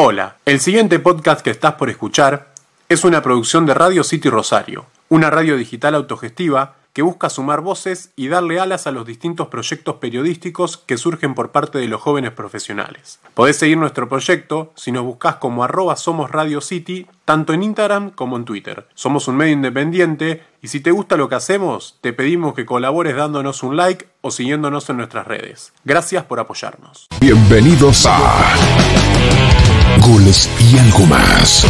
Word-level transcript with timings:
Hola, 0.00 0.36
el 0.44 0.60
siguiente 0.60 1.00
podcast 1.00 1.40
que 1.40 1.50
estás 1.50 1.74
por 1.74 1.90
escuchar 1.90 2.52
es 2.88 3.02
una 3.02 3.20
producción 3.20 3.66
de 3.66 3.74
Radio 3.74 4.04
City 4.04 4.30
Rosario, 4.30 4.86
una 5.08 5.28
radio 5.28 5.56
digital 5.56 5.96
autogestiva 5.96 6.76
que 6.92 7.02
busca 7.02 7.28
sumar 7.28 7.62
voces 7.62 8.12
y 8.14 8.28
darle 8.28 8.60
alas 8.60 8.86
a 8.86 8.92
los 8.92 9.04
distintos 9.04 9.48
proyectos 9.48 9.96
periodísticos 9.96 10.76
que 10.76 10.96
surgen 10.96 11.34
por 11.34 11.50
parte 11.50 11.78
de 11.78 11.88
los 11.88 12.00
jóvenes 12.00 12.30
profesionales. 12.30 13.18
Podés 13.34 13.56
seguir 13.56 13.76
nuestro 13.76 14.08
proyecto 14.08 14.72
si 14.76 14.92
nos 14.92 15.02
buscas 15.02 15.36
como 15.36 15.64
arroba 15.64 15.96
somos 15.96 16.30
Radio 16.30 16.60
City, 16.60 17.08
tanto 17.24 17.52
en 17.52 17.64
Instagram 17.64 18.10
como 18.10 18.36
en 18.36 18.44
Twitter. 18.44 18.86
Somos 18.94 19.26
un 19.26 19.36
medio 19.36 19.54
independiente 19.54 20.44
y 20.62 20.68
si 20.68 20.78
te 20.78 20.92
gusta 20.92 21.16
lo 21.16 21.28
que 21.28 21.34
hacemos, 21.34 21.98
te 22.02 22.12
pedimos 22.12 22.54
que 22.54 22.66
colabores 22.66 23.16
dándonos 23.16 23.64
un 23.64 23.76
like 23.76 24.06
o 24.20 24.30
siguiéndonos 24.30 24.88
en 24.90 24.98
nuestras 24.98 25.26
redes. 25.26 25.72
Gracias 25.84 26.22
por 26.24 26.38
apoyarnos. 26.38 27.08
Bienvenidos 27.20 28.06
a 28.06 28.44
Goles 29.96 30.48
y 30.58 30.78
algo 30.78 31.06
más. 31.06 31.66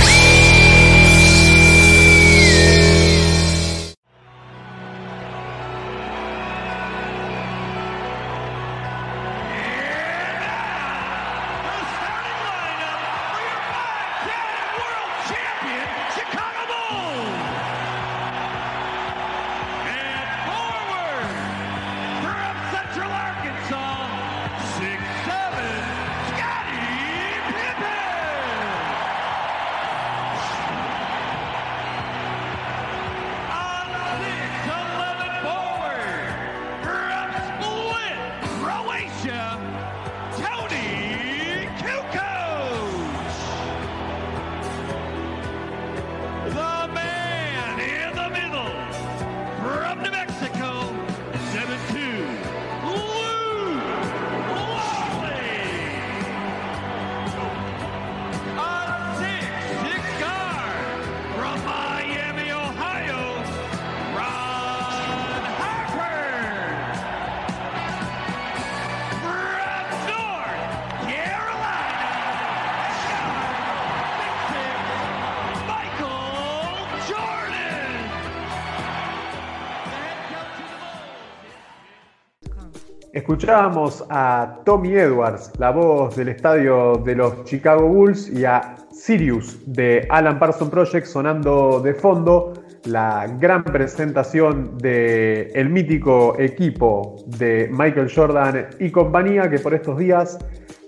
Escuchábamos 83.28 84.06
a 84.08 84.60
Tommy 84.64 84.94
Edwards, 84.94 85.52
la 85.58 85.70
voz 85.70 86.16
del 86.16 86.30
estadio 86.30 86.94
de 87.04 87.14
los 87.14 87.44
Chicago 87.44 87.86
Bulls, 87.86 88.30
y 88.30 88.46
a 88.46 88.74
Sirius 88.90 89.58
de 89.66 90.06
Alan 90.08 90.38
Parsons 90.38 90.70
Project 90.70 91.06
sonando 91.06 91.78
de 91.78 91.92
fondo 91.92 92.54
la 92.84 93.26
gran 93.38 93.64
presentación 93.64 94.78
del 94.78 95.50
el 95.54 95.68
mítico 95.68 96.36
equipo 96.38 97.16
de 97.26 97.68
Michael 97.70 98.10
Jordan 98.10 98.68
y 98.80 98.90
compañía 98.90 99.50
que 99.50 99.58
por 99.58 99.74
estos 99.74 99.98
días 99.98 100.38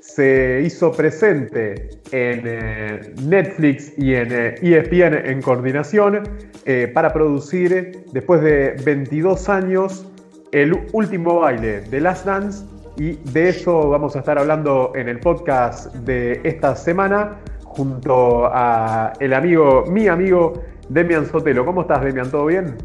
se 0.00 0.62
hizo 0.64 0.92
presente 0.92 1.90
en 2.10 2.42
eh, 2.46 3.14
Netflix 3.22 3.92
y 3.98 4.14
en 4.14 4.28
eh, 4.32 4.54
ESPN 4.62 5.30
en 5.30 5.42
coordinación 5.42 6.22
eh, 6.64 6.90
para 6.92 7.12
producir, 7.12 8.06
después 8.14 8.40
de 8.40 8.76
22 8.82 9.48
años, 9.50 10.09
el 10.52 10.88
último 10.92 11.40
baile 11.40 11.82
de 11.82 12.00
Last 12.00 12.26
Dance 12.26 12.64
y 12.96 13.12
de 13.12 13.50
eso 13.50 13.88
vamos 13.88 14.16
a 14.16 14.20
estar 14.20 14.38
hablando 14.38 14.92
en 14.94 15.08
el 15.08 15.20
podcast 15.20 15.94
de 15.94 16.40
esta 16.44 16.74
semana 16.74 17.38
junto 17.64 18.46
a 18.46 19.12
el 19.20 19.32
amigo, 19.32 19.84
mi 19.86 20.08
amigo 20.08 20.54
Demian 20.88 21.26
Sotelo. 21.26 21.64
¿Cómo 21.64 21.82
estás, 21.82 22.02
Demian? 22.02 22.30
¿Todo 22.30 22.46
bien? 22.46 22.76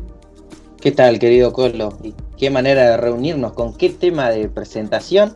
¿Qué 0.80 0.92
tal, 0.92 1.18
querido 1.18 1.52
Colo? 1.52 1.98
¿Y 2.04 2.14
qué 2.38 2.52
manera 2.52 2.92
de 2.92 2.98
reunirnos? 2.98 3.54
¿Con 3.54 3.76
qué 3.76 3.90
tema 3.90 4.30
de 4.30 4.48
presentación? 4.48 5.34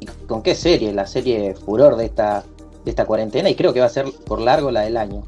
¿Y 0.00 0.06
con 0.26 0.42
qué 0.42 0.54
serie? 0.54 0.92
La 0.94 1.06
serie 1.06 1.54
furor 1.54 1.96
de 1.96 2.06
esta, 2.06 2.42
de 2.84 2.90
esta 2.90 3.04
cuarentena 3.04 3.50
y 3.50 3.54
creo 3.54 3.74
que 3.74 3.80
va 3.80 3.86
a 3.86 3.90
ser 3.90 4.06
por 4.26 4.40
largo 4.40 4.70
la 4.70 4.80
del 4.80 4.96
año. 4.96 5.22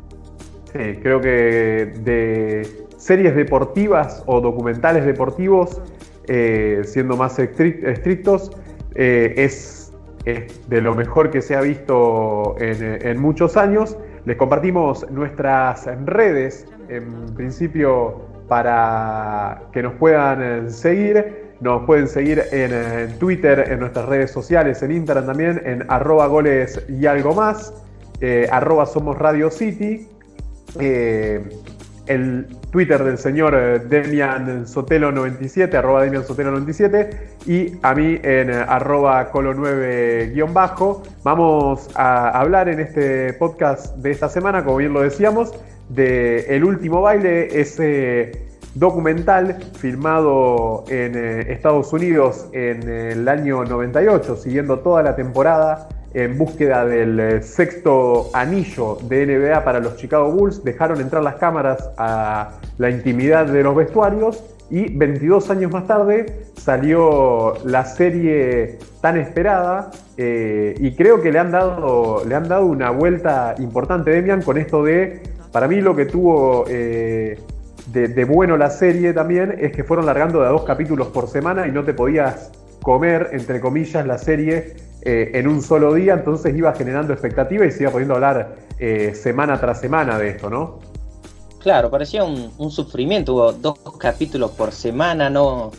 Sí, 0.72 0.98
creo 1.02 1.20
que 1.20 1.92
de 2.02 2.86
series 2.96 3.36
deportivas 3.36 4.22
o 4.24 4.40
documentales 4.40 5.04
deportivos, 5.04 5.80
eh, 6.28 6.82
siendo 6.84 7.16
más 7.16 7.38
estric- 7.38 7.84
estrictos, 7.86 8.50
eh, 8.94 9.34
es, 9.36 9.92
de 10.68 10.80
lo 10.80 10.94
mejor 10.94 11.30
que 11.30 11.42
se 11.42 11.56
ha 11.56 11.60
visto 11.60 12.54
en, 12.58 13.20
muchos 13.20 13.56
años. 13.56 13.96
Les 14.24 14.36
compartimos 14.36 15.04
nuestras 15.10 15.88
redes, 16.04 16.66
en 16.88 17.34
principio 17.34 18.20
para 18.46 19.62
que 19.72 19.82
nos 19.82 19.94
puedan 19.94 20.42
eh, 20.42 20.70
seguir. 20.70 21.50
Nos 21.60 21.84
pueden 21.86 22.08
seguir 22.08 22.42
en, 22.50 23.18
Twitter, 23.18 23.66
en 23.70 23.80
nuestras 23.80 24.06
redes 24.06 24.30
sociales, 24.32 24.82
en 24.82 24.90
Instagram 24.90 25.26
también, 25.26 25.62
en 25.64 25.84
arroba 25.88 26.26
goles 26.26 26.84
y 26.88 27.06
algo 27.06 27.34
más, 27.34 27.72
eh, 28.20 28.48
arroba 28.50 28.84
somos 28.84 29.16
Radio 29.16 29.48
City. 29.50 30.08
El 32.06 32.46
Twitter 32.70 33.02
del 33.02 33.18
señor 33.18 33.54
eh, 33.54 33.78
Demian 33.78 34.66
Sotelo97, 34.66 35.74
arroba 35.74 36.02
Demian 36.02 36.24
Sotelo97, 36.24 37.16
y 37.46 37.78
a 37.82 37.94
mí 37.94 38.18
en 38.22 38.50
eh, 38.50 38.64
arroba 38.66 39.30
colo9 39.30 40.32
guion 40.32 40.52
bajo. 40.52 41.02
Vamos 41.22 41.88
a 41.94 42.30
hablar 42.30 42.68
en 42.68 42.80
este 42.80 43.32
podcast 43.34 43.96
de 43.96 44.10
esta 44.10 44.28
semana, 44.28 44.64
como 44.64 44.78
bien 44.78 44.92
lo 44.92 45.02
decíamos, 45.02 45.52
de 45.88 46.40
El 46.54 46.64
Último 46.64 47.02
Baile, 47.02 47.60
ese 47.60 48.50
documental 48.74 49.58
filmado 49.78 50.84
en 50.88 51.14
eh, 51.14 51.52
Estados 51.52 51.92
Unidos 51.92 52.48
en 52.52 52.88
el 52.88 53.28
año 53.28 53.64
98, 53.64 54.36
siguiendo 54.36 54.78
toda 54.80 55.02
la 55.02 55.14
temporada 55.14 55.88
en 56.14 56.36
búsqueda 56.38 56.84
del 56.84 57.18
eh, 57.18 57.42
sexto 57.42 58.30
anillo 58.34 58.98
de 59.08 59.26
NBA 59.26 59.64
para 59.64 59.80
los 59.80 59.96
Chicago 59.96 60.30
Bulls, 60.32 60.62
dejaron 60.64 61.00
entrar 61.00 61.22
las 61.22 61.36
cámaras 61.36 61.90
a 61.96 62.52
la 62.78 62.90
intimidad 62.90 63.46
de 63.46 63.62
los 63.62 63.74
vestuarios 63.74 64.42
y 64.70 64.94
22 64.96 65.50
años 65.50 65.70
más 65.70 65.86
tarde 65.86 66.44
salió 66.56 67.54
la 67.64 67.84
serie 67.84 68.78
tan 69.00 69.16
esperada 69.16 69.90
eh, 70.16 70.74
y 70.78 70.94
creo 70.94 71.20
que 71.20 71.32
le 71.32 71.38
han, 71.38 71.50
dado, 71.50 72.24
le 72.26 72.34
han 72.34 72.48
dado 72.48 72.66
una 72.66 72.90
vuelta 72.90 73.54
importante, 73.58 74.10
Demian, 74.10 74.42
con 74.42 74.58
esto 74.58 74.82
de, 74.82 75.22
para 75.50 75.68
mí 75.68 75.80
lo 75.80 75.94
que 75.94 76.06
tuvo 76.06 76.64
eh, 76.68 77.38
de, 77.86 78.08
de 78.08 78.24
bueno 78.24 78.56
la 78.56 78.70
serie 78.70 79.12
también 79.12 79.56
es 79.58 79.72
que 79.72 79.84
fueron 79.84 80.06
largando 80.06 80.40
de 80.40 80.46
a 80.46 80.50
dos 80.50 80.64
capítulos 80.64 81.08
por 81.08 81.28
semana 81.28 81.66
y 81.66 81.72
no 81.72 81.84
te 81.84 81.92
podías 81.92 82.52
comer, 82.82 83.30
entre 83.32 83.60
comillas, 83.60 84.06
la 84.06 84.18
serie 84.18 84.74
eh, 85.04 85.32
en 85.34 85.48
un 85.48 85.62
solo 85.62 85.94
día, 85.94 86.14
entonces 86.14 86.56
iba 86.56 86.72
generando 86.74 87.12
expectativa 87.12 87.66
y 87.66 87.72
se 87.72 87.82
iba 87.82 87.90
poniendo 87.90 88.14
a 88.14 88.16
hablar 88.18 88.56
eh, 88.78 89.14
semana 89.14 89.58
tras 89.58 89.80
semana 89.80 90.16
de 90.16 90.28
esto, 90.28 90.48
¿no? 90.48 90.78
Claro, 91.58 91.90
parecía 91.90 92.24
un, 92.24 92.70
sufrimiento, 92.70 93.34
hubo 93.34 93.52
dos 93.52 93.78
capítulos 93.98 94.52
por 94.52 94.72
semana, 94.72 95.28
no, 95.28 95.70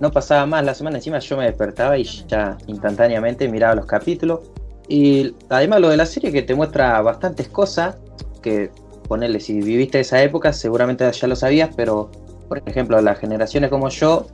no 0.00 0.10
pasaba 0.10 0.46
más 0.46 0.64
la 0.64 0.74
semana, 0.74 0.96
encima 0.96 1.18
yo 1.20 1.36
me 1.36 1.44
despertaba 1.44 1.96
y 1.96 2.04
ya 2.04 2.58
instantáneamente 2.66 3.48
miraba 3.48 3.74
los 3.76 3.86
capítulos. 3.86 4.40
Y 4.88 5.34
además 5.48 5.80
lo 5.80 5.88
de 5.88 5.96
la 5.96 6.06
serie 6.06 6.32
que 6.32 6.42
te 6.42 6.54
muestra 6.54 7.00
bastantes 7.02 7.48
cosas, 7.48 7.96
que 8.42 8.70
ponerle, 9.06 9.40
si 9.40 9.60
viviste 9.60 10.00
esa 10.00 10.22
época 10.22 10.52
seguramente 10.52 11.10
ya 11.10 11.26
lo 11.28 11.36
sabías, 11.36 11.70
pero 11.76 12.10
por 12.48 12.62
ejemplo 12.66 13.00
las 13.00 13.18
generaciones 13.18 13.70
como 13.70 13.88
yo, 13.88 14.26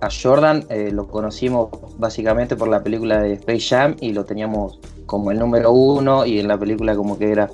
a 0.00 0.08
Jordan 0.10 0.64
eh, 0.68 0.90
lo 0.92 1.06
conocimos 1.06 1.70
básicamente 1.98 2.56
por 2.56 2.68
la 2.68 2.82
película 2.82 3.20
de 3.20 3.34
Space 3.34 3.68
Jam 3.68 3.96
y 4.00 4.12
lo 4.12 4.24
teníamos 4.24 4.78
como 5.06 5.30
el 5.30 5.38
número 5.38 5.72
uno 5.72 6.26
y 6.26 6.40
en 6.40 6.48
la 6.48 6.58
película 6.58 6.94
como 6.94 7.18
que 7.18 7.30
era 7.30 7.50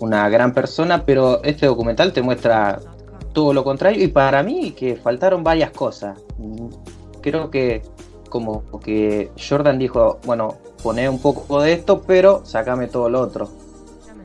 una 0.00 0.28
gran 0.28 0.52
persona, 0.52 1.04
pero 1.04 1.42
este 1.42 1.66
documental 1.66 2.12
te 2.12 2.22
muestra 2.22 2.78
todo 3.32 3.52
lo 3.52 3.64
contrario 3.64 4.02
y 4.02 4.08
para 4.08 4.42
mí 4.42 4.72
que 4.72 4.96
faltaron 4.96 5.42
varias 5.42 5.70
cosas. 5.70 6.18
Creo 7.20 7.50
que 7.50 7.82
como 8.28 8.62
que 8.80 9.30
Jordan 9.36 9.78
dijo, 9.78 10.18
bueno, 10.24 10.56
poné 10.82 11.08
un 11.08 11.20
poco 11.20 11.60
de 11.62 11.72
esto, 11.72 12.02
pero 12.06 12.44
sacame 12.44 12.86
todo 12.86 13.08
lo 13.08 13.20
otro. 13.20 13.48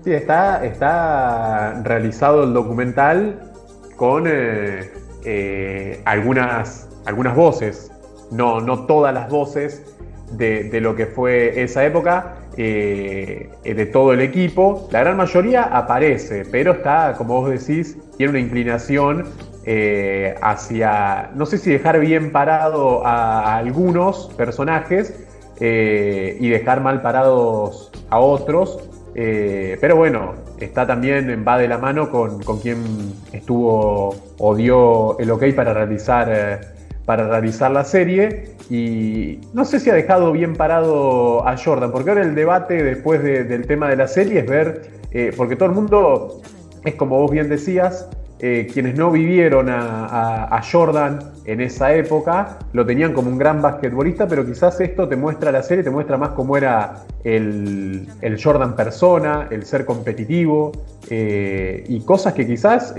Sí, 0.04 0.12
está, 0.12 0.66
está 0.66 1.82
realizado 1.84 2.44
el 2.44 2.54
documental 2.54 3.54
con 3.96 4.26
eh, 4.28 4.92
eh, 5.24 6.02
algunas, 6.06 6.90
algunas 7.06 7.36
voces, 7.36 7.92
no, 8.32 8.62
no 8.62 8.86
todas 8.86 9.14
las 9.14 9.30
voces 9.30 9.84
de, 10.32 10.66
de 10.66 10.82
lo 10.82 10.96
que 10.96 11.06
fue 11.06 11.62
esa 11.62 11.86
época, 11.86 12.36
eh, 12.58 13.50
de 13.64 13.86
todo 13.88 14.14
el 14.14 14.22
equipo. 14.22 14.88
La 14.92 15.00
gran 15.00 15.18
mayoría 15.18 15.64
aparece, 15.64 16.46
pero 16.52 16.74
está, 16.74 17.16
como 17.18 17.42
vos 17.42 17.50
decís, 17.50 17.98
tiene 18.18 18.32
una 18.32 18.40
inclinación 18.40 19.26
eh, 19.66 20.36
hacia, 20.42 21.32
no 21.36 21.46
sé 21.46 21.58
si 21.58 21.72
dejar 21.72 22.00
bien 22.00 22.32
parado 22.32 23.06
a, 23.06 23.58
algunos 23.58 24.30
personajes 24.36 25.26
eh, 25.60 26.38
y 26.40 26.50
dejar 26.50 26.82
mal 26.82 27.02
parados 27.02 27.92
a 28.10 28.20
otros. 28.20 28.90
Eh, 29.16 29.78
pero 29.80 29.96
bueno, 29.96 30.34
está 30.60 30.88
también, 30.88 31.46
va 31.48 31.58
de 31.58 31.68
la 31.68 31.78
mano 31.78 32.10
con, 32.10 32.42
con 32.44 32.60
quien 32.60 33.14
estuvo 33.32 34.16
o 34.38 34.56
dio 34.56 35.18
el 35.20 35.30
ok 35.32 35.46
para 35.56 35.74
realizar, 35.74 36.28
eh, 36.32 36.60
para 37.06 37.28
realizar 37.28 37.72
la 37.72 37.84
serie. 37.84 38.56
Y 38.70 39.40
no 39.54 39.66
sé 39.66 39.80
si 39.80 39.90
ha 39.90 39.94
dejado 39.94 40.32
bien 40.32 40.56
parado 40.56 41.48
a 41.48 41.58
Jordan, 41.58 41.92
porque 41.92 42.12
ahora 42.12 42.24
el 42.24 42.36
debate 42.36 42.82
después 42.84 43.22
de- 43.24 43.44
del 43.44 43.68
tema 43.68 43.90
de 43.90 43.98
la 43.98 44.08
serie 44.08 44.40
es 44.40 44.48
ver, 44.48 44.82
eh, 45.12 45.34
porque 45.36 45.56
todo 45.56 45.70
el 45.70 45.76
mundo, 45.76 46.42
es 46.84 46.96
como 46.96 47.20
vos 47.20 47.32
bien 47.32 47.50
decías, 47.50 48.10
eh, 48.40 48.68
quienes 48.74 48.96
no 48.98 49.10
vivieron 49.10 49.70
a, 49.70 50.62
Jordan 50.70 51.20
en 51.46 51.62
esa 51.62 51.94
época 51.94 52.58
lo 52.74 52.86
tenían 52.86 53.14
como 53.14 53.30
un 53.30 53.38
gran 53.38 53.62
basquetbolista, 53.62 54.28
pero 54.28 54.46
quizás 54.46 54.80
esto 54.82 55.08
te 55.08 55.16
muestra 55.16 55.52
la 55.52 55.62
serie, 55.62 55.84
te 55.84 55.90
muestra 55.90 56.18
más 56.18 56.30
cómo 56.30 56.58
era 56.58 57.04
el, 57.24 58.08
Jordan 58.42 58.76
persona, 58.76 59.48
el 59.50 59.66
ser 59.66 59.86
competitivo 59.86 60.72
eh, 61.10 61.86
y 61.88 62.02
cosas 62.02 62.34
que 62.34 62.46
quizás 62.46 62.96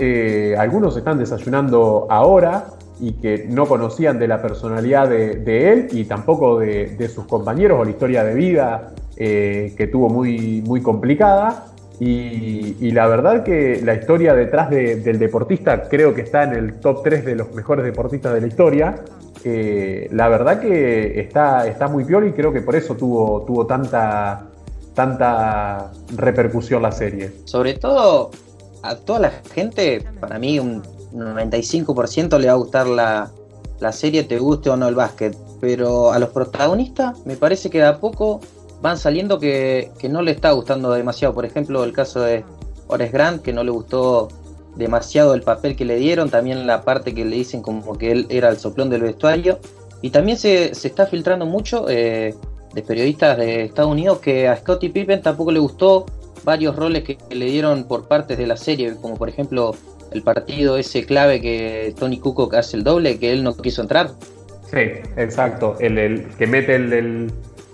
algunos 0.57 0.95
están 0.97 1.19
desayunando 1.19 2.07
ahora 2.09 2.65
y 2.99 3.13
que 3.13 3.45
no 3.49 3.65
conocían 3.65 4.19
de 4.19 4.27
la 4.27 4.41
personalidad 4.41 5.09
de, 5.09 5.71
él 5.71 5.87
y 5.91 6.05
tampoco 6.05 6.59
de, 6.59 7.09
sus 7.13 7.25
compañeros 7.25 7.79
o 7.79 7.83
la 7.83 7.91
historia 7.91 8.23
de 8.23 8.33
vida 8.33 8.93
eh, 9.17 9.73
que 9.77 9.87
tuvo 9.87 10.09
muy, 10.09 10.61
muy 10.65 10.81
complicada. 10.81 11.67
Y, 11.99 12.91
la 12.91 13.07
verdad 13.07 13.43
que 13.43 13.81
la 13.83 13.93
historia 13.93 14.33
detrás 14.33 14.69
de- 14.69 14.97
del 14.97 15.17
deportista 15.17 15.87
creo 15.87 16.13
que 16.13 16.21
está 16.21 16.43
en 16.43 16.53
el 16.53 16.79
top 16.79 17.03
3 17.03 17.25
de 17.25 17.35
los 17.35 17.53
mejores 17.53 17.85
deportistas 17.85 18.33
de 18.33 18.41
la 18.41 18.47
historia. 18.47 18.95
Eh, 19.43 20.09
la 20.11 20.27
verdad 20.27 20.59
que 20.59 21.19
está, 21.19 21.67
está 21.67 21.87
muy 21.87 22.03
peor 22.03 22.25
y 22.25 22.31
creo 22.31 22.51
que 22.51 22.61
por 22.61 22.75
eso 22.75 22.95
tuvo, 22.95 23.43
tuvo 23.43 23.65
tanta, 23.65 24.47
tanta 24.93 25.91
repercusión 26.15 26.81
la 26.81 26.91
serie. 26.91 27.31
Sobre 27.45 27.75
todo 27.75 28.31
a 28.81 28.95
toda 28.95 29.19
la 29.19 29.31
gente, 29.53 30.03
para 30.19 30.39
mí 30.39 30.59
un 30.59 30.81
95% 31.15 32.37
le 32.39 32.47
va 32.47 32.53
a 32.53 32.57
gustar 32.57 32.87
la, 32.87 33.31
la 33.79 33.91
serie, 33.91 34.23
te 34.23 34.39
guste 34.39 34.69
o 34.69 34.77
no 34.77 34.87
el 34.87 34.95
básquet. 34.95 35.35
Pero 35.61 36.11
a 36.11 36.19
los 36.19 36.29
protagonistas 36.29 37.25
me 37.25 37.35
parece 37.35 37.69
que 37.69 37.79
de 37.79 37.85
a 37.85 37.99
poco 37.99 38.41
van 38.81 38.97
saliendo 38.97 39.39
que, 39.39 39.91
que 39.97 40.09
no 40.09 40.21
le 40.21 40.31
está 40.31 40.51
gustando 40.51 40.91
demasiado. 40.91 41.33
Por 41.33 41.45
ejemplo, 41.45 41.83
el 41.83 41.93
caso 41.93 42.21
de 42.21 42.43
Ores 42.87 43.11
Grant, 43.11 43.41
que 43.41 43.53
no 43.53 43.63
le 43.63 43.71
gustó 43.71 44.27
demasiado 44.75 45.33
el 45.33 45.41
papel 45.41 45.75
que 45.75 45.85
le 45.85 45.95
dieron, 45.95 46.29
también 46.29 46.67
la 46.67 46.83
parte 46.83 47.13
que 47.13 47.23
le 47.23 47.35
dicen 47.35 47.61
como 47.61 47.97
que 47.97 48.11
él 48.11 48.25
era 48.29 48.49
el 48.49 48.57
soplón 48.57 48.89
del 48.89 49.01
vestuario. 49.01 49.59
Y 50.01 50.09
también 50.09 50.37
se, 50.37 50.75
se 50.75 50.87
está 50.87 51.07
filtrando 51.07 51.45
mucho 51.45 51.89
eh, 51.89 52.35
de 52.73 52.81
periodistas 52.81 53.37
de 53.37 53.63
Estados 53.63 53.91
Unidos 53.91 54.19
que 54.19 54.47
a 54.47 54.57
Scottie 54.57 54.89
Pippen 54.89 55.21
tampoco 55.21 55.51
le 55.51 55.59
gustó 55.59 56.05
varios 56.43 56.75
roles 56.75 57.03
que 57.03 57.17
le 57.31 57.45
dieron 57.45 57.85
por 57.85 58.07
partes 58.07 58.37
de 58.37 58.45
la 58.45 58.57
serie, 58.57 58.95
como 59.01 59.15
por 59.15 59.29
ejemplo 59.29 59.73
el 60.15 60.23
partido 60.23 60.77
ese 60.77 61.05
clave 61.05 61.41
que 61.41 61.93
Tony 61.99 62.19
Kukoc 62.19 62.53
hace 62.55 62.77
el 62.77 62.83
doble, 62.83 63.19
que 63.19 63.31
él 63.31 63.43
no 63.43 63.55
quiso 63.55 63.81
entrar. 63.81 64.09
Sí, 64.71 64.79
exacto. 65.17 65.75
El, 65.79 66.27
que 66.37 66.47
mete 66.47 66.75
el, 66.75 67.31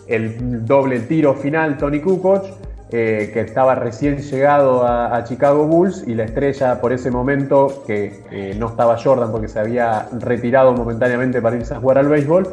el- 0.08 0.66
doble 0.66 1.00
tiro 1.02 1.34
final, 1.36 1.78
Tony 1.78 2.02
Kukoc, 2.02 2.44
eh, 2.92 3.30
que 3.34 3.40
estaba 3.40 3.76
recién 3.76 4.18
llegado 4.18 4.84
a, 4.86 5.16
a 5.16 5.24
Chicago 5.24 5.66
Bulls 5.66 6.04
y 6.06 6.14
la 6.16 6.26
estrella 6.26 6.82
por 6.82 6.92
ese 6.92 7.10
momento, 7.10 7.84
que 7.88 8.22
eh, 8.32 8.56
no 8.60 8.68
estaba 8.68 8.98
Jordan 9.02 9.32
porque 9.32 9.48
se 9.48 9.60
había 9.60 10.10
retirado 10.20 10.74
momentáneamente 10.74 11.42
para 11.42 11.56
irse 11.56 11.74
a 11.74 11.80
jugar 11.80 11.98
al 12.00 12.10
béisbol. 12.10 12.46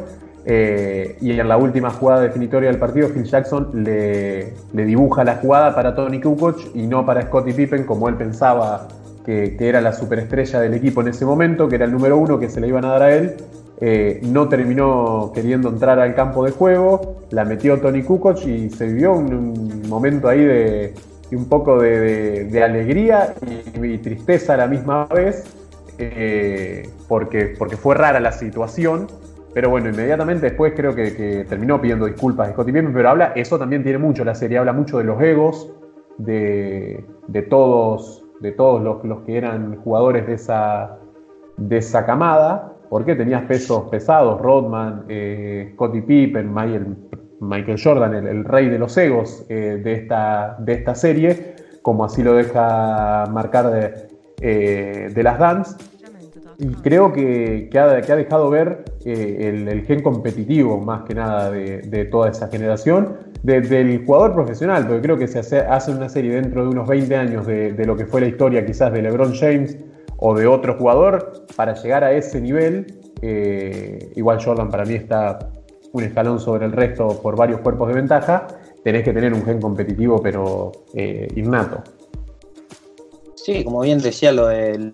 eh, 0.45 1.17
y 1.19 1.37
en 1.37 1.47
la 1.49 1.57
última 1.57 1.89
jugada 1.91 2.21
definitoria 2.21 2.69
del 2.69 2.79
partido, 2.79 3.09
Phil 3.09 3.25
Jackson 3.25 3.69
le, 3.83 4.53
le 4.73 4.85
dibuja 4.85 5.25
la 5.25 5.35
jugada 5.35 5.75
para 5.75 5.93
Tony 5.93 6.21
Kukoc 6.21 6.73
y 6.73 6.87
no 6.87 7.05
para 7.05 7.23
Scottie 7.23 7.53
Pippen, 7.53 7.83
como 7.83 8.07
él 8.07 8.15
pensaba 8.15 8.87
que, 9.57 9.69
era 9.69 9.79
la 9.81 9.93
superestrella 9.93 10.59
del 10.59 10.73
equipo 10.73 11.01
en 11.01 11.09
ese 11.09 11.25
momento, 11.25 11.69
que 11.69 11.75
era 11.75 11.85
el 11.85 11.91
número 11.91 12.17
uno 12.17 12.39
que 12.39 12.49
se 12.49 12.59
le 12.59 12.67
iban 12.67 12.85
a 12.85 12.89
dar 12.89 13.03
a 13.03 13.15
él. 13.15 13.35
Eh, 13.81 14.19
no 14.23 14.49
terminó 14.49 15.31
queriendo 15.33 15.69
entrar 15.69 15.99
al 15.99 16.13
campo 16.13 16.43
de 16.43 16.51
juego, 16.51 17.17
la 17.29 17.45
metió 17.45 17.79
Tony 17.79 18.03
Kukoc 18.03 18.45
y 18.45 18.69
se 18.69 18.87
vivió 18.87 19.13
un, 19.13 19.87
momento 19.87 20.27
ahí 20.27 20.43
de, 20.43 20.93
un 21.31 21.47
poco 21.47 21.79
de, 21.79 22.61
alegría 22.61 23.33
y, 23.81 23.97
tristeza 23.99 24.55
a 24.55 24.57
la 24.57 24.67
misma 24.67 25.05
vez, 25.05 25.45
eh, 25.97 26.89
porque, 27.07 27.55
porque 27.57 27.77
fue 27.77 27.95
rara 27.95 28.19
la 28.19 28.31
situación. 28.31 29.07
Pero 29.53 29.69
bueno, 29.69 29.89
inmediatamente 29.89 30.47
después 30.47 30.73
creo 30.75 30.93
que, 30.93 31.45
terminó 31.47 31.79
pidiendo 31.79 32.05
disculpas 32.05 32.47
de 32.47 32.53
Scottie 32.53 32.73
Pippen, 32.73 32.93
pero 32.93 33.09
habla, 33.09 33.33
eso 33.35 33.57
también 33.57 33.83
tiene 33.83 33.97
mucho 33.97 34.23
la 34.23 34.35
serie, 34.35 34.57
habla 34.57 34.73
mucho 34.73 34.97
de 34.97 35.03
los 35.05 35.21
egos, 35.21 35.71
de, 36.17 37.03
de 37.27 37.41
todos, 37.43 38.18
de 38.39 38.51
todos 38.51 38.81
los, 38.81 39.03
los 39.03 39.21
que 39.21 39.37
eran 39.37 39.77
jugadores 39.77 40.27
de 40.27 40.33
esa, 40.33 40.97
de 41.57 41.77
esa 41.77 42.05
camada, 42.05 42.73
porque 42.89 43.15
tenías 43.15 43.43
pesos 43.43 43.89
pesados, 43.89 44.41
Rodman, 44.41 45.05
eh, 45.09 45.71
Scottie 45.73 46.01
Pippen, 46.01 46.53
Michael, 46.53 47.77
Jordan, 47.81 48.15
el, 48.15 48.27
el 48.27 48.45
rey 48.45 48.69
de 48.69 48.79
los 48.79 48.97
egos 48.97 49.45
eh, 49.49 49.79
de, 49.83 49.93
esta, 49.93 50.57
de 50.59 50.73
esta 50.73 50.95
serie, 50.95 51.55
como 51.81 52.03
así 52.03 52.23
lo 52.23 52.33
deja 52.33 53.25
marcar 53.31 53.69
de, 53.71 53.93
eh, 54.41 55.09
de 55.13 55.23
las 55.23 55.39
Dance. 55.39 55.75
Y 56.61 56.67
creo 56.67 57.13
que, 57.13 57.69
ha, 57.73 58.15
dejado 58.15 58.49
ver 58.49 58.83
eh, 59.05 59.65
el, 59.67 59.85
gen 59.85 60.03
competitivo, 60.03 60.77
más 60.77 61.03
que 61.03 61.15
nada, 61.15 61.49
de, 61.51 62.05
toda 62.11 62.29
esa 62.29 62.49
generación, 62.49 63.17
de- 63.43 63.61
del 63.61 64.05
jugador 64.05 64.33
profesional, 64.33 64.85
porque 64.85 65.01
creo 65.01 65.17
que 65.17 65.27
se 65.27 65.39
hace, 65.39 65.59
hace 65.59 65.91
una 65.91 66.09
serie 66.09 66.35
dentro 66.35 66.63
de 66.63 66.69
unos 66.69 66.85
20 66.85 67.15
años 67.15 67.47
de, 67.47 67.71
de 67.71 67.85
lo 67.85 67.95
que 67.95 68.05
fue 68.05 68.19
la 68.19 68.27
historia 68.27 68.65
quizás 68.65 68.91
de 68.91 69.01
LeBron 69.01 69.33
James 69.35 69.77
o 70.17 70.35
de 70.35 70.47
otro 70.47 70.77
jugador, 70.77 71.45
para 71.55 71.75
llegar 71.75 72.03
a 72.03 72.11
ese 72.11 72.41
nivel, 72.41 72.99
eh, 73.21 74.11
igual 74.17 74.43
Jordan 74.43 74.69
para 74.69 74.83
mí 74.83 74.95
está 74.95 75.39
un 75.93 76.03
escalón 76.03 76.41
sobre 76.41 76.65
el 76.65 76.73
resto 76.73 77.21
por 77.21 77.37
varios 77.37 77.61
cuerpos 77.61 77.87
de 77.87 77.93
ventaja, 77.93 78.47
tenés 78.83 79.03
que 79.03 79.13
tener 79.13 79.33
un 79.33 79.45
gen 79.45 79.61
competitivo, 79.61 80.21
pero 80.21 80.73
eh, 80.93 81.27
innato. 81.37 81.81
Sí, 83.35 83.63
como 83.63 83.79
bien 83.81 83.99
decía 83.99 84.33
lo 84.33 84.47
del 84.47 84.91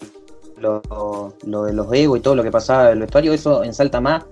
lo, 0.57 1.33
de 1.65 1.73
los 1.73 1.93
egos 1.93 2.19
y 2.19 2.21
todo 2.21 2.35
lo 2.35 2.43
que 2.43 2.51
pasaba 2.51 2.89
del 2.89 2.99
vestuario, 2.99 3.33
eso 3.33 3.63
ensalta 3.63 4.01
más 4.01 4.25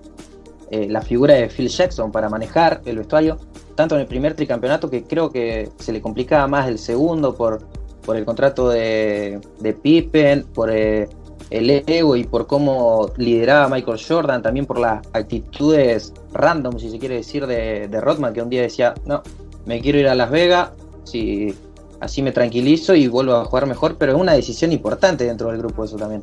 eh, 0.70 0.88
la 0.88 1.02
figura 1.02 1.34
de 1.34 1.48
Phil 1.48 1.68
Jackson 1.68 2.10
para 2.10 2.28
manejar 2.28 2.80
el 2.84 2.98
vestuario, 2.98 3.38
tanto 3.74 3.94
en 3.94 4.02
el 4.02 4.06
primer 4.06 4.34
tricampeonato 4.34 4.88
que 4.88 5.04
creo 5.04 5.30
que 5.30 5.70
se 5.78 5.92
le 5.92 6.00
complicaba 6.00 6.46
más 6.46 6.68
el 6.68 6.78
segundo 6.78 7.34
por, 7.34 7.60
por 8.04 8.16
el 8.16 8.24
contrato 8.24 8.68
de, 8.68 9.40
de 9.60 9.72
Pippen, 9.72 10.44
por 10.54 10.70
eh, 10.70 11.08
el 11.50 11.70
ego 11.70 12.16
y 12.16 12.24
por 12.24 12.46
cómo 12.46 13.10
lideraba 13.16 13.68
Michael 13.68 14.00
Jordan, 14.06 14.42
también 14.42 14.66
por 14.66 14.78
las 14.78 15.06
actitudes 15.12 16.12
random, 16.32 16.78
si 16.78 16.90
se 16.90 16.98
quiere 16.98 17.16
decir, 17.16 17.46
de, 17.46 17.88
de 17.88 18.00
Rodman, 18.00 18.32
que 18.32 18.42
un 18.42 18.48
día 18.48 18.62
decía, 18.62 18.94
no, 19.04 19.22
me 19.66 19.80
quiero 19.80 19.98
ir 19.98 20.08
a 20.08 20.14
Las 20.14 20.30
Vegas, 20.30 20.70
si 21.04 21.54
así 22.00 22.22
me 22.22 22.32
tranquilizo 22.32 22.94
y 22.94 23.08
vuelvo 23.08 23.34
a 23.34 23.44
jugar 23.44 23.66
mejor, 23.66 23.96
pero 23.98 24.12
es 24.12 24.18
una 24.18 24.32
decisión 24.32 24.72
importante 24.72 25.24
dentro 25.24 25.48
del 25.48 25.58
grupo 25.58 25.84
eso 25.84 25.96
también. 25.96 26.22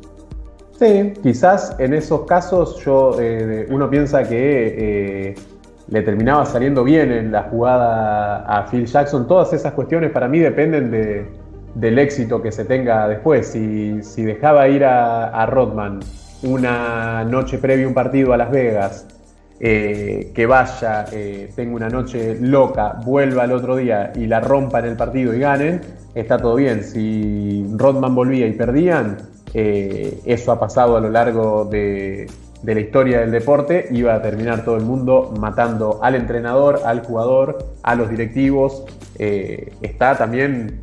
Sí, 0.78 1.12
quizás 1.22 1.76
en 1.78 1.94
esos 1.94 2.22
casos 2.22 2.82
yo, 2.84 3.16
eh, 3.20 3.66
uno 3.70 3.88
piensa 3.88 4.24
que 4.24 5.28
eh, 5.28 5.34
le 5.88 6.02
terminaba 6.02 6.44
saliendo 6.46 6.82
bien 6.82 7.12
en 7.12 7.30
la 7.30 7.44
jugada 7.44 8.44
a 8.46 8.66
Phil 8.66 8.86
Jackson. 8.86 9.28
Todas 9.28 9.52
esas 9.52 9.74
cuestiones 9.74 10.10
para 10.10 10.28
mí 10.28 10.38
dependen 10.38 10.90
de, 10.90 11.26
del 11.74 11.98
éxito 11.98 12.42
que 12.42 12.50
se 12.50 12.64
tenga 12.64 13.06
después. 13.08 13.46
Si, 13.48 14.02
si 14.02 14.22
dejaba 14.22 14.66
ir 14.68 14.84
a, 14.84 15.28
a 15.28 15.46
Rodman 15.46 16.00
una 16.42 17.24
noche 17.24 17.58
previa 17.58 17.84
a 17.84 17.88
un 17.88 17.94
partido 17.94 18.32
a 18.32 18.36
Las 18.36 18.50
Vegas, 18.50 19.06
eh, 19.64 20.32
que 20.34 20.44
vaya, 20.44 21.04
eh, 21.12 21.52
tenga 21.54 21.76
una 21.76 21.88
noche 21.88 22.36
loca, 22.40 22.98
vuelva 23.04 23.44
al 23.44 23.52
otro 23.52 23.76
día 23.76 24.12
y 24.12 24.26
la 24.26 24.40
rompa 24.40 24.80
en 24.80 24.86
el 24.86 24.96
partido 24.96 25.32
y 25.32 25.38
ganen, 25.38 25.80
está 26.16 26.36
todo 26.36 26.56
bien. 26.56 26.82
Si 26.82 27.64
Rodman 27.76 28.12
volvía 28.12 28.48
y 28.48 28.54
perdían, 28.54 29.18
eh, 29.54 30.18
eso 30.24 30.50
ha 30.50 30.58
pasado 30.58 30.96
a 30.96 31.00
lo 31.00 31.10
largo 31.10 31.64
de, 31.64 32.28
la 32.64 32.80
historia 32.80 33.20
del 33.20 33.30
deporte, 33.30 33.86
iba 33.92 34.14
a 34.14 34.20
terminar 34.20 34.64
todo 34.64 34.76
el 34.76 34.82
mundo 34.82 35.32
matando 35.38 36.00
al 36.02 36.16
entrenador, 36.16 36.80
al 36.84 37.04
jugador, 37.04 37.64
a 37.84 37.94
los 37.94 38.10
directivos. 38.10 38.84
Está 39.16 40.18
también 40.18 40.80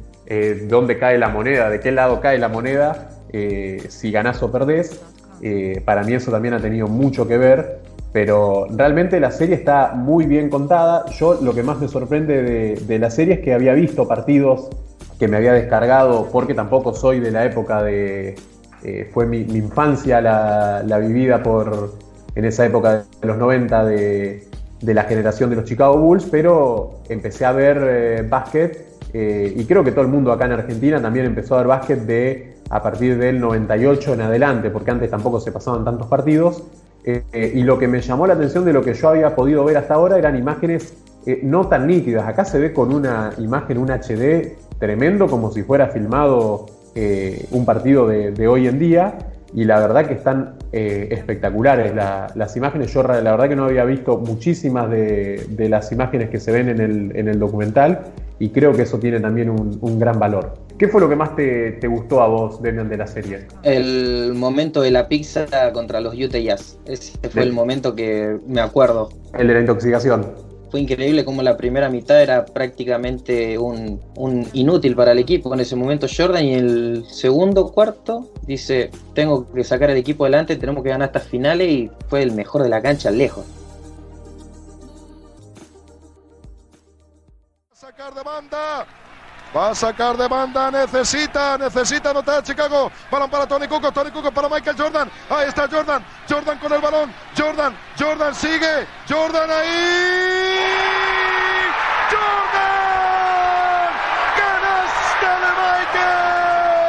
dónde 0.69 0.98
cae 0.98 1.17
la 1.17 1.27
moneda, 1.27 1.69
de 1.69 1.81
qué 1.81 1.91
lado 1.91 2.21
cae 2.21 2.38
la 2.38 2.48
moneda, 2.48 3.09
si 3.89 4.12
ganás 4.12 4.41
o 4.41 4.50
perdés. 4.53 5.01
Para 5.83 6.03
mí 6.03 6.13
eso 6.13 6.31
también 6.31 6.53
ha 6.53 6.62
tenido 6.62 6.88
mucho 6.88 7.27
que 7.27 7.38
ver, 7.38 7.88
pero 8.12 8.68
realmente 8.70 9.20
la 9.20 9.32
serie 9.32 9.56
está 9.56 9.94
muy 9.96 10.25
bien 10.25 10.50
contada. 10.50 11.06
Yo 11.12 11.39
lo 11.42 11.54
que 11.54 11.63
más 11.63 11.80
me 11.80 11.88
sorprende 11.88 12.42
de, 12.44 12.75
de 12.75 13.00
la 13.00 13.12
serie 13.12 13.36
es 13.36 13.39
que 13.42 13.54
había 13.54 13.74
visto 13.74 14.08
partidos 14.08 14.70
que 15.20 15.28
me 15.28 15.38
había 15.38 15.54
descargado, 15.54 16.30
porque 16.32 16.54
tampoco 16.54 16.94
soy 16.94 17.20
de 17.20 17.32
la 17.32 17.46
época 17.46 17.84
de... 17.84 18.36
eh, 18.84 19.10
fue 19.13 19.25
mi, 19.25 19.39
infancia 19.42 20.22
la, 20.22 20.82
la 20.84 20.98
vivida 21.00 21.44
por, 21.44 21.94
en 22.36 22.46
esa 22.46 22.66
época 22.66 23.04
de 23.22 23.28
los 23.28 23.38
90 23.38 23.86
de, 23.86 24.48
de 24.82 24.94
la 24.94 25.04
generación 25.04 25.50
de 25.50 25.58
los 25.58 25.66
Chicago 25.66 25.98
Bulls, 25.98 26.25
pero 26.32 27.01
empecé 27.10 27.46
a 27.46 27.51
ver 27.51 27.78
eh, 27.82 28.25
básquet 28.28 28.89
eh, 29.13 29.54
y 29.56 29.66
creo 29.66 29.84
que 29.84 29.92
todo 29.92 30.01
el 30.01 30.08
mundo 30.08 30.32
acá 30.32 30.46
en 30.46 30.54
Argentina 30.54 31.01
también 31.01 31.25
empezó 31.25 31.56
a 31.56 31.58
ver 31.60 31.68
básquet 31.68 32.00
de 32.01 32.56
a 32.70 32.82
partir 32.84 33.18
del 33.18 33.39
98 33.39 34.13
en 34.13 34.22
adelante, 34.22 34.70
porque 34.70 34.92
antes 34.92 35.10
tampoco 35.10 35.39
se 35.39 35.51
pasaban 35.51 35.84
tantos 35.84 36.08
partidos. 36.08 36.63
Eh, 37.32 37.51
y 37.56 37.63
lo 37.63 37.78
que 37.78 37.88
me 37.88 38.01
llamó 38.01 38.28
la 38.28 38.34
atención 38.34 38.66
de 38.66 38.74
lo 38.74 38.82
que 38.82 38.94
yo 38.94 39.10
había 39.10 39.36
podido 39.36 39.63
ver 39.63 39.78
hasta 39.78 39.94
ahora 39.94 40.18
eran 40.18 40.36
imágenes 40.36 40.94
eh, 41.25 41.39
no 41.44 41.68
tan 41.68 41.88
nítidas. 41.88 42.28
Acá 42.28 42.46
se 42.46 42.60
ve 42.60 42.74
con 42.74 42.94
una 42.94 43.32
imagen, 43.38 43.78
un 43.78 43.89
HD 43.89 44.56
tremendo, 44.78 45.28
como 45.28 45.51
si 45.51 45.63
fuera 45.63 45.88
filmado 45.88 46.68
eh, 46.96 47.48
un 47.51 47.66
partido 47.66 48.08
de 48.08 48.48
hoy 48.48 48.68
en 48.68 48.80
día. 48.80 49.18
Y 49.54 49.63
la 49.63 49.80
verdad 49.80 50.06
que 50.06 50.13
están 50.13 50.59
eh, 50.72 51.08
espectaculares 51.12 51.96
la- 51.96 52.32
las 52.36 52.56
imágenes. 52.56 52.94
Yo 52.94 53.04
la 53.04 53.20
verdad 53.22 53.50
que 53.50 53.56
no 53.56 53.66
había 53.66 53.86
visto 53.86 54.18
muchísimas 54.18 54.90
de, 54.90 55.46
de 55.50 55.70
las 55.70 55.92
imágenes 55.92 56.30
que 56.30 56.40
se 56.40 56.52
ven 56.52 56.70
en 56.70 56.80
el, 56.80 57.12
en 57.16 57.28
el 57.28 57.40
documental 57.40 58.02
y 58.40 58.50
creo 58.50 58.74
que 58.74 58.84
eso 58.84 59.00
tiene 59.00 59.20
también 59.20 59.50
un, 59.50 59.78
un 59.82 60.00
gran 60.00 60.20
valor. 60.20 60.54
¿Qué 60.78 60.88
fue 60.88 61.02
lo 61.02 61.10
que 61.10 61.16
más 61.18 61.36
te, 61.36 61.74
te 61.74 61.88
gustó 61.88 62.22
a 62.22 62.28
vos, 62.28 62.62
Demian, 62.62 62.88
de 62.88 62.96
la 62.98 63.06
serie? 63.08 63.48
El 63.64 64.34
momento 64.34 64.82
de 64.82 64.92
la 64.92 65.10
pizza 65.10 65.46
contra 65.74 66.00
los 66.00 66.14
Utah 66.16 66.38
Jazz. 66.40 66.80
Ese 66.86 67.18
fue 67.30 67.44
el 67.44 67.52
momento 67.52 67.96
que 67.96 68.38
me 68.48 68.62
acuerdo. 68.62 69.10
El 69.38 69.48
de 69.48 69.54
la 69.56 69.60
intoxicación. 69.60 70.26
Fue 70.70 70.80
increíble 70.80 71.26
como 71.26 71.42
la 71.42 71.58
primera 71.58 71.90
mitad 71.90 72.22
era 72.22 72.46
prácticamente 72.46 73.58
un, 73.58 74.00
inútil 74.54 74.96
para 74.96 75.14
el 75.14 75.20
equipo 75.20 75.54
en 75.54 75.62
ese 75.62 75.76
momento 75.76 76.08
Jordan 76.16 76.46
y 76.46 76.54
el 76.54 77.06
segundo 77.10 77.72
cuarto 77.72 78.32
dice 78.46 78.92
tengo 79.16 79.52
que 79.52 79.64
sacar 79.64 79.90
al 79.90 79.98
equipo 79.98 80.26
adelante, 80.26 80.56
tenemos 80.56 80.84
que 80.84 80.90
ganar 80.90 81.08
estas 81.08 81.24
finales 81.24 81.70
y 81.70 81.92
fue 82.08 82.22
el 82.22 82.34
mejor 82.34 82.64
de 82.64 82.70
la 82.70 82.82
cancha 82.82 83.10
lejos. 83.10 83.46
sacar 87.74 88.14
de 88.14 88.24
banda. 88.24 88.86
Va 89.56 89.70
a 89.72 89.75
sacar 89.75 90.15
de 90.15 90.27
banda, 90.27 90.70
necesita, 90.70 91.58
necesita 91.58 92.12
anotar 92.12 92.44
Chicago. 92.44 92.91
Balón 93.10 93.32
para 93.32 93.48
Tony 93.48 93.68
Kukoc, 93.68 93.91
Tony 93.91 94.12
Kukoc 94.12 94.32
para 94.32 94.48
Michael 94.48 94.77
Jordan. 94.77 95.10
Ahí 95.27 95.48
está 95.48 95.68
Jordan, 95.68 96.06
Jordan 96.29 96.60
con 96.60 96.72
el 96.72 96.79
balón. 96.79 97.12
Jordan, 97.36 97.75
Jordan 97.98 98.36
sigue. 98.36 98.88
Jordan 99.10 99.50
ahí. 99.50 100.79
Jordan. 102.12 103.89
Canasta 104.38 105.32
de 105.41 105.51
Michael. 105.62 106.79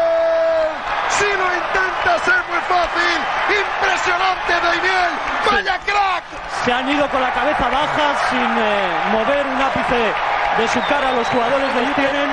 Si 1.16 1.24
lo 1.24 1.46
intenta 1.56 2.18
ser 2.26 2.44
muy 2.44 2.60
fácil. 2.68 3.18
Impresionante 3.56 4.52
Daimiel. 4.60 5.12
Vaya 5.50 5.78
crack. 5.78 6.24
se 6.62 6.72
han 6.74 6.90
ido 6.90 7.08
con 7.08 7.22
la 7.22 7.32
cabeza 7.32 7.68
baja 7.70 8.28
sin 8.28 8.58
eh, 8.58 8.98
mover 9.12 9.46
un 9.46 9.62
ápice 9.62 10.12
de 10.58 10.68
su 10.68 10.80
cara 10.88 11.08
a 11.08 11.12
los 11.12 11.28
jugadores 11.28 11.74
de 11.74 11.86
Tienen. 11.94 12.30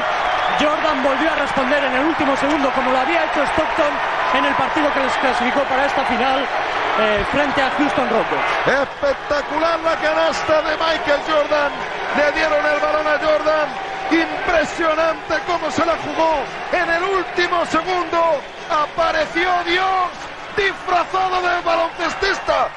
Jordan 0.60 1.04
volvió 1.04 1.32
a 1.32 1.36
responder 1.36 1.84
en 1.84 1.94
el 1.94 2.06
último 2.06 2.36
segundo 2.38 2.72
como 2.72 2.92
lo 2.92 2.98
había 2.98 3.26
hecho 3.26 3.44
Stockton 3.44 3.94
en 4.34 4.46
el 4.46 4.54
partido 4.56 4.92
que 4.94 5.00
les 5.02 5.14
clasificó 5.18 5.62
para 5.64 5.86
esta 5.86 6.04
final 6.06 6.46
eh, 7.00 7.26
frente 7.32 7.62
a 7.62 7.70
Houston 7.78 8.10
Rockets. 8.10 8.82
Espectacular 8.82 9.80
la 9.80 9.96
canasta 9.98 10.62
de 10.64 10.72
Michael 10.78 11.22
Jordan. 11.28 11.72
Le 12.18 12.32
dieron 12.32 12.66
el 12.66 12.80
balón 12.80 13.08
a 13.08 13.18
Jordan. 13.20 13.68
Impresionante 14.10 15.36
cómo 15.46 15.70
se 15.70 15.86
la 15.86 15.96
jugó. 15.98 16.42
En 16.72 16.90
el 16.90 17.04
último 17.04 17.66
segundo 17.68 18.42
apareció 18.70 19.50
Dios 19.66 20.10
disfrazado 20.58 21.42
de 21.42 21.62
baloncestista. 21.62 22.70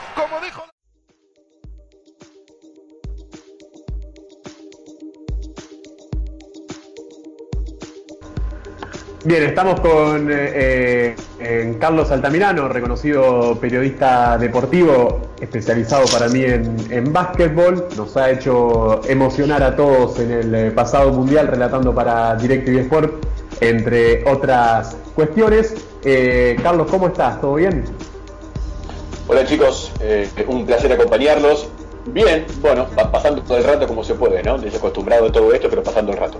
Bien, 9.30 9.44
estamos 9.44 9.78
con 9.78 10.28
eh, 10.28 11.14
eh, 11.38 11.76
Carlos 11.78 12.10
Altamirano, 12.10 12.66
reconocido 12.66 13.56
periodista 13.60 14.36
deportivo, 14.36 15.20
especializado 15.40 16.04
para 16.12 16.26
mí 16.28 16.42
en, 16.42 16.74
en 16.90 17.12
básquetbol. 17.12 17.86
Nos 17.96 18.16
ha 18.16 18.28
hecho 18.32 19.00
emocionar 19.08 19.62
a 19.62 19.76
todos 19.76 20.18
en 20.18 20.32
el 20.32 20.52
eh, 20.56 20.70
pasado 20.72 21.12
mundial 21.12 21.46
relatando 21.46 21.94
para 21.94 22.34
DirecTV 22.34 22.78
Sport, 22.80 23.24
entre 23.60 24.28
otras 24.28 24.96
cuestiones. 25.14 25.76
Eh, 26.02 26.56
Carlos, 26.60 26.88
¿cómo 26.90 27.06
estás? 27.06 27.40
¿Todo 27.40 27.54
bien? 27.54 27.84
Hola 29.28 29.44
chicos, 29.44 29.92
eh, 30.00 30.28
un 30.48 30.66
placer 30.66 30.92
acompañarlos. 30.92 31.68
Bien, 32.06 32.46
bueno, 32.60 32.88
pa- 32.96 33.12
pasando 33.12 33.42
todo 33.42 33.58
el 33.58 33.62
rato 33.62 33.86
como 33.86 34.02
se 34.02 34.14
puede, 34.14 34.42
¿no? 34.42 34.58
Desacostumbrado 34.58 35.26
de 35.26 35.30
todo 35.30 35.52
esto, 35.52 35.68
pero 35.70 35.84
pasando 35.84 36.10
el 36.10 36.18
rato. 36.18 36.38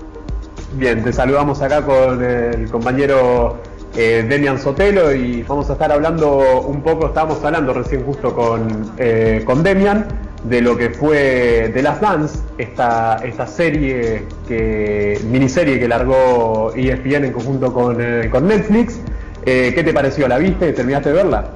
Bien, 0.73 1.03
te 1.03 1.13
saludamos 1.13 1.61
acá 1.63 1.85
con 1.85 2.23
el 2.23 2.71
compañero 2.71 3.59
eh, 3.97 4.25
Demian 4.29 4.59
Sotelo 4.59 5.13
y 5.13 5.43
vamos 5.43 5.69
a 5.69 5.73
estar 5.73 5.91
hablando 5.91 6.63
un 6.63 6.81
poco, 6.81 7.09
estábamos 7.09 7.45
hablando 7.45 7.75
recién 7.75 8.05
justo 8.05 8.33
con, 8.33 8.93
eh, 8.97 9.43
con 9.45 9.65
Demian 9.65 10.07
de 10.45 10.61
lo 10.61 10.77
que 10.77 10.91
fue 10.91 11.71
The 11.75 11.83
Last 11.83 12.01
Dance, 12.01 12.39
esta, 12.57 13.17
esta 13.25 13.49
serie, 13.49 14.27
que, 14.47 15.21
miniserie 15.29 15.81
que 15.81 15.89
largó 15.89 16.73
ESPN 16.75 17.25
en 17.25 17.33
conjunto 17.33 17.73
con, 17.75 17.97
eh, 18.01 18.29
con 18.31 18.47
Netflix. 18.47 19.01
Eh, 19.45 19.73
¿Qué 19.75 19.83
te 19.83 19.93
pareció? 19.93 20.29
¿La 20.29 20.39
viste? 20.39 20.73
¿Terminaste 20.73 21.11
de 21.11 21.15
verla? 21.17 21.51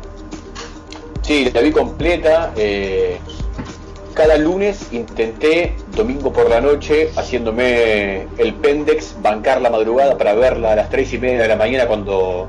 Sí, 1.23 1.51
la 1.55 1.61
vi 1.61 1.71
completa. 1.71 2.53
Cada 4.15 4.37
lunes 4.39 4.89
intenté, 4.93 5.75
domingo 5.97 6.33
por 6.33 6.49
la 6.49 6.61
noche, 6.61 7.11
haciéndome 7.17 8.27
el 8.39 8.55
pendex, 8.55 9.17
bancar 9.21 9.61
la 9.61 9.71
madrugada 9.71 10.17
para 10.17 10.35
verla 10.35 10.73
a 10.73 10.77
las 10.77 10.91
3 10.91 11.13
y 11.15 11.19
media 11.19 11.43
de 11.43 11.49
la 11.49 11.57
mañana 11.57 11.87
cuando, 11.87 12.49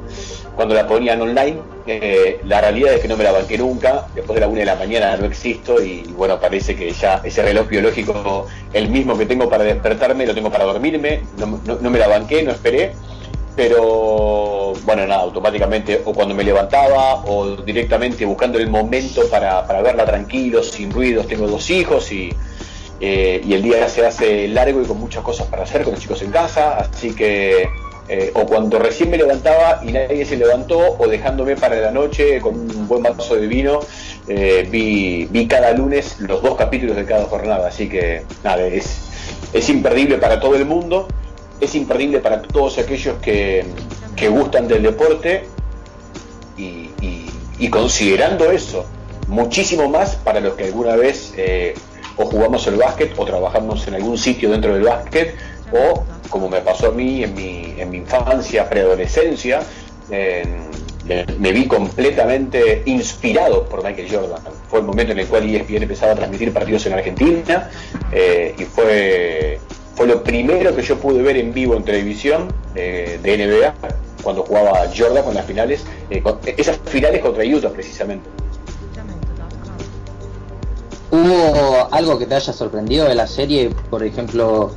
cuando 0.55 0.75
la 0.75 0.87
ponían 0.87 1.21
online. 1.21 1.57
Eh, 1.87 2.39
la 2.45 2.61
realidad 2.61 2.93
es 2.93 2.99
que 3.01 3.07
no 3.07 3.15
me 3.17 3.23
la 3.23 3.31
banqué 3.31 3.57
nunca. 3.57 4.07
Después 4.15 4.35
de 4.35 4.41
la 4.41 4.47
1 4.47 4.59
de 4.59 4.65
la 4.65 4.75
mañana 4.75 5.17
no 5.17 5.25
existo 5.25 5.81
y 5.81 6.01
bueno, 6.15 6.39
parece 6.39 6.75
que 6.75 6.91
ya 6.91 7.21
ese 7.23 7.41
reloj 7.43 7.67
biológico, 7.67 8.47
el 8.73 8.89
mismo 8.89 9.17
que 9.17 9.25
tengo 9.25 9.49
para 9.49 9.63
despertarme, 9.63 10.25
lo 10.25 10.33
tengo 10.33 10.49
para 10.51 10.65
dormirme. 10.65 11.21
No, 11.37 11.59
no- 11.65 11.77
no 11.81 11.89
me 11.89 11.99
la 11.99 12.07
banqué, 12.07 12.41
no 12.43 12.51
esperé. 12.51 12.93
Pero 13.55 14.73
bueno, 14.83 15.07
nada, 15.07 15.21
automáticamente 15.21 16.01
o 16.03 16.13
cuando 16.13 16.35
me 16.35 16.43
levantaba 16.43 17.23
o 17.25 17.55
directamente 17.55 18.25
buscando 18.25 18.57
el 18.57 18.69
momento 18.69 19.29
para, 19.29 19.65
para 19.65 19.81
verla 19.81 20.05
tranquilo, 20.05 20.61
sin 20.61 20.91
ruidos. 20.91 21.27
Tengo 21.27 21.47
dos 21.47 21.69
hijos 21.69 22.11
y, 22.11 22.33
eh, 22.99 23.41
y 23.45 23.53
el 23.53 23.61
día 23.61 23.87
se 23.87 24.05
hace 24.05 24.47
largo 24.49 24.81
y 24.81 24.85
con 24.85 24.99
muchas 24.99 25.23
cosas 25.23 25.47
para 25.47 25.63
hacer 25.63 25.83
con 25.83 25.93
los 25.93 26.01
chicos 26.01 26.21
en 26.21 26.31
casa. 26.31 26.77
Así 26.77 27.15
que 27.15 27.69
eh, 28.07 28.31
o 28.35 28.45
cuando 28.45 28.77
recién 28.77 29.09
me 29.09 29.17
levantaba 29.17 29.81
y 29.83 29.91
nadie 29.91 30.25
se 30.25 30.35
levantó 30.35 30.77
o 30.99 31.07
dejándome 31.07 31.55
para 31.55 31.77
la 31.77 31.91
noche 31.91 32.39
con 32.41 32.55
un 32.55 32.87
buen 32.87 33.03
vaso 33.03 33.35
de 33.35 33.47
vino, 33.47 33.79
eh, 34.27 34.67
vi, 34.69 35.25
vi 35.31 35.47
cada 35.47 35.71
lunes 35.71 36.19
los 36.19 36.41
dos 36.43 36.55
capítulos 36.55 36.97
de 36.97 37.05
cada 37.05 37.23
jornada. 37.25 37.69
Así 37.69 37.87
que 37.87 38.23
nada, 38.43 38.67
es, 38.67 38.99
es 39.53 39.69
imperdible 39.69 40.17
para 40.17 40.41
todo 40.41 40.55
el 40.55 40.65
mundo 40.65 41.07
es 41.61 41.75
imperdible 41.75 42.19
para 42.19 42.41
todos 42.41 42.77
aquellos 42.77 43.17
que, 43.21 43.65
que 44.15 44.27
gustan 44.29 44.67
del 44.67 44.83
deporte 44.83 45.45
y, 46.57 46.89
y- 47.01 47.69
considerando 47.69 48.51
eso, 48.51 48.85
muchísimo 49.27 49.89
más 49.89 50.15
para 50.17 50.39
los 50.39 50.53
que 50.55 50.65
alguna 50.65 50.95
vez 50.95 51.33
eh, 51.37 51.73
o 52.17 52.25
jugamos 52.25 52.65
el 52.67 52.75
básquet 52.75 53.13
o 53.17 53.25
trabajamos 53.25 53.87
en 53.87 53.95
algún 53.95 54.17
sitio 54.17 54.51
dentro 54.51 54.73
del 54.73 54.83
básquet 54.83 55.35
o 55.73 56.03
como 56.29 56.47
me 56.49 56.59
pasó 56.61 56.87
a 56.87 56.91
mí 56.91 57.23
en 57.23 57.33
mi, 57.33 57.73
en 57.77 57.89
mi 57.89 57.97
infancia, 57.97 58.69
preadolescencia, 58.69 59.61
en- 60.09 60.65
me, 61.39 61.51
vi 61.51 61.67
completamente 61.67 62.81
inspirado 62.85 63.65
por 63.69 63.83
Michael 63.83 64.07
Jordan. 64.11 64.41
Fue 64.69 64.79
el 64.79 64.85
momento 64.85 65.11
en 65.11 65.19
el 65.19 65.27
cual 65.27 65.47
ESPN 65.47 65.83
empezaba 65.83 66.13
a 66.13 66.15
transmitir 66.15 66.51
partidos 66.51 66.83
en 66.87 66.93
Argentina 66.93 67.69
eh, 68.11 68.55
y 68.57 68.63
fue, 68.63 69.59
fue 69.95 70.07
lo 70.07 70.23
primero 70.23 70.75
que 70.75 70.81
yo 70.81 70.97
pude 70.99 71.21
ver 71.21 71.37
en 71.37 71.53
vivo 71.53 71.75
en 71.75 71.83
televisión 71.83 72.47
eh, 72.75 73.19
de 73.23 73.37
NBA 73.37 73.73
cuando 74.23 74.43
jugaba 74.43 74.85
Jordan 74.95 75.23
con 75.23 75.33
las 75.35 75.45
finales, 75.45 75.83
eh, 76.09 76.21
con- 76.21 76.39
esas 76.45 76.77
finales 76.85 77.21
contra 77.21 77.43
Utah 77.45 77.69
precisamente. 77.69 78.27
¿Hubo 81.11 81.87
algo 81.91 82.17
que 82.17 82.25
te 82.25 82.35
haya 82.35 82.51
sorprendido 82.51 83.07
de 83.07 83.15
la 83.15 83.27
serie? 83.27 83.69
Por 83.89 84.03
ejemplo, 84.03 84.71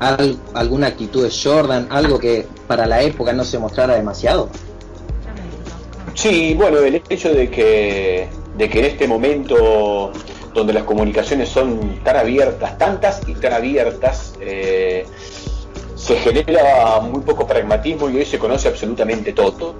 al- 0.00 0.36
alguna 0.54 0.88
actitud 0.88 1.24
de 1.24 1.30
Jordan, 1.30 1.86
algo 1.90 2.18
que 2.18 2.46
para 2.66 2.86
la 2.86 3.00
época 3.02 3.32
no 3.32 3.44
se 3.44 3.58
mostrara 3.58 3.94
demasiado. 3.94 4.48
Sí, 6.14 6.54
bueno, 6.54 6.78
el 6.80 7.02
hecho 7.08 7.32
de 7.32 7.48
que, 7.50 8.28
de 8.58 8.68
que 8.68 8.78
en 8.80 8.84
este 8.84 9.06
momento 9.08 10.12
donde 10.54 10.72
las 10.72 10.84
comunicaciones 10.84 11.48
son 11.48 12.00
tan 12.02 12.16
abiertas, 12.16 12.76
tantas 12.78 13.20
y 13.26 13.34
tan 13.34 13.52
abiertas, 13.52 14.34
eh, 14.40 15.06
se 15.94 16.16
genera 16.16 17.00
muy 17.00 17.20
poco 17.20 17.46
pragmatismo 17.46 18.08
y 18.10 18.16
hoy 18.16 18.24
se 18.24 18.38
conoce 18.38 18.68
absolutamente 18.68 19.32
todo. 19.32 19.74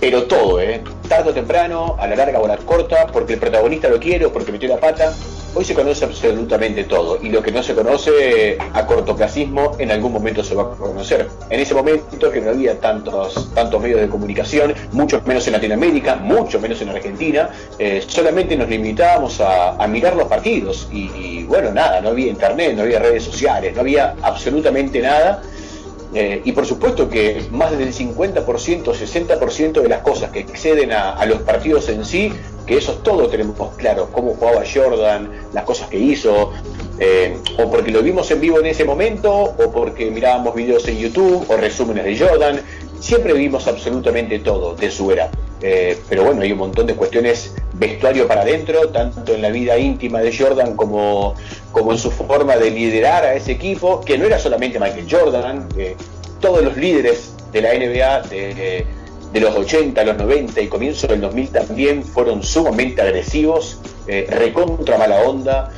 Pero 0.00 0.24
todo, 0.24 0.60
¿eh? 0.60 0.82
Tarde 1.08 1.30
o 1.30 1.32
temprano, 1.32 1.96
a 2.00 2.08
la 2.08 2.16
larga 2.16 2.40
o 2.40 2.46
a 2.46 2.48
la 2.48 2.56
corta, 2.56 3.06
porque 3.06 3.34
el 3.34 3.38
protagonista 3.38 3.88
lo 3.88 4.00
quiere 4.00 4.26
o 4.26 4.32
porque 4.32 4.50
metió 4.50 4.68
la 4.68 4.78
pata. 4.78 5.14
Hoy 5.54 5.64
se 5.64 5.74
conoce 5.74 6.04
absolutamente 6.04 6.84
todo. 6.84 7.18
Y 7.22 7.30
lo 7.30 7.42
que 7.42 7.50
no 7.50 7.62
se 7.62 7.74
conoce 7.74 8.58
a 8.74 8.86
cortoplacismo, 8.86 9.72
en 9.78 9.90
algún 9.90 10.12
momento 10.12 10.44
se 10.44 10.54
va 10.54 10.64
a 10.64 10.70
conocer. 10.70 11.28
En 11.50 11.60
ese 11.60 11.74
momento 11.74 12.30
que 12.30 12.40
no 12.40 12.50
había 12.50 12.78
tantos, 12.78 13.52
tantos 13.54 13.82
medios 13.82 14.00
de 14.00 14.08
comunicación, 14.08 14.74
mucho 14.92 15.22
menos 15.26 15.46
en 15.46 15.54
Latinoamérica, 15.54 16.16
mucho 16.16 16.60
menos 16.60 16.80
en 16.82 16.90
Argentina, 16.90 17.50
eh, 17.78 18.04
solamente 18.06 18.56
nos 18.56 18.68
limitábamos 18.68 19.40
a, 19.40 19.86
mirar 19.88 20.16
los 20.16 20.28
partidos. 20.28 20.86
Y 20.92 21.44
bueno, 21.44 21.72
nada, 21.72 22.00
no 22.00 22.10
había 22.10 22.28
internet, 22.28 22.74
no 22.76 22.82
había 22.82 22.98
redes 22.98 23.24
sociales, 23.24 23.74
no 23.74 23.80
había 23.80 24.14
absolutamente 24.22 25.00
nada. 25.00 25.42
Eh, 26.14 26.40
y 26.44 26.52
por 26.52 26.64
supuesto 26.64 27.08
que 27.08 27.46
más 27.50 27.76
del 27.76 27.92
50%, 27.92 28.44
60% 28.44 29.82
de 29.82 29.88
las 29.88 30.00
cosas 30.02 30.30
que 30.30 30.40
exceden 30.40 30.92
a, 30.92 31.24
los 31.26 31.42
partidos 31.42 31.88
en 31.90 32.04
sí, 32.04 32.32
que 32.66 32.78
esos 32.78 33.02
todos 33.02 33.30
tenemos 33.30 33.74
claro, 33.76 34.08
cómo 34.10 34.34
jugaba 34.34 34.62
Jordan, 34.72 35.30
las 35.52 35.64
cosas 35.64 35.88
que 35.88 35.98
hizo, 35.98 36.52
eh, 36.98 37.36
o 37.58 37.70
porque 37.70 37.90
lo 37.90 38.02
vimos 38.02 38.30
en 38.30 38.40
vivo 38.40 38.58
en 38.58 38.66
ese 38.66 38.84
momento, 38.84 39.32
o 39.32 39.70
porque 39.70 40.10
mirábamos 40.10 40.54
videos 40.54 40.86
en 40.88 40.98
YouTube, 40.98 41.44
o 41.48 41.56
resúmenes 41.56 42.04
de 42.04 42.18
Jordan, 42.18 42.60
siempre 43.08 43.32
vimos 43.32 43.66
absolutamente 43.66 44.38
todo 44.40 44.74
de 44.74 44.90
su 44.90 45.10
era. 45.10 45.30
Eh, 45.60 45.98
pero 46.08 46.24
bueno, 46.24 46.42
hay 46.42 46.52
un 46.52 46.58
montón 46.58 46.86
de 46.86 46.94
cuestiones 46.94 47.54
vestuario 47.72 48.28
para 48.28 48.42
adentro, 48.42 48.90
tanto 48.90 49.34
en 49.34 49.42
la 49.42 49.48
vida 49.48 49.78
íntima 49.78 50.20
de 50.20 50.36
Jordan 50.36 50.76
como, 50.76 51.34
como 51.72 51.92
en 51.92 51.98
su 51.98 52.10
forma 52.10 52.56
de 52.56 52.70
liderar 52.70 53.24
a 53.24 53.34
ese 53.34 53.52
equipo, 53.52 54.00
que 54.02 54.18
no 54.18 54.26
era 54.26 54.38
solamente 54.38 54.78
Michael 54.78 55.06
Jordan, 55.10 55.68
todos 56.40 56.62
los 56.62 56.76
líderes 56.76 57.32
de 57.50 57.62
la 57.62 57.70
NBA 57.72 58.28
de, 58.28 58.86
de 59.32 59.40
los 59.40 59.54
80, 59.54 60.02
los 60.04 60.16
90 60.16 60.60
y 60.60 60.68
comienzo 60.68 61.06
del 61.06 61.20
2000 61.20 61.48
también 61.50 62.04
fueron 62.04 62.42
sumamente 62.42 63.02
agresivos, 63.02 63.78
eh, 64.06 64.26
recontra 64.30 64.96
mala 64.96 65.20
onda, 65.20 65.70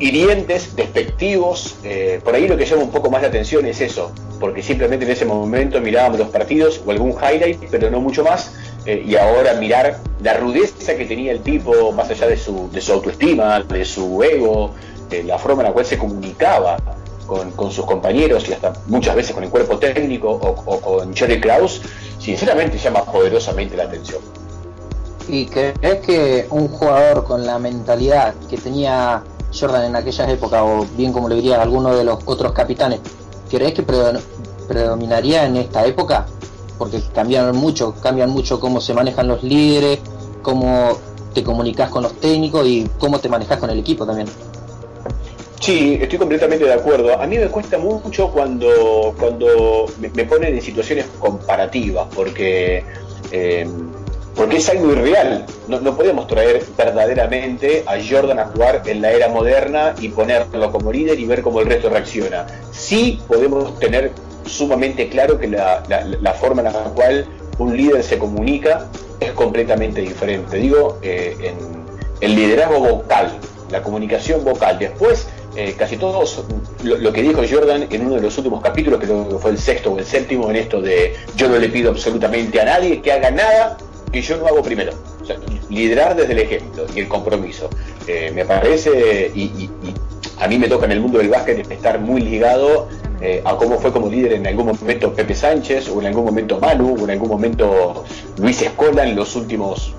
hirientes, 0.00 0.74
despectivos. 0.74 1.76
eh, 1.84 2.20
por 2.24 2.34
ahí 2.34 2.48
lo 2.48 2.56
que 2.56 2.64
llama 2.66 2.82
un 2.82 2.90
poco 2.90 3.10
más 3.10 3.22
la 3.22 3.28
atención 3.28 3.64
es 3.66 3.80
eso, 3.80 4.10
porque 4.40 4.62
simplemente 4.62 5.04
en 5.04 5.10
ese 5.12 5.24
momento 5.24 5.80
mirábamos 5.80 6.18
los 6.18 6.28
partidos 6.30 6.80
o 6.84 6.90
algún 6.90 7.12
highlight, 7.12 7.58
pero 7.70 7.90
no 7.90 8.00
mucho 8.00 8.24
más. 8.24 8.52
eh, 8.86 9.04
y 9.06 9.14
ahora 9.16 9.54
mirar 9.54 9.98
la 10.22 10.34
rudeza 10.34 10.96
que 10.96 11.04
tenía 11.04 11.32
el 11.32 11.40
tipo, 11.40 11.92
más 11.92 12.08
allá 12.10 12.26
de 12.26 12.36
su, 12.38 12.70
autoestima, 12.92 13.60
de 13.60 13.84
su 13.84 14.22
ego, 14.22 14.74
la 15.26 15.38
forma 15.38 15.62
en 15.62 15.68
la 15.68 15.72
cual 15.74 15.84
se 15.84 15.98
comunicaba 15.98 16.78
con, 17.26 17.50
con 17.52 17.70
sus 17.70 17.84
compañeros 17.84 18.48
y 18.48 18.52
hasta 18.54 18.72
muchas 18.86 19.14
veces 19.16 19.34
con 19.34 19.44
el 19.44 19.50
cuerpo 19.50 19.78
técnico 19.78 20.30
o, 20.30 20.48
o 20.64 20.80
con 20.80 21.14
Jerry 21.14 21.40
Krause, 21.40 21.82
sinceramente 22.18 22.78
llama 22.78 23.04
poderosamente 23.04 23.76
la 23.76 23.84
atención. 23.84 24.20
¿Y 25.28 25.46
crees 25.46 26.00
que 26.06 26.46
un 26.50 26.68
jugador 26.68 27.24
con 27.24 27.44
la 27.46 27.58
mentalidad 27.58 28.34
que 28.48 28.56
tenía 28.56 29.22
Jordan 29.58 29.84
en 29.84 29.96
aquellas 29.96 30.28
épocas, 30.28 30.62
o 30.62 30.86
bien 30.96 31.12
como 31.12 31.28
le 31.28 31.36
diría 31.36 31.60
alguno 31.60 31.94
de 31.94 32.04
los 32.04 32.18
otros 32.24 32.52
capitanes, 32.52 33.00
crees 33.50 33.74
que 33.74 33.86
predo- 33.86 34.20
predominaría 34.68 35.46
en 35.46 35.56
esta 35.56 35.84
época? 35.86 36.26
Porque 36.78 37.02
cambiaron 37.14 37.56
mucho, 37.56 37.94
cambian 38.00 38.30
mucho 38.30 38.58
cómo 38.60 38.80
se 38.80 38.94
manejan 38.94 39.28
los 39.28 39.42
líderes, 39.42 39.98
cómo 40.42 40.96
te 41.34 41.42
comunicas 41.44 41.90
con 41.90 42.02
los 42.02 42.14
técnicos 42.14 42.66
y 42.66 42.88
cómo 42.98 43.18
te 43.20 43.28
manejas 43.28 43.58
con 43.58 43.70
el 43.70 43.78
equipo 43.78 44.06
también. 44.06 44.28
Sí, 45.60 45.98
estoy 46.00 46.18
completamente 46.18 46.64
de 46.64 46.72
acuerdo. 46.72 47.20
A 47.20 47.26
mí 47.26 47.36
me 47.38 47.46
cuesta 47.48 47.76
mucho 47.76 48.30
cuando, 48.30 49.14
cuando 49.20 49.84
me 50.00 50.24
ponen 50.24 50.54
en 50.54 50.62
situaciones 50.62 51.04
comparativas, 51.18 52.06
porque, 52.14 52.82
eh, 53.30 53.68
porque 54.34 54.58
es 54.58 54.68
algo 54.68 54.92
irreal. 54.92 55.46
No, 55.68 55.96
podemos 55.96 56.26
traer 56.26 56.64
verdaderamente 56.76 57.84
a 57.86 57.96
Jordan 58.02 58.38
a 58.38 58.46
jugar 58.46 58.82
en 58.86 59.02
la 59.02 59.12
era 59.12 59.28
moderna 59.28 59.94
y 60.00 60.08
ponerlo 60.08 60.72
como 60.72 60.92
líder 60.92 61.18
y 61.18 61.26
ver 61.26 61.42
cómo 61.42 61.60
el 61.60 61.66
resto 61.66 61.88
reacciona. 61.88 62.46
Sí 62.70 63.20
podemos 63.28 63.78
tener 63.78 64.12
sumamente 64.46 65.08
claro 65.08 65.38
que 65.38 65.46
la 65.48 66.34
forma 66.40 66.62
en 66.62 66.72
la 66.72 66.72
cual 66.94 67.26
un 67.58 67.76
líder 67.76 68.02
se 68.02 68.18
comunica 68.18 68.86
es 69.20 69.32
completamente 69.32 70.00
diferente. 70.00 70.56
Digo, 70.56 70.98
eh, 71.02 71.36
en 71.42 71.56
el 72.20 72.34
liderazgo 72.34 72.80
vocal, 72.80 73.32
la 73.70 73.82
comunicación 73.82 74.44
vocal. 74.44 74.78
Después, 74.78 75.28
eh, 75.56 75.74
casi 75.78 75.96
todos, 75.96 76.44
lo, 76.82 76.96
lo 76.96 77.12
que 77.12 77.22
dijo 77.22 77.42
Jordan 77.48 77.86
en 77.90 78.06
uno 78.06 78.14
de 78.16 78.22
los 78.22 78.36
últimos 78.38 78.62
capítulos, 78.62 78.98
creo 79.00 79.28
que 79.28 79.36
fue 79.36 79.50
el 79.50 79.58
sexto 79.58 79.92
o 79.92 79.98
el 79.98 80.04
séptimo, 80.04 80.48
en 80.50 80.56
esto 80.56 80.80
de 80.80 81.14
yo 81.36 81.48
no 81.48 81.58
le 81.58 81.68
pido 81.68 81.90
absolutamente 81.90 82.60
a 82.60 82.64
nadie 82.64 83.02
que 83.02 83.12
haga 83.12 83.30
nada 83.30 83.76
que 84.12 84.22
yo 84.22 84.36
no 84.36 84.46
hago 84.46 84.62
primero. 84.62 84.92
Liderar 85.68 86.16
desde 86.16 86.32
el 86.32 86.38
ejemplo 86.40 86.86
y 86.94 87.00
el 87.00 87.08
compromiso. 87.08 87.70
Eh, 88.06 88.32
me 88.34 88.44
parece, 88.44 89.30
y 89.34 89.70
a 90.40 90.48
mí 90.48 90.58
me 90.58 90.68
toca 90.68 90.86
en 90.86 90.92
el 90.92 91.00
mundo 91.00 91.18
del 91.18 91.28
básquet 91.28 91.70
estar 91.70 92.00
muy 92.00 92.22
ligado 92.22 92.88
eh, 93.20 93.42
a 93.44 93.54
cómo 93.56 93.78
fue 93.78 93.92
como 93.92 94.08
líder 94.08 94.32
en 94.32 94.46
algún 94.46 94.66
momento 94.66 95.12
Pepe 95.12 95.34
Sánchez, 95.34 95.88
o 95.90 96.00
en 96.00 96.06
algún 96.06 96.24
momento 96.24 96.58
Manu, 96.58 96.96
o 96.98 97.04
en 97.04 97.10
algún 97.10 97.28
momento 97.28 98.04
Luis 98.38 98.62
Escola 98.62 99.06
en 99.06 99.14
los 99.14 99.36
últimos 99.36 99.94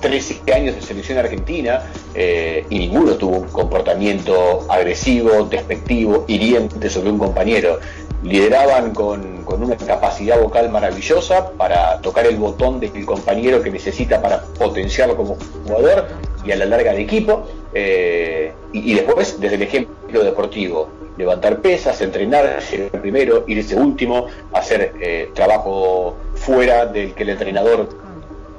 13 0.00 0.52
años 0.52 0.74
de 0.74 0.82
selección 0.82 1.18
argentina 1.18 1.82
eh, 2.14 2.64
y 2.70 2.78
ninguno 2.78 3.14
tuvo 3.14 3.38
un 3.38 3.48
comportamiento 3.48 4.66
agresivo, 4.68 5.44
despectivo, 5.44 6.24
hiriente 6.28 6.90
sobre 6.90 7.10
un 7.10 7.18
compañero. 7.18 7.78
Lideraban 8.22 8.92
con, 8.92 9.44
con 9.44 9.62
una 9.62 9.76
capacidad 9.76 10.40
vocal 10.40 10.70
maravillosa 10.70 11.50
para 11.50 12.00
tocar 12.00 12.26
el 12.26 12.36
botón 12.36 12.80
del 12.80 13.04
compañero 13.04 13.62
que 13.62 13.70
necesita 13.70 14.20
para 14.20 14.42
potenciarlo 14.42 15.16
como 15.16 15.36
jugador 15.64 16.08
y 16.44 16.52
a 16.52 16.56
la 16.56 16.64
larga 16.64 16.92
de 16.92 17.02
equipo. 17.02 17.46
eh, 17.74 18.52
y, 18.72 18.92
y 18.92 18.94
después, 18.94 19.38
desde 19.40 19.56
el 19.56 19.62
ejemplo 19.62 20.24
deportivo, 20.24 20.88
levantar 21.16 21.60
pesas, 21.60 22.00
entrenar, 22.00 22.60
llegar 22.70 23.00
primero, 23.00 23.44
irse 23.46 23.76
último, 23.76 24.26
hacer 24.52 24.92
eh, 25.00 25.30
trabajo 25.34 26.16
fuera 26.34 26.86
del 26.86 27.14
que 27.14 27.22
el 27.22 27.30
entrenador 27.30 27.88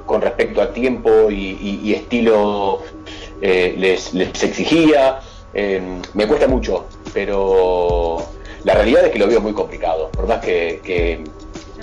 con 0.08 0.22
respecto 0.22 0.62
a 0.62 0.74
tiempo 0.74 1.30
y, 1.30 1.94
estilo 1.94 2.82
eh, 3.42 3.76
les, 3.78 4.16
exigía. 4.16 5.20
Eh, 5.54 5.82
me 6.16 6.28
cuesta 6.28 6.48
mucho, 6.48 6.88
pero 7.14 8.26
la 8.64 8.74
realidad 8.74 9.06
es 9.06 9.12
que 9.12 9.20
lo 9.20 9.28
veo 9.28 9.42
muy 9.42 9.54
complicado. 9.54 10.10
Por 10.10 10.28
más 10.28 10.44
que 10.44 10.82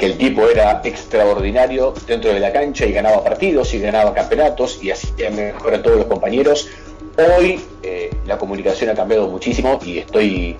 el 0.01 0.19
tipo 0.19 0.49
era 0.49 0.81
extraordinario 0.85 1.95
dentro 2.07 2.33
de 2.33 2.41
la 2.41 2.53
cancha 2.53 2.85
y 2.85 2.93
ganaba 2.93 3.23
partidos 3.23 3.73
y 3.75 3.81
ganaba 3.81 4.13
campeonatos 4.13 4.83
y 4.83 4.91
hacía 4.91 5.31
mejor 5.31 5.75
a 5.75 5.83
todos 5.83 5.99
los 5.99 6.07
compañeros, 6.07 6.69
hoy 7.17 7.61
eh, 7.83 8.11
la 8.27 8.39
comunicación 8.39 8.91
ha 8.91 8.95
cambiado 8.95 9.29
muchísimo 9.29 9.79
y 9.85 9.99
estoy 9.99 10.57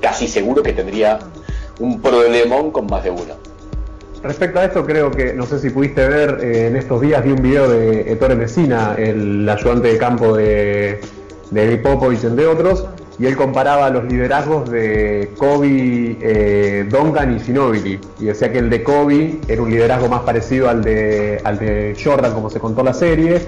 casi 0.00 0.26
seguro 0.26 0.62
que 0.62 0.72
tendría 0.72 1.18
un 1.78 2.00
problemón 2.00 2.70
con 2.70 2.86
más 2.86 3.04
de 3.04 3.10
uno. 3.10 3.34
Respecto 4.22 4.60
a 4.60 4.64
esto, 4.66 4.86
creo 4.86 5.10
que, 5.10 5.34
no 5.34 5.46
sé 5.46 5.58
si 5.58 5.70
pudiste 5.70 6.06
ver, 6.06 6.38
eh, 6.42 6.68
en 6.68 6.76
estos 6.76 7.00
días 7.00 7.24
vi 7.24 7.32
un 7.32 7.42
video 7.42 7.68
de 7.68 8.12
Ettore 8.12 8.36
Messina, 8.36 8.94
el 8.96 9.48
ayudante 9.48 9.88
de 9.88 9.98
campo 9.98 10.36
de, 10.36 11.00
de 11.50 11.76
Popovich, 11.78 12.22
entre 12.22 12.46
otros, 12.46 12.86
y 13.18 13.26
él 13.26 13.36
comparaba 13.36 13.90
los 13.90 14.04
liderazgos 14.04 14.70
de 14.70 15.32
Kobe, 15.36 16.18
eh, 16.20 16.86
Duncan 16.88 17.36
y 17.36 17.40
Ginobili, 17.40 17.98
y 18.20 18.26
decía 18.26 18.52
que 18.52 18.58
el 18.58 18.70
de 18.70 18.84
Kobe 18.84 19.40
era 19.48 19.60
un 19.60 19.70
liderazgo 19.70 20.08
más 20.08 20.20
parecido 20.20 20.68
al 20.68 20.84
de, 20.84 21.40
al 21.42 21.58
de 21.58 21.96
Jordan, 22.02 22.32
como 22.32 22.48
se 22.48 22.60
contó 22.60 22.84
la 22.84 22.94
serie, 22.94 23.40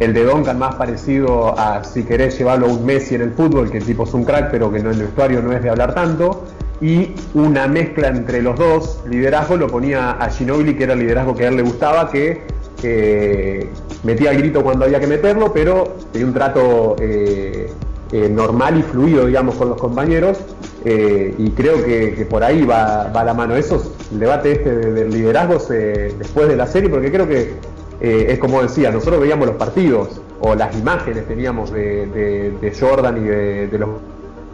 el 0.00 0.12
de 0.14 0.24
Duncan 0.24 0.58
más 0.58 0.74
parecido 0.74 1.56
a, 1.56 1.84
si 1.84 2.02
querés 2.02 2.36
llevarlo 2.36 2.66
a 2.66 2.70
un 2.70 2.84
Messi 2.84 3.14
en 3.14 3.22
el 3.22 3.32
fútbol, 3.34 3.70
que 3.70 3.78
el 3.78 3.84
tipo 3.84 4.02
es 4.02 4.12
un 4.14 4.24
crack, 4.24 4.50
pero 4.50 4.70
que 4.72 4.78
en 4.80 4.86
el 4.88 4.98
vestuario 4.98 5.40
no 5.42 5.52
es 5.52 5.62
de 5.62 5.70
hablar 5.70 5.94
tanto, 5.94 6.44
y 6.80 7.12
una 7.34 7.66
mezcla 7.66 8.08
entre 8.08 8.40
los 8.42 8.56
dos 8.58 9.00
liderazgo 9.08 9.56
lo 9.56 9.66
ponía 9.66 10.12
a 10.12 10.30
Ginobili, 10.30 10.74
que 10.76 10.84
era 10.84 10.92
el 10.92 11.00
liderazgo 11.00 11.34
que 11.34 11.44
a 11.44 11.48
él 11.48 11.56
le 11.56 11.62
gustaba, 11.62 12.10
que 12.10 12.42
eh, 12.82 13.68
metía 14.04 14.30
el 14.30 14.38
grito 14.38 14.62
cuando 14.62 14.84
había 14.84 15.00
que 15.00 15.06
meterlo, 15.08 15.52
pero 15.52 15.96
tenía 16.12 16.28
un 16.28 16.34
trato 16.34 16.94
eh, 17.00 17.70
eh, 18.12 18.28
normal 18.30 18.78
y 18.78 18.82
fluido, 18.82 19.26
digamos, 19.26 19.56
con 19.56 19.68
los 19.70 19.80
compañeros, 19.80 20.38
y 20.84 21.50
creo 21.50 21.84
que, 21.84 22.26
por 22.30 22.42
ahí 22.42 22.62
va, 22.64 23.10
va 23.14 23.22
la 23.24 23.34
mano. 23.34 23.56
Eso 23.56 23.76
es 23.76 23.90
el 24.12 24.20
debate 24.20 24.52
este 24.52 24.74
de- 24.74 24.92
del 24.92 25.10
liderazgo 25.10 25.58
se- 25.60 26.14
después 26.18 26.48
de 26.48 26.56
la 26.56 26.66
serie, 26.66 26.88
porque 26.88 27.10
creo 27.12 27.28
que 27.28 27.52
es 28.00 28.38
como 28.38 28.62
decía, 28.62 28.90
nosotros 28.90 29.20
veíamos 29.20 29.48
los 29.48 29.56
partidos 29.56 30.20
o 30.40 30.54
las 30.54 30.74
imágenes 30.78 31.26
teníamos 31.26 31.72
de, 31.72 32.06
de- 32.06 32.52
de 32.60 32.72
Jordan 32.78 33.18
y 33.18 33.28
de, 33.28 33.66
de 33.66 33.78
los 33.78 33.88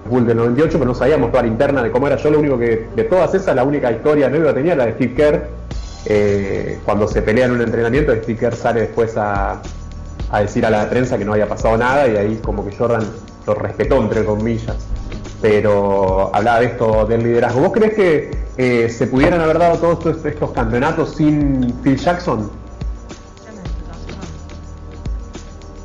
Bull 0.08 0.26
del 0.26 0.36
98, 0.36 0.78
pero 0.78 0.84
no 0.86 0.94
sabíamos 0.94 1.30
toda 1.30 1.42
la 1.42 1.48
interna 1.48 1.82
de 1.82 1.90
cómo 1.90 2.06
era. 2.06 2.16
Yo 2.16 2.30
lo 2.30 2.38
único 2.38 2.58
que, 2.58 2.88
de 2.94 3.04
todas 3.04 3.34
esas, 3.34 3.54
la 3.54 3.64
única 3.64 3.90
historia 3.90 4.28
nueva 4.28 4.48
que 4.48 4.54
tenía 4.54 4.74
era 4.74 4.84
la 4.84 4.92
de 4.92 4.94
Steve 4.94 5.14
Kerr. 5.14 5.48
Eh, 6.06 6.78
cuando 6.84 7.08
se 7.08 7.22
pelea 7.22 7.46
en 7.46 7.52
un 7.52 7.62
entrenamiento, 7.62 8.14
Steve 8.14 8.38
Kerr 8.38 8.54
sale 8.54 8.80
después 8.82 9.16
a, 9.16 9.62
a 10.30 10.40
decir 10.40 10.66
a 10.66 10.70
la 10.70 10.88
prensa 10.90 11.16
que 11.16 11.24
no 11.24 11.32
había 11.32 11.48
pasado 11.48 11.76
nada 11.76 12.06
y 12.08 12.16
ahí 12.16 12.40
como 12.42 12.66
que 12.66 12.76
Jordan 12.76 13.04
lo 13.46 13.54
respetó, 13.54 13.96
entre 13.98 14.24
comillas. 14.24 14.76
Pero 15.40 16.34
hablaba 16.34 16.60
de 16.60 16.66
esto 16.66 17.06
del 17.06 17.22
liderazgo. 17.22 17.60
¿Vos 17.60 17.72
crees 17.72 17.94
que 17.94 18.30
eh, 18.56 18.88
se 18.88 19.06
pudieran 19.06 19.40
haber 19.40 19.58
dado 19.58 19.78
todos 19.78 19.98
estos, 19.98 20.24
estos 20.24 20.50
campeonatos 20.52 21.16
sin 21.16 21.72
Phil 21.82 21.96
Jackson? 21.96 22.50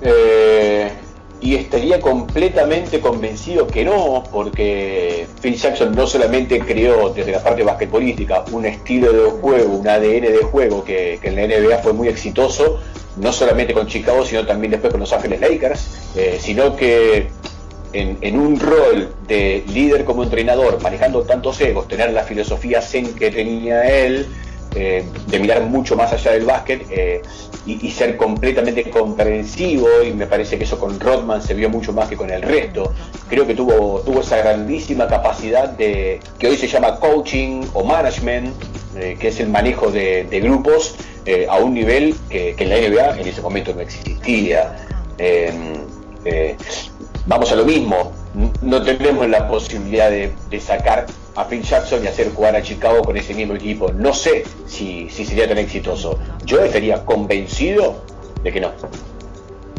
Eh, 0.01 0.91
y 1.41 1.55
estaría 1.55 2.01
completamente 2.01 2.99
convencido 2.99 3.67
que 3.67 3.85
no, 3.85 4.23
porque 4.31 5.27
Phil 5.41 5.55
Jackson 5.55 5.95
no 5.95 6.05
solamente 6.05 6.59
creó 6.59 7.09
desde 7.09 7.31
la 7.31 7.41
parte 7.41 7.63
basquetbolística 7.63 8.43
un 8.51 8.65
estilo 8.65 9.13
de 9.13 9.29
juego, 9.41 9.75
un 9.75 9.87
ADN 9.87 10.21
de 10.21 10.43
juego 10.51 10.83
que, 10.83 11.19
en 11.21 11.35
la 11.35 11.47
NBA 11.47 11.77
fue 11.79 11.93
muy 11.93 12.09
exitoso, 12.09 12.79
no 13.17 13.31
solamente 13.31 13.73
con 13.73 13.87
Chicago, 13.87 14.25
sino 14.25 14.45
también 14.45 14.71
después 14.71 14.91
con 14.91 14.99
Los 14.99 15.13
Ángeles 15.13 15.39
Lakers, 15.39 16.11
eh, 16.15 16.37
sino 16.41 16.75
que 16.75 17.27
en 17.91 18.39
un 18.39 18.59
rol 18.59 19.15
de 19.27 19.63
líder 19.67 20.05
como 20.05 20.23
entrenador, 20.23 20.79
manejando 20.83 21.23
tantos 21.23 21.59
egos, 21.59 21.87
tener 21.87 22.13
la 22.13 22.23
filosofía 22.23 22.81
zen 22.81 23.15
que 23.15 23.31
tenía 23.31 23.81
él, 23.81 24.27
eh, 24.75 25.03
de 25.27 25.39
mirar 25.39 25.63
mucho 25.63 25.95
más 25.95 26.13
allá 26.13 26.31
del 26.31 26.45
básquet 26.45 26.85
eh, 26.91 27.23
y, 27.65 27.89
ser 27.89 28.17
completamente 28.17 28.89
comprensivo 28.89 29.87
y 30.03 30.13
me 30.13 30.27
parece 30.27 30.57
que 30.57 30.63
eso 30.63 30.79
con 30.79 30.99
Rodman 30.99 31.41
se 31.41 31.55
vio 31.55 31.69
mucho 31.69 31.91
más 31.91 32.07
que 32.07 32.15
con 32.15 32.29
el 32.29 32.41
resto. 32.41 32.93
Creo 33.29 33.47
que 33.47 33.55
tuvo, 33.55 34.01
tuvo 34.01 34.21
esa 34.21 34.37
grandísima 34.37 35.07
capacidad 35.07 35.69
de 35.69 36.19
que 36.37 36.47
hoy 36.47 36.57
se 36.57 36.67
llama 36.67 36.99
coaching 36.99 37.63
o 37.73 37.83
management, 37.83 38.53
eh, 38.95 39.17
que 39.19 39.29
es 39.29 39.39
el 39.39 39.49
manejo 39.49 39.91
de, 39.91 40.27
grupos 40.41 40.95
a 41.47 41.57
un 41.57 41.75
nivel 41.75 42.15
que, 42.27 42.55
en 42.57 42.69
la 42.69 42.77
NBA 42.77 43.19
en 43.21 43.27
ese 43.27 43.41
momento 43.41 43.73
no 43.73 43.81
existía. 43.81 44.75
Vamos 47.27 47.51
a 47.51 47.55
lo 47.55 47.65
mismo, 47.65 48.13
no 48.63 48.81
tenemos 48.81 49.29
la 49.29 49.47
posibilidad 49.47 50.09
de 50.09 50.59
sacar 50.59 51.05
a 51.39 51.45
Phil 51.45 51.63
Jackson 51.63 52.03
y 52.03 52.07
hacer 52.07 52.33
jugar 52.33 52.55
a 52.57 52.61
Chicago 52.61 53.01
con 53.01 53.15
ese 53.15 53.33
mismo 53.33 53.53
equipo. 53.53 53.93
No 53.93 54.13
sé 54.13 54.43
si, 54.67 55.09
si 55.09 55.25
sería 55.25 55.47
tan 55.47 55.57
exitoso. 55.57 56.19
Yo 56.45 56.59
estaría 56.59 57.05
convencido 57.05 58.03
de 58.43 58.51
que 58.51 58.59
no. 58.59 58.71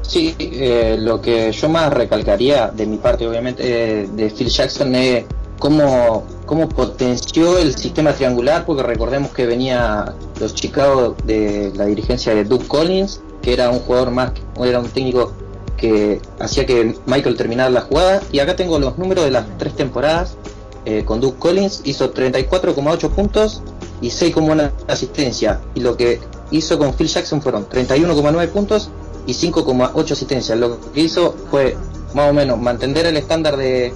Sí, 0.01 0.35
eh, 0.39 0.97
lo 0.99 1.21
que 1.21 1.53
yo 1.53 1.69
más 1.69 1.93
recalcaría 1.93 2.69
de 2.69 2.87
mi 2.87 2.97
parte, 2.97 3.29
obviamente, 3.29 3.63
eh, 3.65 4.09
de 4.11 4.31
Phil 4.31 4.49
Jackson 4.49 4.95
es 4.95 5.25
cómo, 5.59 6.25
cómo 6.47 6.67
potenció 6.67 7.59
el 7.59 7.77
sistema 7.77 8.15
triangular, 8.15 8.65
porque 8.65 8.83
recordemos 8.83 9.31
que 9.33 9.45
venía 9.45 10.15
los 10.41 10.55
Chicago 10.55 11.15
de 11.25 11.73
la 11.75 11.85
dirigencia 11.85 12.35
de 12.35 12.45
Doug 12.45 12.67
Collins, 12.67 13.21
que 13.43 13.53
era 13.53 13.69
un 13.69 13.81
jugador 13.81 14.11
más, 14.11 14.33
era 14.65 14.81
un 14.81 14.89
técnico 14.89 15.33
que 15.77 16.21
hacía 16.39 16.67
que 16.67 16.95
Michael 17.07 17.37
terminara 17.37 17.71
la 17.71 17.83
jugada, 17.83 18.23
y 18.33 18.39
acá 18.39 18.57
tengo 18.57 18.79
los 18.79 18.99
números 18.99 19.25
de 19.27 19.31
las 19.31 19.45
tres 19.59 19.77
temporadas, 19.77 20.37
eh, 20.85 21.05
con 21.05 21.21
Doug 21.21 21.39
Collins 21.39 21.83
hizo 21.85 22.13
34,8 22.13 23.11
puntos 23.11 23.63
y 24.01 24.09
6,1 24.09 24.71
asistencia, 24.89 25.61
y 25.75 25.81
lo 25.81 25.97
que 25.97 26.21
hizo 26.51 26.79
con 26.79 26.95
Phil 26.95 27.09
Jackson 27.09 27.43
fueron 27.43 27.69
31,9 27.69 28.49
puntos 28.49 28.91
y 29.27 29.33
5,8 29.33 30.13
asistencias. 30.13 30.59
Lo 30.59 30.81
que 30.93 31.01
hizo 31.01 31.35
fue 31.51 31.77
más 32.15 32.31
o 32.31 32.33
menos 32.33 32.59
mantener 32.59 33.07
el 33.07 33.17
estándar 33.17 33.57
de, 33.57 33.93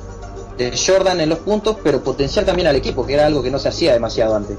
de 0.58 0.78
Jordan 0.78 1.20
en 1.20 1.30
los 1.30 1.38
puntos, 1.40 1.76
pero 1.82 2.02
potenciar 2.02 2.44
también 2.44 2.68
al 2.68 2.76
equipo, 2.76 3.06
que 3.06 3.14
era 3.14 3.26
algo 3.26 3.42
que 3.42 3.50
no 3.50 3.58
se 3.58 3.68
hacía 3.68 3.92
demasiado 3.92 4.36
antes. 4.36 4.56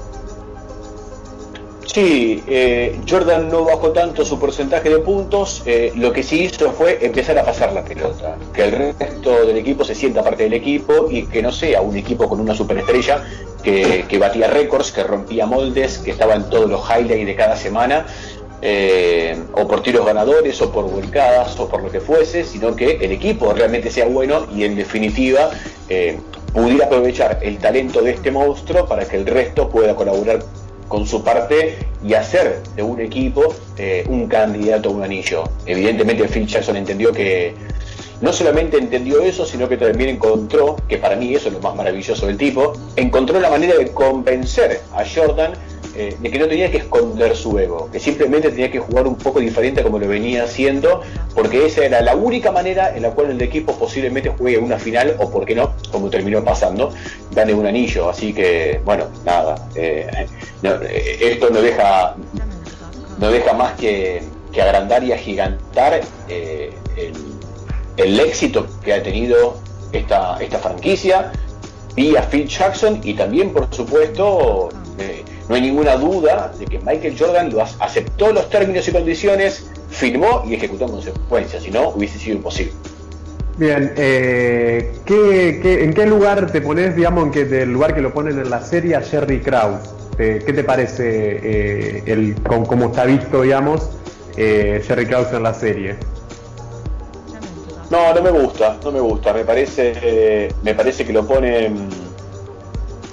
Sí, 1.86 2.42
eh, 2.46 3.00
Jordan 3.08 3.48
no 3.48 3.64
bajó 3.64 3.92
tanto 3.92 4.24
su 4.24 4.38
porcentaje 4.38 4.90
de 4.90 4.98
puntos, 4.98 5.62
eh, 5.66 5.92
lo 5.94 6.12
que 6.12 6.22
sí 6.22 6.42
hizo 6.42 6.72
fue 6.72 6.98
empezar 7.00 7.38
a 7.38 7.44
pasar 7.44 7.72
la 7.72 7.84
pelota, 7.84 8.36
que 8.52 8.64
el 8.64 8.94
resto 8.98 9.46
del 9.46 9.56
equipo 9.56 9.84
se 9.84 9.94
sienta 9.94 10.22
parte 10.22 10.42
del 10.42 10.54
equipo 10.54 11.08
y 11.10 11.26
que 11.26 11.42
no 11.42 11.52
sea 11.52 11.80
un 11.80 11.96
equipo 11.96 12.28
con 12.28 12.40
una 12.40 12.54
superestrella 12.54 13.24
que, 13.62 14.04
que 14.08 14.18
batía 14.18 14.48
récords, 14.48 14.92
que 14.92 15.04
rompía 15.04 15.46
moldes, 15.46 15.98
que 15.98 16.10
estaba 16.10 16.34
en 16.34 16.50
todos 16.50 16.68
los 16.68 16.82
highlights 16.90 17.26
de 17.26 17.36
cada 17.36 17.56
semana, 17.56 18.06
eh, 18.62 19.38
o 19.52 19.68
por 19.68 19.82
tiros 19.82 20.04
ganadores, 20.04 20.60
o 20.60 20.72
por 20.72 20.90
volcadas, 20.90 21.58
o 21.60 21.68
por 21.68 21.82
lo 21.82 21.90
que 21.90 22.00
fuese, 22.00 22.44
sino 22.44 22.74
que 22.74 22.96
el 22.96 23.12
equipo 23.12 23.54
realmente 23.54 23.90
sea 23.90 24.06
bueno 24.06 24.46
y 24.54 24.64
en 24.64 24.74
definitiva 24.76 25.50
pudiera 26.52 26.86
aprovechar 26.86 27.38
el 27.42 27.58
talento 27.58 28.00
de 28.00 28.12
este 28.12 28.30
monstruo 28.30 28.86
para 28.86 29.06
que 29.06 29.16
el 29.16 29.26
resto 29.26 29.68
pueda 29.68 29.94
colaborar 29.94 30.40
con 30.88 31.06
su 31.06 31.22
parte 31.22 31.78
y 32.04 32.14
hacer 32.14 32.62
de 32.74 32.82
un 32.82 33.00
equipo 33.00 33.54
eh, 33.76 34.04
un 34.08 34.28
candidato 34.28 34.88
a 34.88 34.92
un 34.92 35.02
anillo. 35.02 35.44
Evidentemente 35.66 36.28
Phil 36.28 36.46
Jackson 36.46 36.76
entendió 36.76 37.12
que 37.12 37.54
no 38.20 38.32
solamente 38.32 38.78
entendió 38.78 39.20
eso, 39.20 39.44
sino 39.44 39.68
que 39.68 39.76
también 39.76 40.10
encontró, 40.10 40.76
que 40.88 40.96
para 40.98 41.16
mí 41.16 41.34
eso 41.34 41.48
es 41.48 41.54
lo 41.54 41.60
más 41.60 41.74
maravilloso 41.74 42.26
del 42.26 42.36
tipo, 42.36 42.72
encontró 42.96 43.38
la 43.40 43.50
manera 43.50 43.76
de 43.76 43.90
convencer 43.92 44.80
a 44.94 45.04
Jordan 45.04 45.52
eh, 45.98 46.16
de 46.20 46.30
que 46.30 46.38
no 46.38 46.46
tenía 46.46 46.70
que 46.70 46.78
esconder 46.78 47.34
su 47.34 47.58
ego, 47.58 47.88
que 47.90 47.98
simplemente 47.98 48.50
tenía 48.50 48.70
que 48.70 48.78
jugar 48.78 49.06
un 49.06 49.16
poco 49.16 49.40
diferente 49.40 49.82
como 49.82 49.98
lo 49.98 50.06
venía 50.06 50.44
haciendo, 50.44 51.00
porque 51.34 51.66
esa 51.66 51.84
era 51.84 52.02
la 52.02 52.14
única 52.14 52.52
manera 52.52 52.94
en 52.94 53.02
la 53.02 53.10
cual 53.12 53.30
el 53.30 53.40
equipo 53.40 53.72
posiblemente 53.78 54.28
juegue 54.28 54.58
una 54.58 54.78
final, 54.78 55.16
o 55.18 55.30
por 55.30 55.46
qué 55.46 55.54
no, 55.54 55.74
como 55.90 56.10
terminó 56.10 56.44
pasando, 56.44 56.92
gane 57.32 57.54
un 57.54 57.66
anillo. 57.66 58.10
Así 58.10 58.32
que, 58.34 58.80
bueno, 58.84 59.06
nada, 59.24 59.68
eh, 59.74 60.26
eh, 60.62 61.18
esto 61.20 61.48
no 61.48 61.62
deja, 61.62 62.14
no 63.18 63.30
deja 63.30 63.52
más 63.54 63.72
que, 63.74 64.22
que 64.52 64.60
agrandar 64.60 65.02
y 65.02 65.12
agigantar 65.12 66.00
eh, 66.28 66.72
el, 66.96 67.14
el 67.96 68.20
éxito 68.20 68.66
que 68.84 68.92
ha 68.92 69.02
tenido 69.02 69.58
esta, 69.92 70.36
esta 70.40 70.58
franquicia 70.58 71.32
vía 71.94 72.22
Phil 72.30 72.46
Jackson 72.46 73.00
y 73.02 73.14
también, 73.14 73.52
por 73.54 73.74
supuesto, 73.74 74.68
no 75.48 75.54
hay 75.54 75.60
ninguna 75.62 75.96
duda 75.96 76.52
de 76.58 76.64
que 76.66 76.78
Michael 76.80 77.16
Jordan 77.18 77.50
lo 77.52 77.62
aceptó 77.62 78.32
los 78.32 78.48
términos 78.50 78.86
y 78.88 78.92
condiciones, 78.92 79.66
firmó 79.90 80.42
y 80.46 80.54
ejecutó 80.54 80.86
en 80.86 80.90
consecuencia, 80.92 81.60
si 81.60 81.70
no 81.70 81.90
hubiese 81.90 82.18
sido 82.18 82.36
imposible. 82.36 82.72
Bien, 83.58 83.92
eh, 83.96 84.92
¿qué, 85.06 85.60
qué- 85.62 85.84
en 85.84 85.94
qué 85.94 86.04
lugar 86.06 86.50
te 86.50 86.60
pones, 86.60 86.94
digamos, 86.94 87.24
en 87.24 87.30
que 87.30 87.44
del 87.46 87.72
lugar 87.72 87.94
que 87.94 88.02
lo 88.02 88.12
ponen 88.12 88.38
en 88.38 88.50
la 88.50 88.60
serie 88.60 88.96
a 88.96 89.00
Jerry 89.00 89.40
Krause? 89.40 89.88
¿Te- 90.16 90.40
¿Qué 90.40 90.52
te 90.52 90.62
parece 90.64 91.04
eh, 91.42 92.02
el, 92.06 92.34
con- 92.42 92.66
cómo 92.66 92.86
está 92.86 93.04
visto, 93.06 93.42
digamos, 93.42 93.88
eh, 94.36 94.82
Jerry 94.86 95.06
Krause 95.06 95.32
en 95.32 95.42
la 95.42 95.54
serie? 95.54 95.96
No, 97.88 98.12
no 98.12 98.20
me 98.22 98.30
gusta, 98.30 98.76
no 98.84 98.90
me 98.92 99.00
gusta. 99.00 99.32
Me 99.32 99.44
parece, 99.44 99.92
eh, 100.02 100.52
me 100.62 100.74
parece 100.74 101.04
que 101.06 101.12
lo 101.12 101.26
ponen 101.26 101.88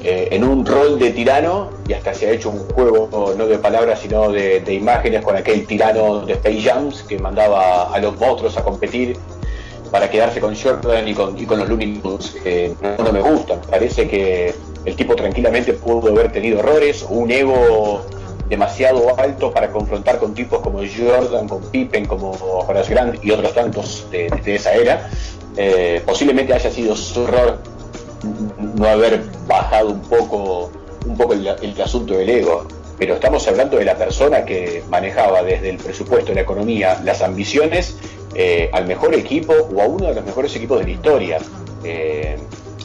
eh, 0.04 0.30
en 0.32 0.44
un 0.44 0.66
rol 0.66 1.00
de 1.00 1.12
tirano 1.12 1.70
y 1.88 1.94
hasta 1.94 2.13
se 2.13 2.28
ha 2.28 2.32
hecho 2.32 2.50
un 2.50 2.60
juego 2.60 3.34
no 3.38 3.48
de 3.48 3.58
palabras 3.58 4.00
sino 4.02 4.32
de, 4.32 4.62
imágenes 4.74 5.24
con 5.24 5.36
aquel 5.36 5.66
tirano 5.66 6.26
de 6.26 6.34
Space 6.34 6.62
Jams 6.62 7.04
que 7.04 7.18
mandaba 7.20 7.94
a 7.94 8.00
los 8.00 8.18
monstruos 8.20 8.58
a 8.58 8.63
competir 8.63 9.18
para 9.92 10.10
quedarse 10.10 10.39
con 10.39 10.56
Jordan 10.56 11.08
y 11.08 11.13
con, 11.13 11.39
y 11.39 11.46
con 11.46 11.60
los 11.60 11.70
Looney 11.70 12.00
Tunes. 12.00 12.36
No, 12.98 13.12
me 13.12 13.22
gusta. 13.22 13.62
Parece 13.62 14.08
que 14.08 14.54
el 14.86 14.96
tipo 14.96 15.16
tranquilamente 15.16 15.74
pudo 15.74 16.10
haber 16.10 16.32
tenido 16.32 16.60
errores 16.60 17.06
un 17.08 17.30
ego 17.30 18.04
demasiado 18.50 19.18
alto 19.18 19.52
para 19.52 19.72
confrontar 19.72 20.20
con 20.20 20.34
tipos 20.34 20.60
como 20.60 20.80
Jordan, 20.80 21.48
con 21.48 21.62
Pippen, 21.62 22.06
como 22.06 22.32
Horace 22.32 22.94
Grant 22.94 23.24
y 23.24 23.32
otros 23.32 23.54
tantos 23.54 24.08
de, 24.12 24.30
de 24.44 24.56
esa 24.56 24.74
era. 24.74 25.10
Eh, 25.56 26.02
posiblemente 26.06 26.54
haya 26.54 26.72
sido 26.72 26.96
su 26.96 27.24
error 27.24 27.60
no 28.73 28.88
haber 28.88 29.23
bajado 29.47 29.89
un 29.89 30.01
poco, 30.01 30.71
un 31.05 31.17
poco 31.17 31.33
el, 31.33 31.47
el 31.47 31.81
asunto 31.81 32.15
del 32.15 32.29
ego. 32.29 32.67
Pero 32.97 33.15
estamos 33.15 33.47
hablando 33.47 33.77
de 33.77 33.86
la 33.86 33.95
persona 33.95 34.45
que 34.45 34.83
manejaba 34.89 35.43
desde 35.43 35.69
el 35.69 35.77
presupuesto, 35.77 36.33
la 36.33 36.41
economía, 36.41 37.01
las 37.03 37.21
ambiciones 37.21 37.97
eh, 38.36 38.69
al 38.71 38.86
mejor 38.86 39.13
equipo 39.15 39.53
o 39.53 39.81
a 39.81 39.86
uno 39.86 40.07
de 40.07 40.15
los 40.15 40.25
mejores 40.25 40.55
equipos 40.55 40.79
de 40.79 40.86
la 40.86 40.91
historia. 40.91 41.38
Eh, 41.83 42.38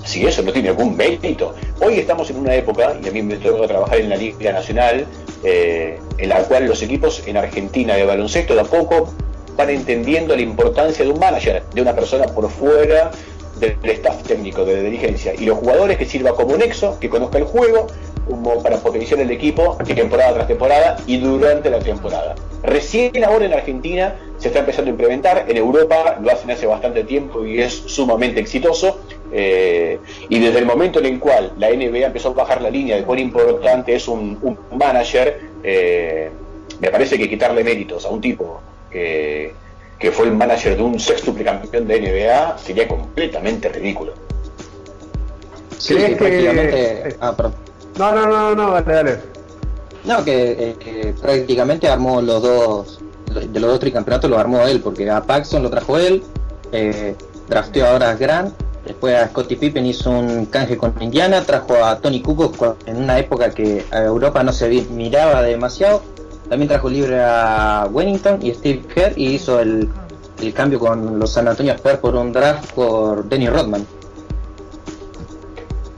si 0.05 0.27
eso 0.27 0.43
no 0.43 0.53
tiene 0.53 0.71
algún 0.71 0.97
mérito. 0.97 1.55
Hoy 1.81 1.99
estamos 1.99 2.31
en 2.31 2.39
una 2.39 2.55
época, 2.55 2.97
y 3.03 3.09
a 3.09 3.13
mí 3.13 3.23
me 3.23 3.37
toca 3.37 3.67
trabajar 3.67 4.01
en 4.01 4.09
la 4.09 4.17
Liga 4.17 4.53
Nacional, 4.53 5.07
eh, 5.45 5.99
en 6.17 6.29
la 6.31 6.43
cual 6.45 6.67
los 6.67 6.83
equipos 6.83 7.23
en 7.27 7.37
Argentina 7.37 7.95
de 7.95 8.05
baloncesto 8.05 8.59
a 8.59 8.65
poco 8.65 9.13
van 9.57 9.69
entendiendo 9.69 10.35
la 10.35 10.41
importancia 10.43 11.05
de 11.05 11.11
un 11.11 11.19
manager, 11.19 11.63
de 11.75 11.83
una 11.83 11.95
persona 11.95 12.25
por 12.27 12.49
fuera 12.49 13.11
del 13.59 13.77
staff 13.83 14.23
técnico, 14.23 14.65
de 14.65 14.83
dirigencia, 14.83 15.35
y 15.35 15.45
los 15.45 15.59
jugadores 15.59 15.97
que 15.97 16.05
sirva 16.05 16.35
como 16.35 16.57
nexo, 16.57 16.99
que 17.01 17.09
conozca 17.09 17.39
el 17.39 17.45
juego, 17.45 17.87
como 18.29 18.63
para 18.63 18.77
potenciar 18.79 19.21
el 19.21 19.31
equipo 19.31 19.79
de 19.85 19.95
temporada 19.95 20.35
tras 20.35 20.47
temporada 20.47 20.97
y 21.07 21.19
durante 21.19 21.71
la 21.71 21.79
temporada. 21.79 22.35
Recién 22.63 23.25
ahora 23.25 23.47
en 23.47 23.55
Argentina 23.55 24.17
se 24.39 24.49
está 24.49 24.61
empezando 24.61 24.91
a 24.91 24.93
implementar, 24.93 25.47
en 25.49 25.57
Europa 25.57 26.19
lo 26.21 26.31
hacen 26.31 26.51
hace 26.51 26.67
bastante 26.67 27.05
tiempo 27.05 27.45
y 27.45 27.61
es 27.61 27.73
sumamente 27.73 28.41
exitoso, 28.41 29.01
Eh, 29.31 29.99
y 30.31 30.39
desde 30.39 30.59
el 30.59 30.65
momento 30.65 31.01
en 31.01 31.05
el 31.07 31.19
cual 31.19 31.53
la 31.59 31.69
NBA 31.69 32.07
empezó 32.07 32.31
a 32.31 32.33
bajar 32.33 32.63
la 32.63 32.71
línea 32.71 32.97
de 32.97 33.03
cuán 33.03 33.19
importante 33.19 33.95
es 33.95 34.09
un, 34.09 34.39
un 34.41 34.79
manager, 34.79 35.41
eh, 35.63 36.31
me 36.81 36.91
parece 36.91 37.19
que 37.19 37.29
quitarle 37.29 37.63
méritos 37.63 38.07
a 38.07 38.09
un 38.09 38.23
tipo 38.23 38.63
que, 38.91 39.53
que 39.99 40.13
fue 40.13 40.27
el 40.27 40.33
manager 40.33 40.77
de 40.77 40.83
un 40.83 40.99
sextuple 41.01 41.45
campeón 41.45 41.87
de 41.89 42.01
NBA 42.01 42.59
sería 42.59 42.87
completamente 42.87 43.69
ridículo. 43.69 44.13
Sí, 45.79 45.95
¿Crees 45.95 46.09
sí, 46.09 46.13
que- 46.13 46.17
prácticamente. 46.19 47.17
Ah, 47.21 47.35
perdón. 47.37 47.55
No, 47.99 48.13
no, 48.13 48.27
no, 48.27 48.55
no, 48.55 48.71
dale, 48.73 48.93
dale. 48.95 49.19
No, 50.05 50.25
que, 50.25 50.53
eh, 50.53 50.77
que 50.79 51.15
prácticamente 51.21 51.89
armó 51.89 52.23
los 52.23 52.43
dos, 52.43 53.01
de 53.35 53.61
los 53.61 53.71
dos 53.71 53.81
tricampeonatos 53.81 54.31
lo 54.31 54.39
armó 54.39 54.61
él, 54.67 54.81
porque 54.81 55.11
a 55.11 55.23
Paxson 55.23 55.63
lo 55.63 55.71
trajo 55.71 55.99
él, 55.99 56.23
eh, 56.73 57.15
drafteó 57.49 57.87
ahora 57.89 58.11
a 58.11 58.15
Grant, 58.15 58.55
después 58.87 59.15
a 59.17 59.29
Scottie 59.29 59.57
Pippen 59.57 59.85
hizo 59.85 60.11
un 60.11 60.47
canje 60.47 60.77
con 60.79 60.95
Indiana, 61.01 61.43
trajo 61.45 61.75
a 61.85 61.99
Tony 61.99 62.23
Kukoc 62.23 62.77
en 62.87 62.97
una 63.03 63.19
época 63.19 63.51
que 63.51 63.85
a 63.91 64.03
Europa 64.03 64.43
no 64.43 64.53
se 64.53 64.69
miraba 64.91 65.43
demasiado, 65.43 66.03
también 66.49 66.69
trajo 66.69 66.89
libre 66.89 67.21
a 67.21 67.89
Wellington 67.91 68.39
y 68.43 68.55
Steve 68.55 68.83
Kerr 68.93 69.13
y 69.17 69.35
hizo 69.35 69.61
el, 69.61 69.89
el 70.41 70.53
cambio 70.53 70.79
con 70.79 71.19
los 71.19 71.33
San 71.33 71.49
Antonio 71.49 71.73
Spurs 71.75 71.99
por 71.99 72.15
un 72.15 72.33
draft 72.33 72.73
por 72.73 73.29
Dennis 73.29 73.51
Rodman. 73.51 73.87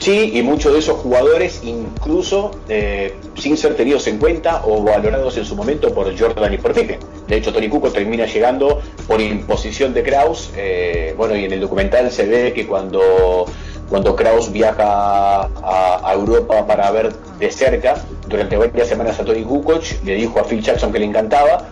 Sí, 0.01 0.31
y 0.33 0.43
muchos 0.43 0.73
de 0.73 0.79
esos 0.79 0.99
jugadores 0.99 1.61
incluso 1.63 2.53
eh, 2.71 3.15
sin 3.37 3.59
ser 3.59 3.77
tenidos 3.77 4.07
en 4.07 4.17
cuenta 4.17 4.63
o 4.65 4.83
valorados 4.83 5.37
en 5.37 5.45
su 5.45 5.55
momento 5.55 5.93
por 5.93 6.19
Jordan 6.19 6.55
y 6.55 6.57
por 6.57 6.73
Pippen. 6.73 6.99
De 7.29 7.37
hecho, 7.37 7.53
Tony 7.53 7.69
Kukoc 7.69 7.93
termina 7.93 8.25
llegando 8.25 8.81
por 9.07 9.21
imposición 9.21 9.93
de 9.93 10.03
Kraus. 10.03 10.53
eh, 10.57 11.15
bueno, 11.19 11.37
y 11.37 11.45
en 11.45 11.53
el 11.53 11.61
documental 11.61 12.11
se 12.11 12.25
ve 12.25 12.55
que 12.55 12.67
cuando, 12.67 13.45
cuando 13.91 14.15
Kraus 14.17 14.51
viaja 14.53 15.43
a, 15.63 16.13
Europa 16.15 16.67
para 16.67 16.91
ver 16.93 17.13
de 17.39 17.51
cerca, 17.51 17.97
durante 18.29 18.57
varias 18.57 18.89
semanas 18.89 19.19
a 19.21 19.25
Tony 19.25 19.43
Kukoc, 19.43 19.83
le 20.05 20.15
dijo 20.15 20.39
a 20.41 20.45
Phil 20.45 20.63
Jackson 20.63 20.93
que 20.93 21.01
le 21.01 21.07
encantaba. 21.07 21.67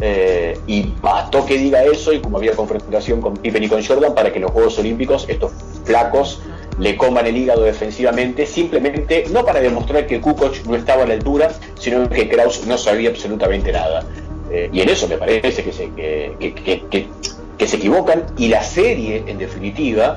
eh, 0.00 0.58
y 0.66 0.92
bastó 1.00 1.46
que 1.46 1.56
diga 1.56 1.82
eso 1.84 2.12
y 2.12 2.20
como 2.20 2.38
había 2.38 2.52
confrontación 2.52 3.20
con 3.20 3.36
Pippen 3.36 3.62
y 3.62 3.68
con 3.68 3.82
Jordan 3.84 4.12
para 4.14 4.32
que 4.32 4.40
los 4.40 4.50
Juegos 4.50 4.76
Olímpicos 4.78 5.24
estos 5.28 5.52
flacos 5.84 6.40
le 6.78 6.96
coman 6.96 7.26
el 7.26 7.36
hígado 7.36 7.62
defensivamente, 7.62 8.44
simplemente 8.46 9.24
no 9.32 9.44
para 9.44 9.60
demostrar 9.60 10.06
que 10.08 10.20
Kukoc 10.20 10.64
no 10.66 10.74
estaba 10.74 11.04
a 11.04 11.06
la 11.06 11.14
altura, 11.14 11.52
sino 11.78 12.08
que 12.10 12.28
Kraus 12.28 12.66
no 12.66 12.76
sabía 12.76 13.10
absolutamente 13.10 13.70
nada. 13.72 14.04
Eh, 14.50 14.68
y 14.72 14.80
en 14.80 14.88
eso 14.88 15.06
me 15.08 15.16
parece 15.16 15.62
que 15.62 15.72
se, 15.72 15.90
que- 15.92 16.54
que- 16.90 17.08
que 17.56 17.66
se 17.68 17.76
equivocan 17.76 18.24
y 18.36 18.48
la 18.48 18.64
serie, 18.64 19.22
en 19.28 19.38
definitiva, 19.38 20.16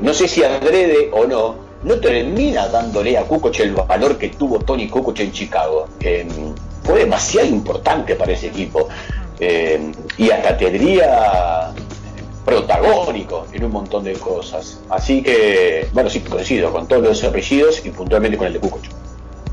no 0.00 0.14
sé 0.14 0.28
si 0.28 0.42
adrede 0.42 1.10
o 1.12 1.26
no, 1.26 1.56
no 1.84 2.00
termina 2.00 2.68
dándole 2.68 3.16
a 3.16 3.24
Kukoc 3.24 3.58
el 3.60 3.72
valor 3.74 4.16
que 4.16 4.30
tuvo 4.30 4.58
Tony 4.58 4.88
Kukoc 4.88 5.20
en 5.20 5.32
Chicago. 5.32 5.86
Eh, 6.00 6.26
fue 6.82 7.00
demasiado 7.00 7.46
importante 7.46 8.14
para 8.14 8.32
ese 8.32 8.48
equipo. 8.48 8.88
Eh, 9.38 9.92
y 10.16 10.30
hasta 10.30 10.56
tendría 10.56 11.72
protagónico 12.44 13.46
en 13.52 13.64
un 13.64 13.72
montón 13.72 14.04
de 14.04 14.14
cosas. 14.14 14.80
Así 14.88 15.22
que, 15.22 15.88
bueno, 15.92 16.08
sí, 16.08 16.20
coincido 16.20 16.72
con 16.72 16.86
todos 16.86 17.02
los 17.02 17.24
apellidos 17.24 17.84
y 17.84 17.90
puntualmente 17.90 18.38
con 18.38 18.46
el 18.46 18.54
de 18.54 18.60
Kukoc. 18.60 18.82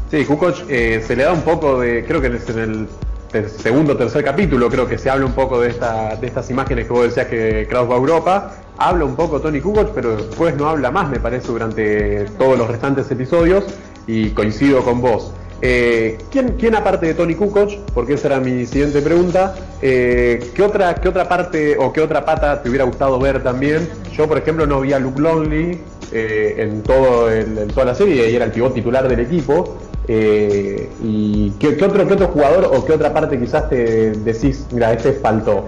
Sí, 0.09 0.25
Kukoc 0.25 0.69
eh, 0.69 1.03
se 1.05 1.15
le 1.15 1.23
da 1.23 1.33
un 1.33 1.41
poco 1.41 1.79
de, 1.79 2.05
creo 2.05 2.21
que 2.21 2.27
es 2.27 2.49
en 2.49 2.87
el 3.33 3.49
segundo 3.49 3.93
o 3.93 3.97
tercer 3.97 4.25
capítulo, 4.25 4.69
creo 4.69 4.87
que 4.87 4.97
se 4.97 5.09
habla 5.09 5.25
un 5.25 5.31
poco 5.31 5.61
de 5.61 5.69
estas 5.69 6.49
imágenes 6.49 6.85
que 6.85 6.93
vos 6.93 7.03
decías 7.05 7.27
que 7.27 7.65
Kraus 7.69 7.89
va 7.89 7.95
a 7.95 7.97
Europa, 7.97 8.55
habla 8.87 9.05
un 9.05 9.15
poco 9.15 9.39
Tony 9.39 9.61
Kukoc, 9.61 9.91
pero 9.93 10.15
después 10.15 10.55
no 10.55 10.67
habla 10.67 10.91
más, 10.91 11.09
me 11.09 11.19
parece, 11.19 11.47
durante 11.47 12.25
todos 12.37 12.57
los 12.57 12.67
restantes 12.67 13.09
episodios, 13.11 13.65
y 14.07 14.29
coincido 14.31 14.83
con 14.83 15.01
vos. 15.01 15.31
Eh, 15.63 16.17
¿quién, 16.31 16.55
quién 16.57 16.73
aparte 16.73 17.05
de 17.05 17.13
Tony 17.13 17.35
Kukoc, 17.35 17.71
porque 17.93 18.15
esa 18.15 18.29
era 18.29 18.39
mi 18.39 18.65
siguiente 18.65 18.99
pregunta, 19.01 19.55
eh, 19.81 20.51
¿qué, 20.55 20.63
otra, 20.63 20.95
¿qué 20.95 21.07
otra 21.07 21.29
parte 21.29 21.77
o 21.77 21.93
qué 21.93 22.01
otra 22.01 22.25
pata 22.25 22.63
te 22.63 22.69
hubiera 22.69 22.85
gustado 22.85 23.19
ver 23.19 23.43
también? 23.43 23.87
Yo, 24.11 24.27
por 24.27 24.39
ejemplo, 24.39 24.65
no 24.65 24.81
vi 24.81 24.93
a 24.93 24.99
Luke 24.99 25.21
Longley 25.21 25.79
eh, 26.11 26.55
en, 26.57 26.81
todo 26.81 27.31
en 27.31 27.67
toda 27.67 27.85
la 27.85 27.95
serie 27.95 28.29
y 28.31 28.35
era 28.35 28.45
el 28.45 28.51
pivot 28.51 28.73
titular 28.73 29.07
del 29.07 29.19
equipo. 29.19 29.77
¿Y 30.07 31.51
qué 31.51 31.79
otro, 31.79 32.05
qué 32.05 32.13
otro 32.15 32.27
jugador 32.27 32.71
o 32.75 32.83
qué 32.83 32.91
otra 32.91 33.13
parte 33.13 33.39
quizás 33.39 33.69
te 33.69 34.11
decís, 34.11 34.67
mira, 34.73 34.91
este 34.91 35.13
faltó? 35.13 35.67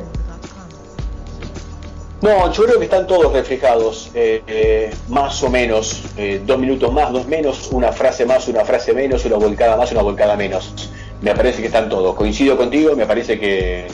No, 2.23 2.49
yo 2.53 2.63
creo 2.63 2.79
que 2.79 2.85
están 2.85 3.05
todos 3.05 3.33
reflejados, 3.33 4.09
eh, 4.13 4.41
eh, 4.47 4.95
más 5.09 5.43
o 5.43 5.49
menos, 5.49 6.03
eh, 6.15 6.41
dos 6.45 6.57
minutos 6.57 6.93
más, 6.93 7.11
dos 7.11 7.27
menos, 7.27 7.67
una 7.73 7.91
frase 7.91 8.25
más, 8.25 8.47
una 8.47 8.63
frase 8.63 8.93
menos, 8.93 9.25
una 9.25 9.35
volcada 9.35 9.75
más, 9.75 9.91
una 9.91 10.03
volcada 10.03 10.37
menos. 10.37 10.89
Me 11.19 11.35
parece 11.35 11.59
que 11.59 11.67
están 11.67 11.89
todos. 11.89 12.15
Coincido 12.15 12.55
contigo, 12.55 12.95
me 12.95 13.05
parece 13.05 13.37
que 13.37 13.87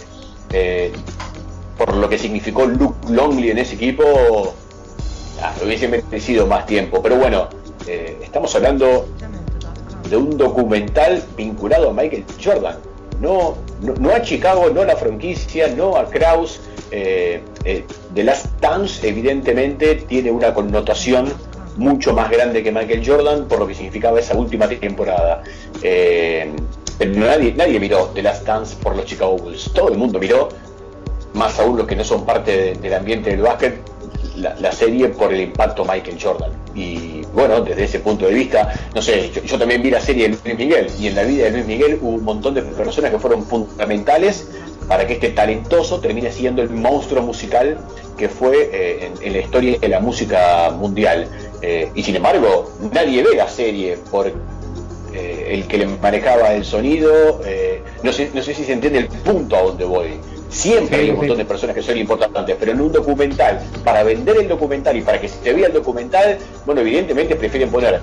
por 1.76 1.96
lo 1.96 2.08
que 2.08 2.20
significó 2.20 2.66
Luke 2.66 3.12
Longley 3.12 3.50
en 3.50 3.58
ese 3.58 3.74
equipo, 3.74 4.04
ah, 5.42 5.52
hubiese 5.66 5.88
merecido 5.88 6.46
más 6.46 6.68
tiempo. 6.68 7.02
Pero 7.02 7.16
bueno, 7.16 7.50
estamos 7.88 8.56
hablando 8.56 9.08
de 10.08 10.18
un 10.18 10.38
documental 10.38 11.24
vinculado 11.36 11.90
a 11.90 11.94
Michael 11.94 12.26
Jordan. 12.44 12.89
No, 13.22 13.58
no, 13.82 14.10
a 14.12 14.22
Chicago, 14.22 14.70
no 14.74 14.82
a 14.82 14.86
la 14.86 14.96
franquicia, 14.96 15.68
no 15.76 15.98
a 15.98 16.10
Kraus. 16.10 16.60
Eh, 16.92 17.42
eh, 17.66 17.86
The 18.16 18.24
Last 18.24 18.48
Dance 18.60 19.08
evidentemente 19.08 19.96
tiene 19.96 20.32
una 20.32 20.54
connotación 20.54 21.32
mucho 21.78 22.14
más 22.14 22.30
grande 22.32 22.64
que 22.64 22.72
Michael 22.72 23.04
Jordan 23.06 23.48
por 23.48 23.60
lo 23.60 23.68
que 23.68 23.74
significaba 23.76 24.20
esa 24.20 24.36
última 24.36 24.68
temporada. 24.68 25.44
Eh, 25.84 26.52
pero 26.98 27.14
nadie, 27.20 27.80
miró 27.80 28.12
The 28.14 28.22
Last 28.24 28.46
Dance 28.46 28.76
por 28.82 28.96
los 28.96 29.06
Chicago 29.06 29.38
Bulls. 29.38 29.72
Todo 29.74 29.90
el 29.90 29.98
mundo 29.98 30.20
miró, 30.20 30.50
más 31.34 31.60
aún 31.60 31.78
los 31.78 31.88
que 31.88 31.96
no 31.96 32.04
son 32.04 32.26
parte 32.26 32.56
de- 32.58 32.74
del 32.76 32.94
ambiente 32.94 33.30
del 33.30 33.42
básquet, 33.42 33.80
la, 34.36 34.72
serie 34.72 35.10
por 35.10 35.34
el 35.34 35.42
impacto 35.42 35.84
Michael 35.86 36.18
Jordan. 36.22 36.52
Y 36.76 37.22
bueno, 37.34 37.62
desde 37.62 37.84
ese 37.84 38.00
punto 38.00 38.26
de 38.26 38.34
vista, 38.34 38.74
no 38.96 39.02
sé, 39.02 39.32
yo, 39.32 39.58
también 39.58 39.82
vi 39.82 39.92
la 39.92 40.02
serie 40.02 40.24
de 40.24 40.30
Luis 40.30 40.58
Miguel 40.58 40.88
y 41.00 41.08
en 41.08 41.16
la 41.16 41.24
vida 41.24 41.46
de 41.46 41.52
Luis 41.52 41.66
Miguel 41.66 42.00
hubo 42.02 42.16
un 42.16 42.24
montón 42.24 42.54
de 42.54 42.62
personas 42.62 43.12
que 43.12 43.20
fueron 43.20 43.44
fundamentales 43.44 44.50
para 44.88 45.06
que 45.06 45.14
este 45.14 45.30
talentoso 45.30 46.00
termine 46.00 46.32
siendo 46.32 46.62
el 46.62 46.70
monstruo 46.70 47.22
musical 47.22 47.78
que 48.18 48.28
fue 48.28 48.70
eh, 48.74 49.12
en, 49.22 49.34
la 49.34 49.40
historia 49.40 49.80
de 49.80 49.88
la 49.88 50.00
música 50.00 50.72
mundial. 50.72 51.28
Eh, 51.62 51.90
y 51.96 52.04
sin 52.04 52.16
embargo, 52.16 52.72
nadie 52.94 53.24
ve 53.24 53.36
la 53.36 53.48
serie 53.48 53.98
por 54.12 54.28
eh, 54.28 55.48
el 55.52 55.68
que 55.68 55.78
le 55.78 55.88
manejaba 55.88 56.54
el 56.54 56.66
sonido. 56.66 57.42
no, 58.04 58.12
sé, 58.12 58.30
no 58.34 58.42
sé 58.42 58.54
si 58.54 58.64
se 58.64 58.74
entiende 58.74 59.00
el 59.00 59.08
punto 59.08 59.56
a 59.56 59.62
donde 59.62 59.86
voy. 59.86 60.20
Siempre 60.50 60.98
Sí, 60.98 61.04
hay 61.04 61.10
un 61.12 61.16
sí. 61.16 61.20
montón 61.20 61.38
de 61.38 61.46
personas 61.46 61.76
que 61.76 61.82
son 61.84 61.98
importantes, 61.98 62.56
pero 62.60 62.72
en 62.72 62.82
un 62.82 62.92
documental, 62.92 63.60
para 63.84 64.04
vender 64.04 64.38
el 64.38 64.48
documental 64.48 64.98
y 64.98 65.02
para 65.02 65.22
que 65.22 65.28
se 65.30 65.54
vea 65.54 65.68
el 65.68 65.74
documental, 65.74 66.38
bueno, 66.66 66.82
evidentemente 66.82 67.36
prefieren 67.36 67.70
poner 67.70 68.02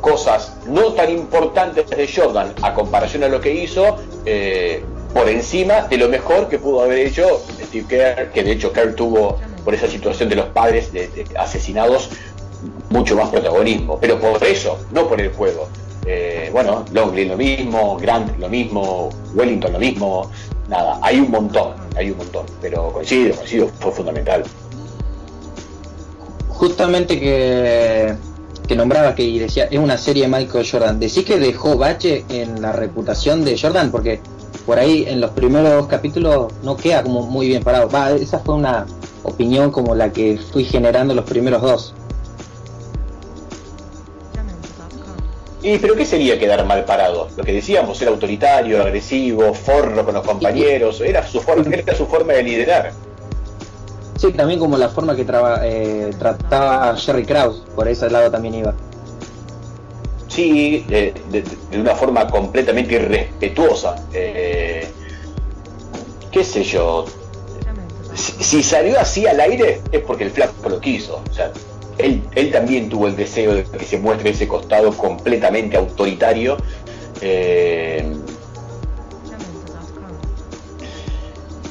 cosas 0.00 0.56
no 0.66 0.92
tan 0.92 1.10
importantes 1.10 1.88
de 1.90 2.08
Jordan 2.08 2.54
a 2.62 2.72
comparación 2.72 3.24
a 3.24 3.28
lo 3.28 3.40
que 3.40 3.52
hizo 3.52 3.96
eh, 4.24 4.82
por 5.12 5.28
encima 5.28 5.82
de 5.82 5.96
lo 5.98 6.08
mejor 6.08 6.48
que 6.48 6.58
pudo 6.58 6.82
haber 6.82 6.98
hecho 6.98 7.42
Steve 7.66 7.86
Kerr, 7.88 8.30
que 8.30 8.44
de 8.44 8.52
hecho 8.52 8.72
Kerr 8.72 8.94
tuvo 8.94 9.38
por 9.64 9.74
esa 9.74 9.88
situación 9.88 10.28
de 10.28 10.36
los 10.36 10.46
padres 10.46 10.92
de- 10.92 11.08
de 11.08 11.24
asesinados 11.36 12.10
mucho 12.90 13.16
más 13.16 13.28
protagonismo, 13.30 13.98
pero 14.00 14.18
por 14.20 14.42
eso, 14.44 14.78
no 14.92 15.08
por 15.08 15.20
el 15.20 15.30
juego. 15.32 15.68
Eh, 16.06 16.48
bueno, 16.52 16.84
Longley 16.92 17.26
lo 17.26 17.36
mismo, 17.36 17.98
Grant 17.98 18.38
lo 18.38 18.48
mismo, 18.48 19.10
Wellington 19.34 19.72
lo 19.74 19.78
mismo, 19.78 20.30
nada, 20.68 20.98
hay 21.02 21.20
un 21.20 21.30
montón, 21.30 21.72
hay 21.96 22.10
un 22.10 22.18
montón, 22.18 22.46
pero 22.60 22.92
coincido, 22.92 23.34
coincido, 23.34 23.68
fue 23.80 23.92
fundamental. 23.92 24.44
Justamente 26.48 27.18
que, 27.18 28.14
que 28.66 28.76
nombraba 28.76 29.14
que 29.14 29.40
decía, 29.40 29.64
es 29.70 29.78
una 29.78 29.96
serie 29.96 30.24
de 30.24 30.28
Michael 30.28 30.66
Jordan. 30.70 31.00
¿Decís 31.00 31.24
que 31.24 31.38
dejó 31.38 31.76
bache 31.76 32.24
en 32.28 32.60
la 32.60 32.72
reputación 32.72 33.44
de 33.44 33.58
Jordan? 33.58 33.90
Porque 33.90 34.20
por 34.66 34.78
ahí 34.78 35.04
en 35.08 35.20
los 35.20 35.30
primeros 35.30 35.86
capítulos 35.86 36.52
no 36.62 36.76
queda 36.76 37.02
como 37.02 37.22
muy 37.22 37.48
bien 37.48 37.62
parado. 37.62 37.88
Va, 37.88 38.10
esa 38.10 38.40
fue 38.40 38.56
una 38.56 38.86
opinión 39.22 39.70
como 39.70 39.94
la 39.94 40.12
que 40.12 40.38
fui 40.52 40.64
generando 40.64 41.14
los 41.14 41.24
primeros 41.24 41.62
dos. 41.62 41.94
¿Y 45.62 45.78
pero 45.78 45.96
qué 45.96 46.04
sería 46.06 46.38
quedar 46.38 46.64
mal 46.64 46.84
parado? 46.84 47.28
Lo 47.36 47.42
que 47.44 47.52
decíamos, 47.52 48.00
era 48.00 48.10
autoritario, 48.12 48.80
agresivo, 48.80 49.52
forro 49.54 50.04
con 50.04 50.14
los 50.14 50.24
compañeros, 50.24 51.00
era 51.00 51.26
su 51.26 51.40
forma, 51.40 51.74
era 51.74 51.94
su 51.96 52.06
forma 52.06 52.32
de 52.34 52.42
liderar. 52.44 52.92
Sí, 54.16 54.32
también 54.32 54.58
como 54.60 54.76
la 54.76 54.88
forma 54.88 55.14
que 55.16 55.24
traba- 55.24 55.60
eh, 55.64 56.10
trataba 56.18 56.90
a 56.90 56.96
Jerry 56.96 57.24
Krause, 57.24 57.62
por 57.74 57.88
ese 57.88 58.08
lado 58.10 58.30
también 58.30 58.54
iba. 58.54 58.74
Sí, 60.28 60.84
de, 60.88 61.14
de- 61.30 61.42
de 61.70 61.80
una 61.80 61.94
forma 61.96 62.28
completamente 62.28 62.94
irrespetuosa. 62.94 63.96
Eh, 64.12 64.86
¿Qué 66.30 66.44
sé 66.44 66.62
yo? 66.62 67.04
Si- 68.14 68.44
si 68.44 68.62
salió 68.62 68.98
así 69.00 69.26
al 69.26 69.40
aire 69.40 69.80
es 69.90 70.00
porque 70.02 70.24
el 70.24 70.30
flaco 70.30 70.68
lo 70.68 70.80
quiso. 70.80 71.22
O 71.28 71.34
sea, 71.34 71.50
él, 71.98 72.22
él 72.34 72.50
también 72.50 72.88
tuvo 72.88 73.08
el 73.08 73.16
deseo 73.16 73.54
de 73.54 73.64
que 73.64 73.84
se 73.84 73.98
muestre 73.98 74.30
ese 74.30 74.48
costado 74.48 74.92
completamente 74.92 75.76
autoritario. 75.76 76.56
eh, 77.20 78.04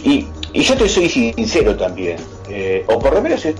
y, 0.03 0.27
yo 0.53 0.75
te 0.75 0.89
soy 0.89 1.07
sincero 1.07 1.77
también, 1.77 2.17
eh, 2.49 2.83
o 2.87 2.97
por 2.97 3.13
lo 3.13 3.21
menos 3.21 3.45
eh, 3.45 3.53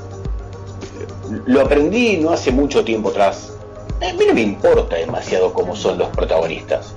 lo 1.46 1.62
aprendí 1.62 2.18
no 2.18 2.32
hace 2.32 2.52
mucho 2.52 2.84
tiempo 2.84 3.10
atrás. 3.10 3.54
A 4.02 4.14
mí 4.14 4.26
no 4.28 4.34
me 4.34 4.42
importa 4.42 4.96
demasiado 4.96 5.54
cómo 5.54 5.76
son 5.76 5.98
los 5.98 6.10
protagonistas. 6.10 6.94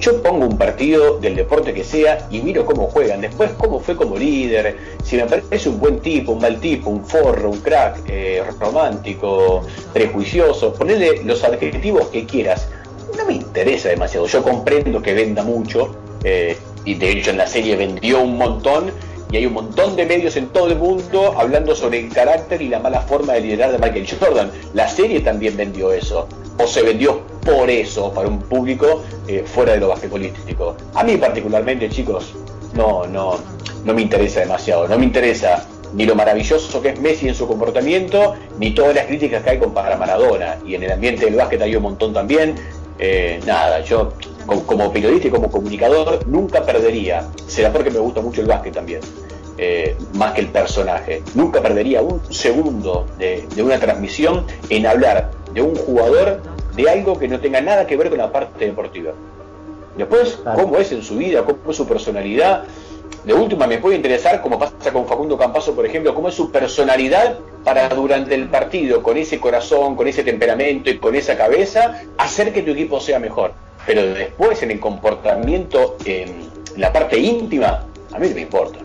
Yo 0.00 0.22
pongo 0.22 0.46
un 0.46 0.56
partido 0.56 1.18
del 1.18 1.36
deporte 1.36 1.74
que 1.74 1.84
sea 1.84 2.26
y 2.30 2.40
miro 2.40 2.64
cómo 2.64 2.86
juegan, 2.86 3.20
después 3.20 3.50
cómo 3.58 3.80
fue 3.80 3.96
como 3.96 4.16
líder, 4.16 4.76
si 5.04 5.16
me 5.16 5.26
parece 5.26 5.68
un 5.68 5.78
buen 5.78 6.00
tipo, 6.00 6.32
un 6.32 6.40
mal 6.40 6.58
tipo, 6.58 6.88
un 6.88 7.04
forro, 7.04 7.50
un 7.50 7.60
crack, 7.60 8.02
eh, 8.08 8.42
romántico, 8.58 9.62
prejuicioso, 9.92 10.72
ponerle 10.72 11.22
los 11.24 11.44
adjetivos 11.44 12.08
que 12.08 12.24
quieras. 12.24 12.68
No 13.16 13.26
me 13.26 13.34
interesa 13.34 13.90
demasiado. 13.90 14.26
Yo 14.26 14.42
comprendo 14.42 15.02
que 15.02 15.12
venda 15.12 15.42
mucho, 15.42 15.94
eh, 16.24 16.56
y 16.84 16.94
de 16.94 17.10
hecho 17.12 17.30
en 17.30 17.38
la 17.38 17.46
serie 17.46 17.76
vendió 17.76 18.20
un 18.22 18.38
montón, 18.38 18.90
y 19.30 19.36
hay 19.36 19.46
un 19.46 19.52
montón 19.52 19.94
de 19.94 20.06
medios 20.06 20.34
en 20.36 20.48
todo 20.48 20.68
el 20.68 20.76
mundo 20.76 21.34
hablando 21.36 21.74
sobre 21.76 22.00
el 22.00 22.12
carácter 22.12 22.62
y 22.62 22.68
la 22.68 22.80
mala 22.80 23.02
forma 23.02 23.34
de 23.34 23.42
liderar 23.42 23.70
de 23.70 23.78
Michael 23.78 24.08
Jordan. 24.18 24.50
La 24.74 24.88
serie 24.88 25.20
también 25.20 25.56
vendió 25.56 25.92
eso, 25.92 26.26
o 26.58 26.66
se 26.66 26.82
vendió 26.82 27.20
por 27.50 27.70
eso 27.70 28.12
para 28.12 28.28
un 28.28 28.40
público 28.40 29.02
eh, 29.26 29.44
fuera 29.44 29.72
de 29.72 29.80
lo 29.80 29.88
basquetbolístico. 29.88 30.76
A 30.94 31.04
mí 31.04 31.16
particularmente, 31.16 31.88
chicos, 31.88 32.34
no, 32.74 33.06
no, 33.06 33.38
no 33.84 33.94
me 33.94 34.02
interesa 34.02 34.40
demasiado, 34.40 34.86
no 34.88 34.98
me 34.98 35.04
interesa 35.04 35.66
ni 35.92 36.06
lo 36.06 36.14
maravilloso 36.14 36.80
que 36.80 36.90
es 36.90 37.00
Messi 37.00 37.28
en 37.28 37.34
su 37.34 37.48
comportamiento, 37.48 38.36
ni 38.58 38.72
todas 38.72 38.94
las 38.94 39.06
críticas 39.06 39.42
que 39.42 39.50
hay 39.50 39.58
con 39.58 39.74
para 39.74 39.96
Maradona. 39.96 40.58
Y 40.64 40.74
en 40.74 40.84
el 40.84 40.92
ambiente 40.92 41.24
del 41.24 41.34
básquet 41.34 41.60
hay 41.62 41.74
un 41.74 41.82
montón 41.82 42.12
también. 42.12 42.54
Eh, 42.98 43.40
nada, 43.46 43.80
yo 43.80 44.12
como, 44.66 44.92
periodista 44.92 45.28
y 45.28 45.30
como 45.30 45.50
comunicador 45.50 46.26
nunca 46.26 46.64
perdería, 46.64 47.28
será 47.46 47.72
porque 47.72 47.90
me 47.90 47.98
gusta 47.98 48.20
mucho 48.20 48.42
el 48.42 48.46
básquet 48.46 48.74
también, 48.74 49.00
eh, 49.58 49.96
más 50.14 50.34
que 50.34 50.42
el 50.42 50.48
personaje, 50.48 51.22
nunca 51.34 51.62
perdería 51.62 52.02
un 52.02 52.20
segundo 52.32 53.06
de 53.18 53.62
una 53.62 53.78
transmisión 53.78 54.44
en 54.68 54.86
hablar 54.86 55.30
de 55.54 55.62
un 55.62 55.74
jugador 55.74 56.42
de 56.76 56.88
algo 56.88 57.18
que 57.18 57.28
no 57.28 57.40
tenga 57.40 57.60
nada 57.60 57.86
que 57.86 57.96
ver 57.96 58.08
con 58.08 58.18
la 58.18 58.30
parte 58.30 58.64
deportiva. 58.66 59.12
Después, 59.96 60.38
Claro. 60.42 60.62
cómo 60.62 60.78
es 60.78 60.92
en 60.92 61.02
su 61.02 61.16
vida, 61.16 61.42
cómo 61.44 61.70
es 61.70 61.76
su 61.76 61.86
personalidad. 61.86 62.64
De 63.24 63.34
última, 63.34 63.66
me 63.66 63.78
puede 63.78 63.96
interesar, 63.96 64.40
como 64.40 64.58
pasa 64.58 64.92
con 64.92 65.06
Facundo 65.06 65.36
Campazo, 65.36 65.74
por 65.74 65.84
ejemplo, 65.84 66.14
cómo 66.14 66.28
es 66.28 66.34
su 66.34 66.50
personalidad 66.50 67.38
para 67.64 67.88
durante 67.90 68.34
el 68.34 68.48
partido, 68.48 69.02
con 69.02 69.16
ese 69.18 69.38
corazón, 69.38 69.94
con 69.94 70.08
ese 70.08 70.22
temperamento 70.22 70.88
y 70.88 70.98
con 70.98 71.14
esa 71.14 71.36
cabeza, 71.36 72.02
hacer 72.16 72.52
que 72.52 72.62
tu 72.62 72.70
equipo 72.70 72.98
sea 73.00 73.18
mejor. 73.18 73.52
Pero 73.86 74.02
después, 74.14 74.62
en 74.62 74.70
el 74.70 74.80
comportamiento, 74.80 75.96
en 76.04 76.48
la 76.76 76.92
parte 76.92 77.18
íntima, 77.18 77.84
a 78.12 78.18
mí 78.18 78.28
no 78.28 78.34
me 78.34 78.40
importa. 78.42 78.78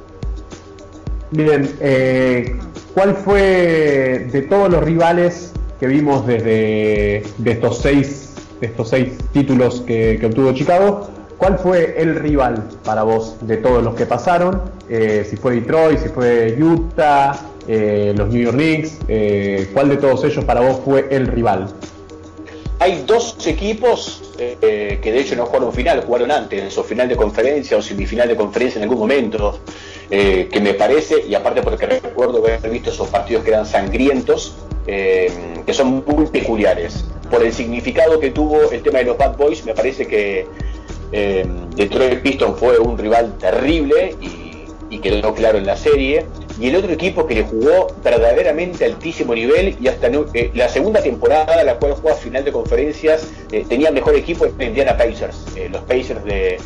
Bien, 1.32 1.78
eh, 1.80 2.56
¿cuál 2.94 3.16
fue 3.16 4.28
de 4.32 4.42
todos 4.50 4.70
los 4.70 4.84
rivales 4.84 5.54
que 5.80 5.88
vimos 5.88 6.26
desde 6.26 7.24
de 7.38 7.52
estos 7.52 7.80
seis, 7.80 8.34
de 8.60 8.68
estos 8.68 8.90
seis 8.90 9.14
títulos 9.34 9.82
que, 9.82 10.20
obtuvo 10.26 10.54
Chicago? 10.54 11.10
¿Cuál 11.38 11.60
fue 11.60 11.96
el 11.98 12.16
rival 12.16 12.64
para 12.86 13.04
vos 13.04 13.36
de 13.42 13.58
todos 13.58 13.84
los 13.84 13.96
que 13.96 14.06
pasaron? 14.06 14.62
Eh, 14.90 15.28
si 15.30 15.36
fue 15.36 15.56
Detroit, 15.56 16.00
si 16.00 16.10
fue 16.10 16.58
Utah, 16.62 17.38
eh, 17.68 18.14
los 18.16 18.30
New 18.30 18.42
York 18.42 18.56
Knicks, 18.56 19.00
eh, 19.10 19.70
¿cuál 19.74 19.90
de 19.90 19.98
todos 19.98 20.24
ellos 20.24 20.46
para 20.46 20.62
vos 20.62 20.80
fue 20.86 21.08
el 21.12 21.28
rival? 21.28 21.68
Hay 22.80 23.04
dos 23.06 23.36
equipos 23.48 24.22
que 24.38 25.00
de 25.02 25.20
hecho 25.20 25.36
no 25.36 25.46
jugaron 25.46 25.72
final, 25.72 26.04
jugaron 26.06 26.30
antes, 26.30 26.78
o 26.78 26.84
final 26.84 27.08
de 27.08 27.16
conferencia 27.16 27.78
o 27.78 27.82
semifinal 27.82 28.28
de 28.28 28.36
conferencia 28.36 28.80
en 28.80 28.84
algún 28.84 29.00
momento, 29.00 29.60
que 30.10 30.60
me 30.62 30.74
parece, 30.74 31.26
y 31.26 31.34
aparte 31.36 31.62
porque 31.62 31.86
recuerdo 31.86 32.40
haber 32.40 32.70
visto 32.70 32.90
esos 32.90 33.08
partidos 33.08 33.46
que 33.46 33.52
eran 33.52 33.66
sangrientos, 33.66 34.56
eh, 34.88 35.32
que 35.66 35.74
son 35.74 36.04
muy 36.06 36.28
peculiares. 36.28 37.06
Por 37.30 37.44
el 37.44 37.54
significado 37.54 38.20
que 38.20 38.32
tuvo 38.32 38.72
el 38.72 38.82
tema 38.82 39.00
de 39.00 39.06
los 39.06 39.18
Bad 39.18 39.38
Boys, 39.38 39.66
me 39.66 39.74
parece 39.74 40.06
que 40.08 40.46
eh, 41.12 41.46
Detroit 41.76 42.22
Pistons 42.22 42.60
fue 42.60 42.78
un 42.80 42.98
rival 42.98 43.38
terrible 43.38 44.16
y, 44.22 44.44
quedó 45.00 45.34
claro 45.34 45.58
en 45.58 45.66
la 45.66 45.76
serie. 45.76 46.26
Y 46.58 46.70
el 46.70 46.78
otro 46.78 46.90
equipo 46.94 47.28
que 47.28 47.36
le 47.36 47.44
jugó 47.44 47.88
verdaderamente 48.02 48.86
altísimo 48.86 49.36
nivel 49.36 49.76
y 49.80 49.90
hasta 49.90 50.08
eh, 50.08 50.52
la 50.54 50.70
segunda 50.70 51.04
temporada, 51.04 51.62
la 51.66 51.76
cual 51.76 51.96
jugó 51.96 52.12
a 52.12 52.16
final 52.16 52.46
de 52.46 52.54
conferencias, 52.54 53.28
eh, 53.52 53.66
tenía 53.68 53.92
mejor 53.92 54.16
equipo 54.16 54.46
en 54.46 54.62
Indiana 54.62 54.98
Pacers, 54.98 55.36
eh, 55.58 55.68
los 55.70 55.82
Pacers 55.82 56.24
de, 56.24 56.58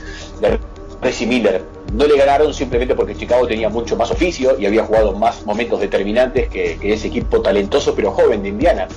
de 0.41 0.59
Reggie 1.01 1.27
Miller. 1.27 1.63
No 1.93 2.05
le 2.05 2.17
ganaron 2.17 2.53
simplemente 2.53 2.95
porque 2.95 3.15
Chicago 3.15 3.47
tenía 3.47 3.69
mucho 3.69 3.95
más 3.95 4.11
oficio 4.11 4.59
y 4.59 4.65
había 4.65 4.83
jugado 4.83 5.13
más 5.13 5.45
momentos 5.45 5.79
determinantes 5.79 6.49
que, 6.49 6.77
ese 6.81 7.07
equipo 7.07 7.41
talentoso 7.41 7.95
pero 7.95 8.11
joven 8.11 8.43
de 8.43 8.49
Indiana. 8.49 8.87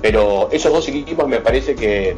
Pero 0.00 0.48
esos 0.50 0.72
dos 0.72 0.88
equipos 0.88 1.28
me 1.28 1.40
parece 1.40 1.74
que, 1.74 2.16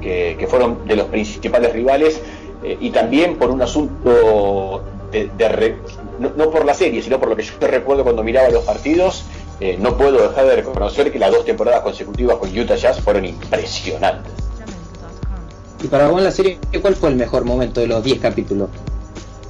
que, 0.00 0.46
fueron 0.48 0.86
de 0.86 0.96
los 0.96 1.06
principales 1.06 1.72
rivales 1.72 2.20
eh, 2.64 2.76
y 2.80 2.90
también 2.90 3.36
por 3.36 3.50
un 3.50 3.62
asunto 3.62 4.82
de, 5.12 5.76
no 6.18 6.50
por 6.50 6.64
la 6.64 6.74
serie, 6.74 7.02
sino 7.02 7.18
por 7.18 7.28
lo 7.28 7.36
que 7.36 7.42
yo 7.42 7.52
recuerdo 7.60 8.02
cuando 8.02 8.22
miraba 8.24 8.48
los 8.48 8.64
partidos, 8.64 9.24
eh, 9.60 9.76
no 9.78 9.96
puedo 9.96 10.28
dejar 10.28 10.46
de 10.46 10.56
reconocer 10.56 11.12
que 11.12 11.18
las 11.18 11.30
dos 11.30 11.44
temporadas 11.44 11.82
consecutivas 11.82 12.36
con 12.36 12.56
Utah 12.56 12.74
Jazz 12.74 13.00
fueron 13.00 13.24
impresionantes. 13.24 14.41
Y 15.82 15.88
para 15.88 16.08
vos 16.08 16.22
la 16.22 16.30
serie, 16.30 16.58
¿cuál 16.80 16.94
fue 16.94 17.10
el 17.10 17.16
mejor 17.16 17.44
momento 17.44 17.80
de 17.80 17.88
los 17.88 18.04
10 18.04 18.20
capítulos? 18.20 18.70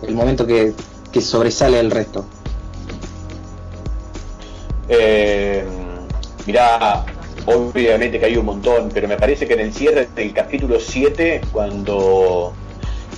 El 0.06 0.14
momento 0.14 0.46
que, 0.46 0.72
que 1.12 1.20
sobresale 1.20 1.76
del 1.76 1.90
resto. 1.90 2.24
Eh, 4.88 5.62
mirá, 6.46 7.04
obviamente 7.44 8.18
que 8.18 8.24
hay 8.26 8.36
un 8.38 8.46
montón, 8.46 8.90
pero 8.92 9.08
me 9.08 9.18
parece 9.18 9.46
que 9.46 9.54
en 9.54 9.60
el 9.60 9.74
cierre 9.74 10.08
del 10.14 10.32
capítulo 10.32 10.80
7, 10.80 11.42
cuando. 11.52 12.54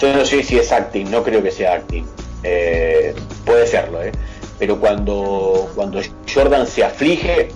Yo 0.01 0.13
no 0.13 0.25
sé 0.25 0.43
si 0.43 0.59
es 0.59 0.73
acting, 0.73 1.09
no 1.09 1.23
creo 1.23 1.41
que 1.41 1.53
sea 1.53 1.75
acting. 1.75 2.05
Eh, 2.43 3.15
puede 3.47 3.67
serlo, 3.69 4.03
¿eh? 4.03 4.11
Pero 4.59 4.81
cuando, 4.81 5.71
cuando 5.77 6.01
Jordan 6.33 6.67
se 6.67 6.83
aflige, 6.83 7.49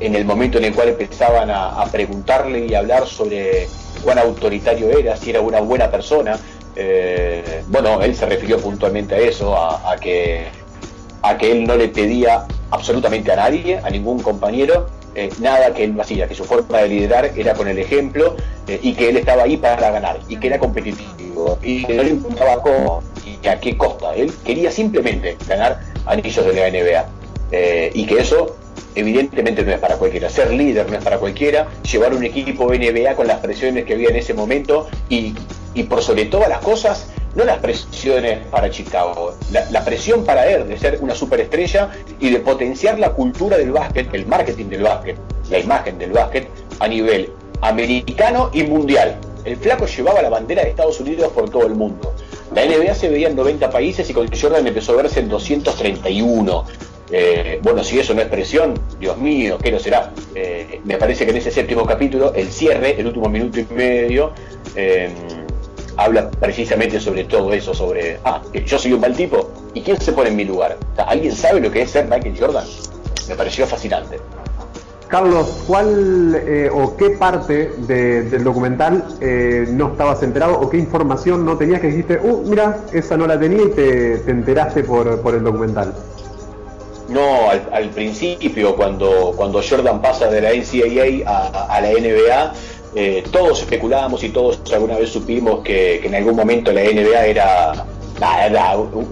en 0.00 0.14
el 0.14 0.24
momento 0.24 0.56
en 0.56 0.64
el 0.64 0.74
cual 0.74 0.88
empezaban 0.88 1.50
a, 1.50 1.80
a 1.80 1.86
preguntarle 1.86 2.66
y 2.66 2.74
hablar 2.74 3.06
sobre 3.06 3.68
cuán 4.02 4.18
autoritario 4.18 4.90
era, 4.90 5.16
si 5.16 5.30
era 5.30 5.40
una 5.40 5.60
buena 5.60 5.90
persona, 5.90 6.38
eh, 6.76 7.62
bueno, 7.68 8.02
él 8.02 8.14
se 8.14 8.26
refirió 8.26 8.58
puntualmente 8.58 9.14
a 9.14 9.18
eso, 9.18 9.56
a, 9.56 9.96
que 9.96 10.46
a 11.22 11.36
que 11.38 11.50
él 11.50 11.64
no 11.64 11.74
le 11.74 11.88
pedía 11.88 12.46
absolutamente 12.70 13.32
a 13.32 13.36
nadie, 13.36 13.80
a 13.82 13.88
ningún 13.88 14.20
compañero, 14.20 14.88
eh, 15.14 15.30
nada 15.40 15.72
que 15.72 15.84
él 15.84 15.96
no 15.96 16.02
hacía, 16.02 16.28
que 16.28 16.34
su 16.34 16.44
forma 16.44 16.78
de 16.78 16.88
liderar 16.88 17.32
era 17.34 17.54
con 17.54 17.66
el 17.68 17.78
ejemplo 17.78 18.36
eh, 18.68 18.78
y 18.82 18.92
que 18.92 19.08
él 19.08 19.16
estaba 19.16 19.44
ahí 19.44 19.56
para 19.56 19.90
ganar 19.90 20.18
y 20.28 20.36
que 20.36 20.48
era 20.48 20.58
competitivo 20.58 21.58
y 21.62 21.84
que 21.84 21.94
no 21.94 22.02
le 22.02 22.10
importaba 22.10 22.60
cómo 22.62 23.02
y 23.24 23.46
a 23.48 23.58
qué 23.58 23.78
costa. 23.78 24.14
Él 24.14 24.30
quería 24.44 24.70
simplemente 24.70 25.38
ganar 25.48 25.80
anillos 26.04 26.44
de 26.44 26.52
la 26.52 26.70
NBA 26.70 27.90
y 27.94 28.06
que 28.06 28.18
eso 28.18 28.56
evidentemente 28.96 29.62
no 29.62 29.72
es 29.72 29.78
para 29.78 29.96
cualquiera. 29.96 30.28
Ser 30.28 30.50
líder 30.50 30.90
no 30.90 30.96
es 30.96 31.04
para 31.04 31.18
cualquiera, 31.18 31.68
llevar 31.90 32.14
un 32.14 32.24
equipo 32.24 32.72
NBA 32.72 33.14
con 33.14 33.26
las 33.28 33.38
presiones 33.38 33.84
que 33.84 33.94
había 33.94 34.08
en 34.08 34.16
ese 34.16 34.34
momento 34.34 34.88
y, 35.08 35.34
y 35.74 35.84
por 35.84 36.02
sobre 36.02 36.24
todas 36.24 36.48
las 36.48 36.58
cosas, 36.58 37.08
no 37.34 37.44
las 37.44 37.58
presiones 37.58 38.46
para 38.46 38.70
Chicago, 38.70 39.34
la, 39.52 39.70
la 39.70 39.84
presión 39.84 40.24
para 40.24 40.46
él 40.48 40.66
de 40.66 40.78
ser 40.78 40.98
una 41.02 41.14
superestrella 41.14 41.90
y 42.18 42.30
de 42.30 42.40
potenciar 42.40 42.98
la 42.98 43.10
cultura 43.10 43.58
del 43.58 43.72
básquet, 43.72 44.12
el 44.14 44.26
marketing 44.26 44.66
del 44.66 44.82
básquet, 44.82 45.16
la 45.50 45.58
imagen 45.58 45.98
del 45.98 46.12
básquet 46.12 46.48
a 46.80 46.88
nivel 46.88 47.30
americano 47.60 48.50
y 48.52 48.62
mundial. 48.62 49.18
El 49.44 49.56
flaco 49.56 49.86
llevaba 49.86 50.22
la 50.22 50.30
bandera 50.30 50.62
de 50.62 50.70
Estados 50.70 50.98
Unidos 50.98 51.30
por 51.32 51.48
todo 51.50 51.66
el 51.66 51.74
mundo. 51.74 52.12
La 52.54 52.64
NBA 52.64 52.94
se 52.94 53.08
veía 53.08 53.28
en 53.28 53.36
90 53.36 53.70
países 53.70 54.08
y 54.08 54.14
con 54.14 54.28
Jordan 54.28 54.66
empezó 54.66 54.92
a 54.92 54.96
verse 54.96 55.20
en 55.20 55.28
231. 55.28 56.64
Eh, 57.10 57.60
bueno, 57.62 57.84
si 57.84 57.98
eso 58.00 58.14
no 58.14 58.20
es 58.22 58.26
presión, 58.28 58.74
Dios 58.98 59.16
mío, 59.18 59.58
¿qué 59.62 59.70
no 59.70 59.78
será? 59.78 60.12
Eh, 60.34 60.80
me 60.84 60.96
parece 60.96 61.24
que 61.24 61.30
en 61.30 61.36
ese 61.36 61.50
séptimo 61.50 61.86
capítulo, 61.86 62.32
el 62.34 62.48
cierre, 62.50 62.98
el 62.98 63.06
último 63.06 63.28
minuto 63.28 63.60
y 63.60 63.66
medio, 63.72 64.32
eh, 64.74 65.08
habla 65.96 66.30
precisamente 66.30 66.98
sobre 67.00 67.24
todo 67.24 67.52
eso, 67.52 67.72
sobre, 67.74 68.18
ah, 68.24 68.42
yo 68.64 68.78
soy 68.78 68.92
un 68.92 69.00
mal 69.00 69.14
tipo, 69.14 69.50
¿y 69.72 69.82
quién 69.82 70.00
se 70.00 70.12
pone 70.12 70.30
en 70.30 70.36
mi 70.36 70.44
lugar? 70.44 70.76
¿Alguien 71.06 71.32
sabe 71.32 71.60
lo 71.60 71.70
que 71.70 71.82
es 71.82 71.90
ser 71.90 72.06
Michael 72.08 72.36
Jordan? 72.38 72.66
Me 73.28 73.34
pareció 73.36 73.66
fascinante. 73.66 74.18
Carlos, 75.08 75.62
¿cuál 75.68 76.42
o 76.74 76.96
qué 76.96 77.10
parte 77.10 77.70
de- 77.86 78.22
del 78.22 78.42
documental 78.42 79.04
no 79.70 79.92
estabas 79.92 80.20
enterado 80.24 80.58
o 80.58 80.68
qué 80.68 80.78
información 80.78 81.44
no 81.46 81.56
tenías 81.56 81.80
que 81.80 81.86
dijiste, 81.86 82.18
uh, 82.20 82.42
mira, 82.48 82.80
esa 82.92 83.16
no 83.16 83.28
la 83.28 83.38
tenía 83.38 83.62
y 83.62 83.70
te, 83.70 84.18
te 84.18 84.30
enteraste 84.32 84.82
por 84.82 85.34
el 85.34 85.44
documental? 85.44 85.94
No, 87.08 87.50
al, 87.50 87.90
principio, 87.90 88.74
cuando, 88.74 89.32
cuando 89.36 89.60
Jordan 89.62 90.02
pasa 90.02 90.26
de 90.26 90.40
la 90.40 90.50
NCAA 90.50 91.28
a, 91.68 91.80
la 91.80 91.90
NBA, 91.90 92.52
eh, 92.96 93.22
todos 93.30 93.60
especulábamos 93.60 94.24
y 94.24 94.30
todos 94.30 94.60
alguna 94.72 94.96
vez 94.96 95.10
supimos 95.10 95.60
que, 95.62 96.00
que 96.02 96.08
en 96.08 96.16
algún 96.16 96.34
momento 96.34 96.72
la 96.72 96.82
NBA 96.82 97.26
era, 97.26 97.84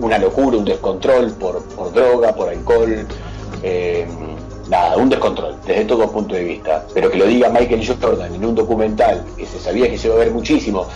una 0.01 0.19
locura, 0.19 0.57
un 0.57 0.65
descontrol 0.65 1.33
por, 1.35 1.63
por 1.67 1.93
droga, 1.93 2.35
por 2.35 2.49
alcohol, 2.49 3.07
eh, 3.63 4.07
nada, 4.69 4.97
un 4.97 5.09
descontrol 5.09 5.57
desde 5.65 5.85
todo 5.85 6.11
punto 6.11 6.35
de 6.35 6.43
vista. 6.43 6.85
Pero 6.93 7.11
que 7.13 7.19
lo 7.19 7.27
diga 7.27 7.49
Michael 7.49 7.87
Jordan 7.87 8.35
en 8.35 8.45
un 8.45 8.57
documental 8.57 9.25
que 9.37 9.47
se 9.47 9.61
sabía 9.61 9.89
que 9.89 9.99
se 9.99 10.09
iba 10.09 10.17
a 10.17 10.19
ver 10.19 10.33
muchísimo, 10.33 10.87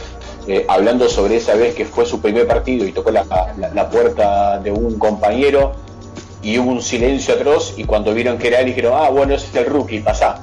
eh, 0.49 0.64
hablando 0.66 1.09
sobre 1.09 1.36
esa 1.36 1.55
vez 1.55 1.74
que 1.76 1.84
fue 1.84 2.07
su 2.07 2.20
primer 2.20 2.49
partido 2.49 2.84
y 2.86 2.90
tocó 2.92 3.11
la- 3.12 3.26
la 3.72 3.88
puerta 3.88 4.59
de 4.59 4.72
un 4.72 4.99
compañero 4.99 5.72
y 6.43 6.59
hubo 6.59 6.70
un 6.70 6.82
silencio 6.82 7.34
atroz 7.34 7.74
y 7.76 7.84
cuando 7.84 8.14
vieron 8.14 8.39
que 8.39 8.49
era 8.49 8.61
él 8.61 8.66
dijeron, 8.66 8.95
ah, 8.97 9.09
bueno, 9.11 9.34
ese 9.34 9.47
es 9.47 9.55
el 9.55 9.66
rookie, 9.66 10.01
pasá. 10.01 10.41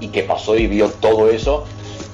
Y 0.00 0.08
que 0.08 0.22
pasó 0.22 0.56
y 0.56 0.66
vio 0.66 0.88
todo 0.88 1.30
eso, 1.30 1.64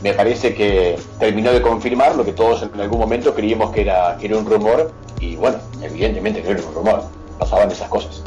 me 0.03 0.13
parece 0.13 0.55
que 0.55 0.97
terminó 1.19 1.53
de 1.53 1.63
confirmar 1.63 2.15
lo 2.15 2.25
que 2.25 2.33
todos 2.33 2.63
en 2.63 2.81
algún 2.81 2.99
momento 2.99 3.35
creíamos 3.35 3.73
que 3.73 3.83
era, 3.83 4.17
que 4.19 4.27
era 4.27 4.37
un 4.37 4.47
rumor 4.47 4.93
y 5.21 5.37
bueno, 5.37 5.59
evidentemente 5.83 6.43
no 6.43 6.51
era 6.51 6.63
un 6.63 6.75
rumor, 6.75 7.05
pasaban 7.39 7.71
esas 7.71 7.89
cosas. 7.89 8.23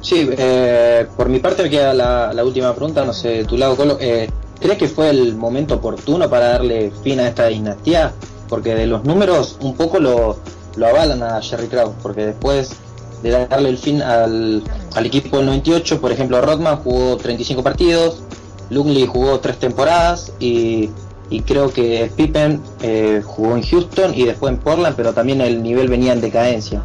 Sí, 0.00 0.28
eh, 0.36 1.06
por 1.16 1.30
mi 1.30 1.38
parte 1.38 1.62
me 1.62 1.70
queda 1.70 1.94
la, 1.94 2.44
última 2.44 2.74
pregunta, 2.74 3.04
no 3.04 3.12
sé, 3.12 3.44
tu 3.44 3.56
lado, 3.56 3.74
Colo. 3.74 3.96
Eh, 4.00 4.28
¿Crees 4.60 4.78
que 4.78 4.88
fue 4.88 5.10
el 5.10 5.34
momento 5.34 5.76
oportuno 5.76 6.28
para 6.28 6.50
darle 6.50 6.92
fin 7.02 7.20
a 7.20 7.28
esta 7.28 7.46
dinastía? 7.46 8.12
Porque 8.48 8.74
de 8.74 8.86
los 8.86 9.04
números 9.04 9.56
un 9.62 9.74
poco 9.74 9.98
lo, 9.98 10.36
lo 10.76 10.86
avalan 10.86 11.22
a 11.22 11.40
Jerry 11.40 11.68
Krause, 11.68 11.94
porque 12.02 12.26
después 12.26 12.76
de 13.22 13.46
darle 13.46 13.70
el 13.70 13.78
fin 13.78 14.02
al, 14.02 14.62
al 14.94 15.06
equipo 15.06 15.38
del 15.38 15.46
98, 15.46 16.00
por 16.00 16.12
ejemplo, 16.12 16.40
Rodman 16.40 16.76
jugó 16.76 17.16
35 17.16 17.62
partidos, 17.62 18.22
Lungley 18.70 19.06
jugó 19.06 19.40
3 19.40 19.58
temporadas 19.58 20.32
y, 20.40 20.90
y 21.30 21.40
creo 21.40 21.72
que 21.72 22.10
Pippen 22.16 22.60
eh, 22.82 23.22
jugó 23.24 23.56
en 23.56 23.62
Houston 23.62 24.14
y 24.14 24.24
después 24.24 24.52
en 24.52 24.58
Portland, 24.58 24.96
pero 24.96 25.12
también 25.12 25.40
el 25.40 25.62
nivel 25.62 25.88
venía 25.88 26.12
en 26.12 26.20
decadencia. 26.20 26.82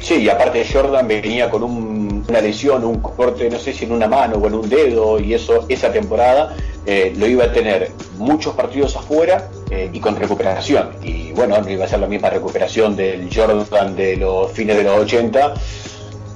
Sí, 0.00 0.22
y 0.22 0.28
aparte 0.28 0.64
Jordan 0.70 1.06
venía 1.08 1.50
con 1.50 1.62
un- 1.64 2.24
una 2.28 2.40
lesión, 2.40 2.84
un 2.84 3.00
corte, 3.00 3.50
no 3.50 3.58
sé 3.58 3.72
si 3.72 3.84
en 3.84 3.92
una 3.92 4.06
mano 4.06 4.36
o 4.36 4.46
en 4.46 4.54
un 4.54 4.68
dedo, 4.68 5.18
y 5.18 5.34
eso 5.34 5.64
esa 5.68 5.92
temporada 5.92 6.54
eh, 6.86 7.12
lo 7.16 7.26
iba 7.26 7.44
a 7.44 7.52
tener 7.52 7.90
muchos 8.16 8.54
partidos 8.54 8.96
afuera 8.96 9.48
eh, 9.70 9.90
y 9.92 10.00
con 10.00 10.16
recuperación. 10.16 10.90
Y 11.02 11.32
bueno, 11.32 11.60
no 11.60 11.68
iba 11.68 11.84
a 11.84 11.88
ser 11.88 11.98
la 12.00 12.06
misma 12.06 12.30
recuperación 12.30 12.96
del 12.96 13.28
Jordan 13.34 13.94
de 13.94 14.16
los 14.16 14.50
fines 14.52 14.76
de 14.76 14.84
los 14.84 14.98
80 15.00 15.52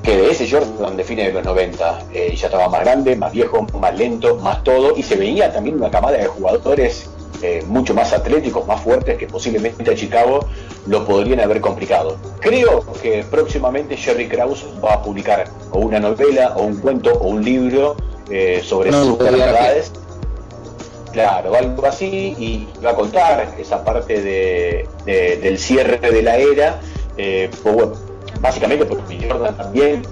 que 0.02 0.16
de 0.16 0.30
ese 0.30 0.50
Jordan 0.50 0.96
de 0.96 1.04
fines 1.04 1.28
de 1.28 1.32
los 1.32 1.44
90. 1.44 2.00
Eh, 2.12 2.34
ya 2.36 2.48
estaba 2.48 2.68
más 2.68 2.80
grande, 2.82 3.14
más 3.16 3.32
viejo, 3.32 3.64
más 3.80 3.96
lento, 3.96 4.36
más 4.42 4.62
todo, 4.64 4.94
y 4.96 5.02
se 5.02 5.14
veía 5.14 5.50
también 5.52 5.76
una 5.76 5.90
camada 5.90 6.18
de 6.18 6.26
jugadores 6.26 7.08
eh, 7.42 7.62
mucho 7.66 7.92
más 7.94 8.12
atléticos, 8.12 8.66
más 8.66 8.80
fuertes, 8.80 9.18
que 9.18 9.26
posiblemente 9.26 9.90
a 9.90 9.94
Chicago 9.94 10.46
lo 10.86 11.04
podrían 11.04 11.40
haber 11.40 11.60
complicado. 11.60 12.16
Creo 12.40 12.84
que 13.02 13.24
próximamente 13.30 13.96
Jerry 13.96 14.28
Krause 14.28 14.64
va 14.84 14.94
a 14.94 15.02
publicar 15.02 15.44
o 15.72 15.80
una 15.80 15.98
novela, 16.00 16.54
o 16.56 16.62
un 16.62 16.76
cuento, 16.76 17.12
o 17.12 17.28
un 17.28 17.44
libro 17.44 17.96
eh, 18.30 18.62
sobre 18.64 18.90
No, 18.90 19.04
sus 19.04 19.18
verdades. 19.18 19.92
Claro, 21.12 21.54
algo 21.54 21.84
así, 21.86 22.34
y 22.38 22.68
va 22.82 22.90
a 22.90 22.94
contar 22.94 23.54
esa 23.58 23.84
parte 23.84 24.22
de, 24.22 24.88
de- 25.04 25.36
del 25.36 25.58
cierre 25.58 25.98
de 25.98 26.22
la 26.22 26.38
era, 26.38 26.80
eh, 27.18 27.50
pues 27.62 27.74
bueno, 27.74 27.92
básicamente 28.40 28.86
porque 28.86 29.18
Jordan 29.28 29.54
también 29.54 30.02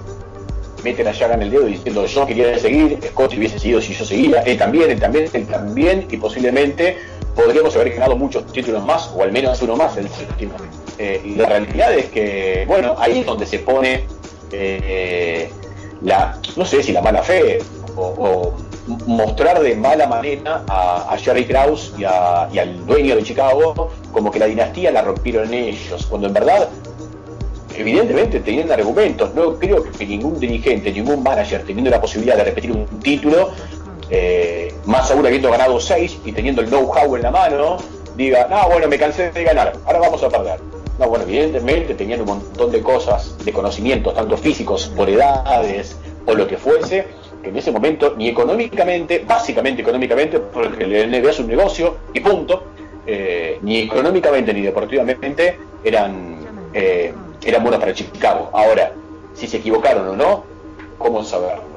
mete 0.83 1.03
la 1.03 1.11
llaga 1.11 1.33
en 1.35 1.41
el 1.43 1.49
dedo 1.51 1.65
diciendo 1.65 2.05
yo 2.05 2.25
quería 2.27 2.57
seguir, 2.59 2.99
Scott 3.07 3.33
hubiese 3.35 3.57
seguido 3.57 3.81
si 3.81 3.93
yo 3.93 4.05
seguía, 4.05 4.41
él 4.43 4.57
también, 4.59 4.91
él 4.91 4.99
también, 4.99 5.27
él 5.33 5.47
también, 5.47 6.07
y 6.11 6.17
posiblemente 6.17 6.97
podríamos 7.35 7.75
haber 7.75 7.93
ganado 7.93 8.15
muchos 8.15 8.45
títulos 8.51 8.83
más, 8.85 9.11
o 9.15 9.23
al 9.23 9.31
menos 9.31 9.61
uno 9.61 9.75
más 9.75 9.97
el 9.97 10.09
séptimo. 10.09 10.53
Eh, 10.97 11.21
y 11.23 11.35
la 11.35 11.47
realidad 11.47 11.93
es 11.93 12.05
que, 12.05 12.65
bueno, 12.67 12.95
ahí 12.99 13.19
es 13.19 13.25
donde 13.25 13.45
se 13.45 13.59
pone 13.59 14.05
eh, 14.51 15.49
la, 16.01 16.39
no 16.55 16.65
sé 16.65 16.83
si 16.83 16.91
la 16.91 17.01
mala 17.01 17.23
fe, 17.23 17.59
o, 17.95 18.53
mostrar 19.05 19.61
de 19.61 19.75
mala 19.75 20.07
manera 20.07 20.63
a, 20.67 21.15
Jerry 21.17 21.45
Krause 21.45 21.93
y, 21.97 22.01
y 22.01 22.59
al 22.59 22.85
dueño 22.85 23.15
de 23.15 23.23
Chicago 23.23 23.91
como 24.11 24.31
que 24.31 24.39
la 24.39 24.47
dinastía 24.47 24.91
la 24.91 25.03
rompieron 25.03 25.53
ellos, 25.53 26.07
cuando 26.07 26.27
en 26.27 26.33
verdad 26.33 26.67
evidentemente 27.75 28.39
tenían 28.39 28.71
argumentos. 28.71 29.33
No 29.33 29.57
creo 29.57 29.83
que 29.83 30.05
ningún 30.05 30.39
dirigente, 30.39 30.91
ningún 30.91 31.23
manager 31.23 31.63
teniendo 31.65 31.89
la 31.89 32.01
posibilidad 32.01 32.37
de 32.37 32.43
repetir 32.45 32.71
un 32.71 32.85
título, 32.99 33.51
eh, 34.09 34.70
más 34.85 35.11
aún 35.11 35.25
habiendo 35.25 35.51
ganado 35.51 35.79
seis 35.79 36.19
y 36.25 36.31
teniendo 36.31 36.61
el 36.61 36.67
know-how 36.69 37.15
en 37.15 37.21
la 37.21 37.31
mano, 37.31 37.77
diga, 38.15 38.47
no, 38.49 38.69
bueno, 38.69 38.87
me 38.87 38.97
cansé 38.97 39.31
de 39.31 39.43
ganar, 39.43 39.73
ahora 39.85 39.99
vamos 39.99 40.23
a 40.23 40.29
perder. 40.29 40.59
No, 40.99 41.07
bueno, 41.07 41.23
evidentemente 41.23 41.95
tenían 41.95 42.21
un 42.21 42.27
montón 42.27 42.71
de 42.71 42.81
cosas, 42.81 43.35
de 43.43 43.51
conocimientos, 43.51 44.13
tanto 44.13 44.37
físicos, 44.37 44.91
por 44.95 45.09
edades 45.09 45.97
o 46.25 46.33
lo 46.33 46.47
que 46.47 46.57
fuese, 46.57 47.07
que 47.41 47.49
en 47.49 47.57
ese 47.57 47.71
momento, 47.71 48.13
ni 48.17 48.29
económicamente, 48.29 49.23
básicamente 49.27 49.81
económicamente, 49.81 50.39
porque 50.39 50.83
el 50.83 51.09
NBA 51.09 51.31
es 51.31 51.39
un 51.39 51.47
negocio 51.47 51.97
y 52.13 52.19
punto, 52.19 52.65
eh, 53.07 53.57
ni 53.63 53.79
económicamente 53.79 54.53
ni 54.53 54.61
deportivamente 54.61 55.57
eran, 55.83 56.37
eh, 56.73 57.13
eran 57.43 57.63
buenos 57.63 57.79
para 57.79 57.93
Chicago. 57.93 58.49
Ahora, 58.53 58.91
si 59.33 59.47
se 59.47 59.57
equivocaron 59.57 60.07
o 60.07 60.15
no, 60.15 60.43
¿cómo 60.99 61.23
saberlo? 61.23 61.70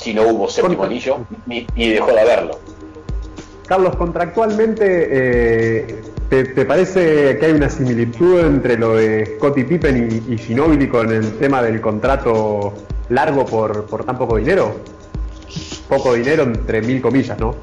Si 0.00 0.14
no 0.14 0.22
hubo 0.22 0.48
séptimo 0.48 0.78
Contra- 0.78 0.86
anillo, 0.86 1.18
ni, 1.46 1.66
ni 1.76 1.90
dejó 1.90 2.10
de 2.12 2.20
haberlo. 2.20 2.58
Carlos, 3.66 3.94
contractualmente, 3.96 4.84
eh, 5.10 6.02
¿te, 6.28 6.44
te 6.44 6.64
parece 6.64 7.36
que 7.38 7.46
hay 7.46 7.52
una 7.52 7.68
similitud 7.68 8.40
entre 8.40 8.76
lo 8.78 8.94
de 8.96 9.36
Scottie 9.36 9.64
Pippen 9.64 10.22
y, 10.28 10.34
y 10.34 10.38
Ginobili 10.38 10.88
con 10.88 11.12
el 11.12 11.32
tema 11.38 11.62
del 11.62 11.80
contrato 11.80 12.72
largo 13.10 13.44
por, 13.44 13.84
por 13.86 14.04
tan 14.04 14.16
poco 14.18 14.36
dinero? 14.38 14.74
Poco 15.88 16.14
dinero 16.14 16.44
entre 16.44 16.80
mil 16.82 17.00
comillas, 17.02 17.38
¿no? 17.38 17.54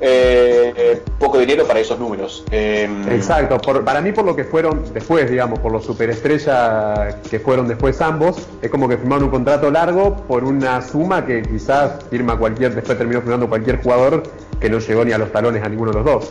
Eh, 0.00 1.02
poco 1.18 1.38
dinero 1.38 1.66
para 1.66 1.80
esos 1.80 1.98
números. 1.98 2.44
Eh, 2.50 2.88
Exacto, 3.10 3.58
por- 3.58 3.84
para 3.84 4.00
mí 4.00 4.12
por 4.12 4.24
lo 4.24 4.34
que 4.34 4.44
fueron 4.44 4.92
después, 4.92 5.30
digamos, 5.30 5.60
por 5.60 5.72
los 5.72 5.84
superestrellas 5.84 7.16
que 7.30 7.38
fueron 7.40 7.68
después 7.68 8.00
ambos, 8.00 8.36
es 8.60 8.70
como 8.70 8.88
que 8.88 8.96
firmaron 8.96 9.24
un 9.24 9.30
contrato 9.30 9.70
largo 9.70 10.16
por 10.16 10.44
una 10.44 10.82
suma 10.82 11.24
que 11.24 11.42
quizás 11.42 12.04
firma 12.10 12.36
cualquier, 12.38 12.74
después 12.74 12.98
terminó 12.98 13.20
firmando 13.20 13.48
cualquier 13.48 13.80
jugador 13.82 14.22
que 14.60 14.68
no 14.68 14.78
llegó 14.78 15.04
ni 15.04 15.12
a 15.12 15.18
los 15.18 15.30
talones 15.32 15.62
a 15.62 15.68
ninguno 15.68 15.92
de 15.92 15.96
los 15.98 16.04
dos. 16.04 16.30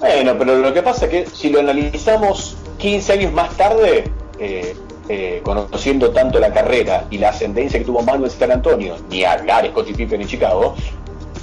Bueno, 0.00 0.34
pero 0.38 0.56
lo 0.56 0.74
que 0.74 0.82
pasa 0.82 1.06
es 1.06 1.10
que 1.10 1.26
si 1.32 1.50
lo 1.50 1.60
analizamos 1.60 2.56
15 2.78 3.12
años 3.12 3.32
más 3.32 3.56
tarde, 3.56 4.04
eh, 4.38 4.74
eh, 5.08 5.40
conociendo 5.44 6.10
tanto 6.10 6.38
la 6.40 6.52
carrera 6.52 7.04
y 7.10 7.18
la 7.18 7.28
ascendencia 7.30 7.78
que 7.78 7.84
tuvo 7.84 8.02
Manu 8.02 8.24
en 8.24 8.30
San 8.30 8.50
Antonio, 8.50 8.96
ni 9.10 9.24
hablar 9.24 9.66
Scottie 9.68 9.94
Pippen 9.94 10.20
en 10.22 10.26
Chicago, 10.26 10.74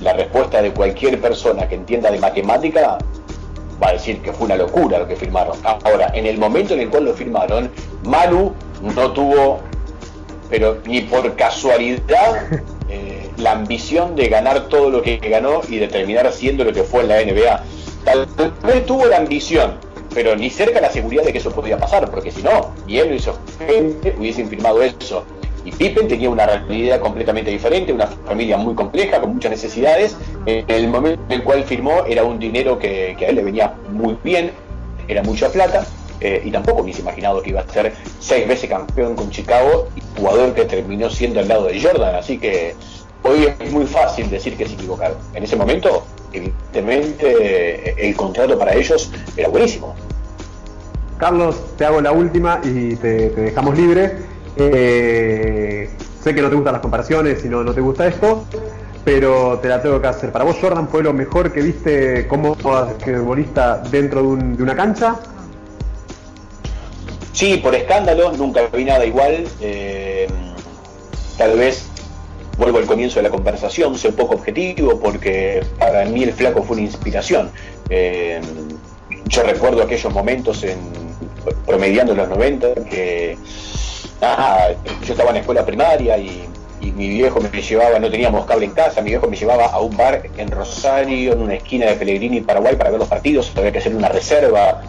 la 0.01 0.13
respuesta 0.13 0.61
de 0.61 0.71
cualquier 0.71 1.19
persona 1.21 1.67
que 1.67 1.75
entienda 1.75 2.11
de 2.11 2.19
matemática 2.19 2.97
va 3.81 3.89
a 3.89 3.93
decir 3.93 4.21
que 4.21 4.31
fue 4.31 4.45
una 4.45 4.55
locura 4.55 4.99
lo 4.99 5.07
que 5.07 5.15
firmaron. 5.15 5.57
Ahora, 5.63 6.11
en 6.13 6.25
el 6.25 6.37
momento 6.37 6.73
en 6.73 6.81
el 6.81 6.89
cual 6.89 7.05
lo 7.05 7.13
firmaron, 7.13 7.71
Manu 8.03 8.53
no 8.81 9.11
tuvo, 9.11 9.59
pero 10.49 10.77
ni 10.85 11.01
por 11.01 11.35
casualidad, 11.35 12.47
eh, 12.89 13.29
la 13.37 13.53
ambición 13.53 14.15
de 14.15 14.27
ganar 14.27 14.67
todo 14.67 14.89
lo 14.89 15.01
que 15.01 15.17
ganó 15.17 15.61
y 15.67 15.77
de 15.77 15.87
terminar 15.87 16.31
siendo 16.31 16.63
lo 16.63 16.73
que 16.73 16.83
fue 16.83 17.01
en 17.01 17.07
la 17.07 17.23
NBA. 17.23 17.63
Tal 18.05 18.27
vez 18.63 18.85
tuvo 18.85 19.05
la 19.05 19.17
ambición, 19.17 19.77
pero 20.13 20.35
ni 20.35 20.49
cerca 20.49 20.81
la 20.81 20.91
seguridad 20.91 21.23
de 21.23 21.31
que 21.31 21.37
eso 21.37 21.51
podía 21.51 21.77
pasar, 21.77 22.09
porque 22.09 22.31
si 22.31 22.41
no, 22.41 22.73
ni 22.87 22.97
él 22.97 23.11
ni 23.11 23.19
su 23.19 23.33
gente 23.59 24.15
hubiesen 24.17 24.49
firmado 24.49 24.81
eso. 24.81 25.23
Y 25.63 25.71
Pippen 25.71 26.07
tenía 26.07 26.29
una 26.29 26.45
realidad 26.45 26.99
completamente 26.99 27.51
diferente, 27.51 27.93
una 27.93 28.07
familia 28.07 28.57
muy 28.57 28.73
compleja, 28.73 29.21
con 29.21 29.33
muchas 29.33 29.51
necesidades. 29.51 30.17
En 30.45 30.69
el 30.69 30.87
momento 30.87 31.21
en 31.29 31.33
el 31.33 31.43
cual 31.43 31.63
firmó 31.63 32.05
era 32.07 32.23
un 32.23 32.39
dinero 32.39 32.79
que, 32.79 33.15
que 33.17 33.25
a 33.25 33.29
él 33.29 33.35
le 33.35 33.43
venía 33.43 33.73
muy 33.91 34.17
bien, 34.23 34.51
era 35.07 35.21
mucha 35.23 35.49
plata, 35.49 35.85
eh, 36.21 36.39
y 36.45 36.51
tampoco 36.51 36.83
hubiese 36.83 37.01
imaginado 37.01 37.41
que 37.41 37.49
iba 37.49 37.61
a 37.61 37.67
ser 37.67 37.93
seis 38.19 38.47
veces 38.47 38.69
campeón 38.69 39.15
con 39.15 39.31
Chicago 39.31 39.89
y 39.95 40.19
jugador 40.19 40.53
que 40.53 40.65
terminó 40.65 41.09
siendo 41.09 41.39
al 41.39 41.47
lado 41.47 41.65
de 41.65 41.81
Jordan. 41.81 42.13
Así 42.15 42.37
que 42.37 42.75
hoy 43.23 43.47
es 43.59 43.71
muy 43.71 43.87
fácil 43.87 44.29
decir 44.29 44.55
que 44.55 44.67
se 44.67 44.75
equivocaron. 44.75 45.17
En 45.33 45.43
ese 45.43 45.55
momento, 45.55 46.05
evidentemente, 46.31 47.25
eh, 47.39 47.95
el 47.97 48.15
contrato 48.15 48.57
para 48.57 48.75
ellos 48.75 49.11
era 49.35 49.49
buenísimo. 49.49 49.95
Carlos, 51.17 51.59
te 51.75 51.85
hago 51.85 52.01
la 52.01 52.11
última 52.11 52.61
y 52.63 52.95
te, 52.97 53.29
te 53.29 53.41
dejamos 53.41 53.75
libre. 53.75 54.30
Eh, 54.57 55.89
sé 56.21 56.35
que 56.35 56.41
no 56.41 56.49
te 56.49 56.55
gustan 56.55 56.73
las 56.73 56.81
comparaciones 56.81 57.43
y 57.45 57.49
no, 57.49 57.63
no 57.63 57.73
te 57.73 57.81
gusta 57.81 58.07
esto, 58.07 58.45
pero 59.03 59.59
te 59.59 59.67
la 59.67 59.81
tengo 59.81 60.01
que 60.01 60.07
hacer. 60.07 60.31
¿Para 60.31 60.45
vos 60.45 60.57
Jordan 60.61 60.87
fue 60.87 61.03
lo 61.03 61.13
mejor 61.13 61.51
que 61.51 61.61
viste 61.61 62.27
como 62.27 62.55
basquetbolista 62.55 63.77
dentro 63.89 64.21
de 64.21 64.63
una 64.63 64.75
cancha? 64.75 65.19
Sí, 67.33 67.57
por 67.57 67.73
escándalo, 67.73 68.31
nunca 68.33 68.61
vi 68.73 68.85
nada 68.85 69.05
igual. 69.05 69.47
eh, 69.61 70.27
tal 71.37 71.57
vez 71.57 71.87
vuelvo 72.57 72.77
al 72.77 72.85
comienzo 72.85 73.15
de 73.15 73.23
la 73.23 73.29
conversación, 73.29 73.97
soy 73.97 74.11
poco 74.11 74.35
objetivo 74.35 74.99
porque 74.99 75.63
para 75.79 76.05
mí 76.05 76.23
el 76.23 76.33
flaco 76.33 76.61
fue 76.61 76.77
una 76.77 76.85
inspiración. 76.85 77.49
Eh, 77.89 78.39
yo 79.25 79.43
recuerdo 79.43 79.81
aquellos 79.81 80.13
momentos 80.13 80.63
en 80.63 80.77
promediando 81.65 82.13
los 82.13 82.29
90 82.29 82.75
que 82.89 83.37
ah, 84.21 84.69
yo 85.05 85.13
estaba 85.13 85.29
en 85.29 85.35
la 85.35 85.39
escuela 85.41 85.65
primaria 85.65 86.17
y, 86.17 86.47
mi 86.81 87.09
viejo 87.09 87.39
me 87.39 87.61
llevaba, 87.61 87.99
no 87.99 88.09
teníamos 88.09 88.45
cable 88.45 88.65
en 88.65 88.71
casa, 88.71 89.01
mi 89.01 89.11
viejo 89.11 89.27
me 89.27 89.37
llevaba 89.37 89.67
a 89.67 89.79
un 89.79 89.95
bar 89.95 90.23
en 90.35 90.49
Rosario, 90.49 91.33
en 91.33 91.41
una 91.41 91.53
esquina 91.53 91.85
de 91.85 91.93
Pellegrini 91.93 92.41
Paraguay 92.41 92.75
para 92.75 92.89
ver 92.89 92.99
los 92.99 93.07
partidos, 93.07 93.51
había 93.55 93.71
que 93.71 93.77
hacer 93.77 93.95
una 93.95 94.09
reserva 94.09 94.81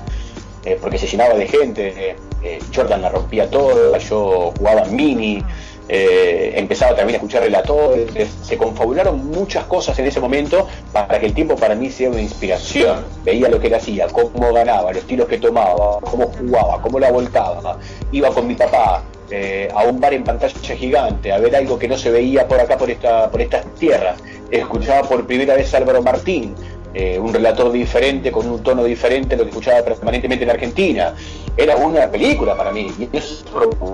eh, 0.64 0.78
porque 0.80 0.96
se 0.96 1.06
llenaba 1.06 1.34
de 1.34 1.46
gente, 1.46 1.88
eh, 1.88 2.16
eh, 2.42 2.58
Jordan 2.74 3.02
la 3.02 3.10
rompía 3.10 3.50
toda, 3.50 3.98
yo 3.98 4.54
jugaba 4.56 4.86
mini, 4.86 5.44
eh, 5.88 6.54
empezaba 6.56 6.94
también 6.96 7.16
a 7.16 7.18
escuchar 7.18 7.42
relatores, 7.42 8.30
se 8.42 8.56
confabularon 8.56 9.26
muchas 9.30 9.64
cosas 9.64 9.98
en 9.98 10.06
ese 10.06 10.20
momento 10.20 10.66
para 10.92 11.18
que 11.18 11.26
el 11.26 11.34
tiempo 11.34 11.56
para 11.56 11.74
mí 11.74 11.90
sea 11.90 12.08
una 12.08 12.20
inspiración. 12.22 13.04
Veía 13.24 13.48
lo 13.48 13.60
que 13.60 13.66
él 13.66 13.74
hacía, 13.74 14.06
cómo 14.06 14.52
ganaba, 14.52 14.92
los 14.92 15.04
tiros 15.04 15.26
que 15.26 15.38
tomaba, 15.38 15.98
cómo 16.00 16.28
jugaba, 16.28 16.80
cómo 16.80 16.98
la 16.98 17.10
volcaba. 17.10 17.78
Iba 18.12 18.30
con 18.30 18.46
mi 18.46 18.54
papá 18.54 19.02
eh, 19.32 19.68
a 19.74 19.84
un 19.84 19.98
bar 19.98 20.12
en 20.12 20.24
pantalla 20.24 20.76
gigante 20.76 21.32
a 21.32 21.38
ver 21.38 21.56
algo 21.56 21.78
que 21.78 21.88
no 21.88 21.96
se 21.96 22.10
veía 22.10 22.46
por 22.46 22.60
acá, 22.60 22.76
por, 22.76 22.90
esta, 22.90 23.30
por 23.30 23.40
estas 23.40 23.64
tierras. 23.78 24.16
Escuchaba 24.50 25.08
por 25.08 25.26
primera 25.26 25.54
vez 25.54 25.72
a 25.72 25.78
Álvaro 25.78 26.02
Martín, 26.02 26.54
eh, 26.92 27.18
un 27.18 27.32
relator 27.32 27.72
diferente, 27.72 28.30
con 28.30 28.46
un 28.46 28.62
tono 28.62 28.84
diferente 28.84 29.34
lo 29.34 29.44
que 29.44 29.48
escuchaba 29.48 29.82
permanentemente 29.82 30.44
en 30.44 30.50
Argentina. 30.50 31.14
Era 31.56 31.76
una 31.76 32.10
película 32.10 32.54
para 32.54 32.72
mí, 32.72 32.92
y 32.98 33.16
es 33.16 33.42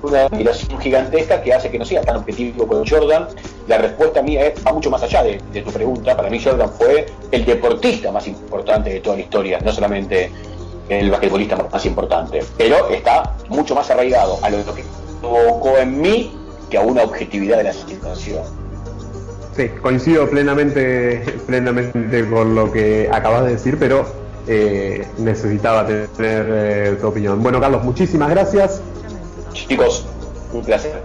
una 0.03 0.25
admiración 0.25 0.77
gigantesca 0.81 1.41
que 1.41 1.53
hace 1.53 1.71
que 1.71 1.79
no 1.79 1.85
sea 1.85 2.01
tan 2.01 2.17
objetivo 2.17 2.67
con 2.67 2.85
Jordan. 2.85 3.29
La 3.67 3.77
respuesta 3.77 4.21
mía 4.21 4.47
es, 4.47 4.65
va 4.65 4.73
mucho 4.73 4.89
más 4.89 5.01
allá 5.03 5.23
de, 5.23 5.39
de 5.53 5.61
tu 5.61 5.71
pregunta. 5.71 6.17
Para 6.17 6.29
mí 6.29 6.41
Jordan 6.43 6.69
fue 6.77 7.05
el 7.31 7.45
deportista 7.45 8.11
más 8.11 8.27
importante 8.27 8.89
de 8.89 8.99
toda 8.99 9.15
la 9.15 9.21
historia, 9.21 9.59
no 9.61 9.71
solamente 9.71 10.29
el 10.89 11.09
basquetbolista 11.09 11.55
más 11.55 11.85
importante, 11.85 12.41
pero 12.57 12.89
está 12.89 13.35
mucho 13.47 13.75
más 13.75 13.89
arraigado 13.91 14.39
a 14.41 14.49
lo 14.49 14.57
que 14.75 14.83
provocó 15.19 15.77
en 15.77 16.01
mí 16.01 16.31
que 16.69 16.77
a 16.77 16.81
una 16.81 17.03
objetividad 17.03 17.57
de 17.57 17.63
la 17.65 17.73
situación. 17.73 18.43
Sí, 19.55 19.69
coincido 19.81 20.29
plenamente, 20.29 21.23
plenamente 21.47 22.29
con 22.29 22.55
lo 22.55 22.71
que 22.71 23.09
acabas 23.11 23.45
de 23.45 23.51
decir, 23.51 23.77
pero 23.79 24.05
eh, 24.47 25.05
necesitaba 25.17 25.85
tener 25.85 26.09
eh, 26.17 26.97
tu 26.99 27.07
opinión. 27.07 27.41
Bueno, 27.43 27.59
Carlos, 27.59 27.83
muchísimas 27.83 28.29
gracias. 28.29 28.81
Chicos, 29.53 30.05
un 30.53 30.63
placer. 30.63 31.01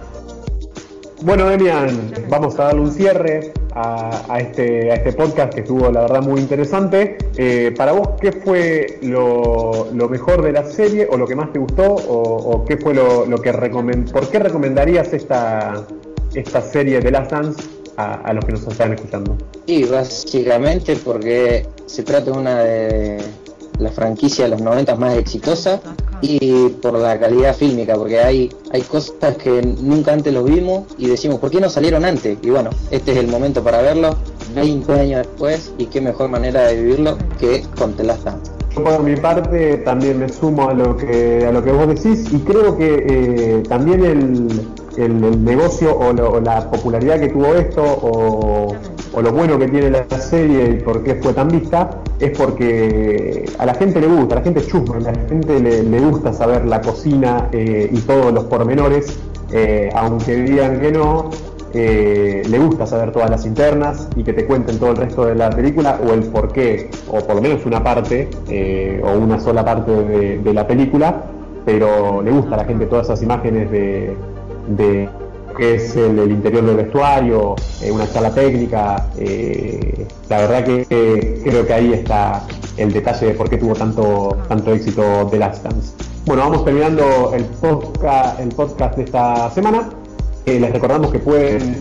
Bueno, 1.22 1.48
Demian, 1.48 2.12
vamos 2.28 2.58
a 2.58 2.64
darle 2.64 2.82
un 2.82 2.92
cierre 2.92 3.52
a, 3.74 4.38
este, 4.38 4.90
a 4.90 4.94
este 4.94 5.12
podcast 5.12 5.52
que 5.52 5.60
estuvo, 5.60 5.90
la 5.90 6.02
verdad, 6.02 6.22
muy 6.22 6.40
interesante. 6.40 7.18
Eh, 7.36 7.74
para 7.76 7.92
vos, 7.92 8.10
¿qué 8.20 8.32
fue 8.32 8.98
lo, 9.02 9.88
lo 9.92 10.08
mejor 10.08 10.42
de 10.42 10.52
la 10.52 10.64
serie 10.64 11.08
o 11.10 11.16
lo 11.16 11.26
que 11.26 11.34
más 11.34 11.52
te 11.52 11.58
gustó? 11.58 11.94
¿O, 11.94 12.64
qué 12.64 12.76
fue 12.76 12.94
lo, 12.94 13.26
lo 13.26 13.38
que 13.38 13.52
¿Por 13.52 14.28
qué 14.30 14.38
recomendarías 14.38 15.12
esta, 15.12 15.84
esta 16.34 16.60
serie 16.60 17.00
de 17.00 17.10
Last 17.10 17.32
Dance 17.32 17.62
a, 17.96 18.14
a 18.14 18.32
los 18.32 18.44
que 18.44 18.52
nos 18.52 18.66
están 18.66 18.92
escuchando? 18.92 19.36
Y 19.66 19.84
básicamente 19.84 20.96
porque 20.96 21.66
se 21.86 22.02
trata 22.02 22.30
de 22.30 22.38
una 22.38 22.58
de 22.60 23.18
las 23.78 23.94
franquicias 23.94 24.48
de 24.48 24.56
los 24.56 24.62
90 24.62 24.94
más 24.96 25.16
exitosas 25.16 25.80
y 26.20 26.68
por 26.80 26.94
la 26.98 27.18
calidad 27.18 27.54
fílmica, 27.54 27.94
porque 27.94 28.20
hay, 28.20 28.50
hay 28.72 28.80
cosas 28.82 29.36
que 29.36 29.62
nunca 29.62 30.12
antes 30.12 30.32
lo 30.32 30.44
vimos 30.44 30.84
y 30.96 31.08
decimos, 31.08 31.38
¿por 31.38 31.50
qué 31.50 31.60
no 31.60 31.68
salieron 31.68 32.04
antes? 32.04 32.38
Y 32.42 32.50
bueno, 32.50 32.70
este 32.90 33.12
es 33.12 33.18
el 33.18 33.28
momento 33.28 33.62
para 33.62 33.82
verlo, 33.82 34.16
20 34.54 34.92
años 34.92 35.26
después, 35.26 35.72
y 35.78 35.86
qué 35.86 36.00
mejor 36.00 36.28
manera 36.30 36.62
de 36.68 36.82
vivirlo 36.82 37.18
que 37.38 37.62
con 37.76 37.94
The. 37.94 38.04
Yo 38.74 38.82
por 38.82 39.02
mi 39.02 39.16
parte 39.16 39.76
también 39.78 40.18
me 40.18 40.28
sumo 40.28 40.68
a 40.68 40.74
lo 40.74 40.96
que 40.96 41.44
a 41.46 41.52
lo 41.52 41.62
que 41.62 41.70
vos 41.70 41.86
decís 41.88 42.26
y 42.32 42.38
creo 42.38 42.76
que 42.76 43.04
eh, 43.08 43.62
también 43.68 44.04
el, 44.04 44.66
el- 44.96 45.44
negocio 45.44 45.96
o, 45.96 46.08
o 46.08 46.40
la 46.40 46.68
popularidad 46.70 47.20
que 47.20 47.28
tuvo 47.28 47.54
esto 47.54 47.82
o, 47.84 48.74
o 49.14 49.22
lo 49.22 49.32
bueno 49.32 49.58
que 49.58 49.68
tiene 49.68 49.90
la 49.90 50.04
serie 50.18 50.70
y 50.70 50.82
por 50.82 51.02
qué 51.02 51.14
fue 51.16 51.32
tan 51.32 51.48
vista 51.48 51.90
es 52.18 52.36
porque 52.36 53.44
a 53.58 53.66
la 53.66 53.74
gente 53.74 54.00
le 54.00 54.08
gusta, 54.08 54.34
a 54.34 54.38
la 54.38 54.44
gente 54.44 54.66
chusma, 54.66 54.96
a 54.96 55.00
la 55.00 55.14
gente 55.28 55.60
le, 55.60 56.00
gusta 56.00 56.32
saber 56.32 56.66
la 56.66 56.80
cocina 56.80 57.48
eh, 57.52 57.88
y 57.92 57.98
todos 58.00 58.32
los 58.32 58.44
pormenores, 58.44 59.18
eh, 59.52 59.90
aunque 59.94 60.34
digan 60.36 60.80
que 60.80 60.92
no, 60.92 61.30
eh, 61.72 62.42
le 62.48 62.58
gusta 62.58 62.86
saber 62.86 63.12
todas 63.12 63.30
las 63.30 63.46
internas 63.46 64.08
y 64.16 64.24
que 64.24 64.32
te 64.32 64.46
cuenten 64.46 64.78
todo 64.78 64.90
el 64.90 64.96
resto 64.96 65.26
de 65.26 65.34
la 65.34 65.50
película 65.50 66.00
o 66.04 66.12
el 66.12 66.24
por 66.24 66.52
qué, 66.52 66.90
o 67.08 67.18
por 67.20 67.36
lo 67.36 67.42
menos 67.42 67.64
una 67.66 67.82
parte, 67.82 68.28
o 69.02 69.18
una 69.18 69.38
sola 69.40 69.64
parte 69.64 69.92
de, 69.92 70.54
la 70.54 70.66
película, 70.66 71.22
pero 71.64 72.22
le 72.22 72.30
gusta 72.30 72.54
a 72.54 72.58
la 72.58 72.64
gente 72.64 72.86
todas 72.86 73.06
esas 73.06 73.22
imágenes 73.22 73.70
de 73.70 75.08
que 75.54 75.74
es 75.76 75.96
el, 75.96 76.18
el 76.18 76.30
interior 76.30 76.64
del 76.64 76.76
vestuario, 76.76 77.54
eh, 77.82 77.90
una 77.90 78.10
charla 78.10 78.30
técnica. 78.30 79.06
eh, 79.18 80.06
la 80.28 80.38
verdad 80.38 80.64
que 80.64 80.86
eh, 80.90 81.40
creo 81.44 81.66
que 81.66 81.72
ahí 81.72 81.92
está 81.92 82.42
el 82.76 82.92
detalle 82.92 83.26
de 83.28 83.34
por 83.34 83.48
qué 83.48 83.56
tuvo 83.58 83.74
tanto, 83.74 84.36
tanto 84.48 84.72
éxito 84.72 85.28
The 85.30 85.38
Last 85.38 85.62
Dance. 85.64 85.92
Bueno, 86.26 86.42
vamos 86.42 86.64
terminando 86.64 87.32
el 87.34 87.44
podcast, 87.44 88.40
el 88.40 88.48
podcast 88.48 88.96
de 88.96 89.04
esta 89.04 89.50
semana. 89.50 89.90
Eh, 90.46 90.58
les 90.58 90.72
recordamos 90.72 91.10
que 91.12 91.18
pueden 91.18 91.76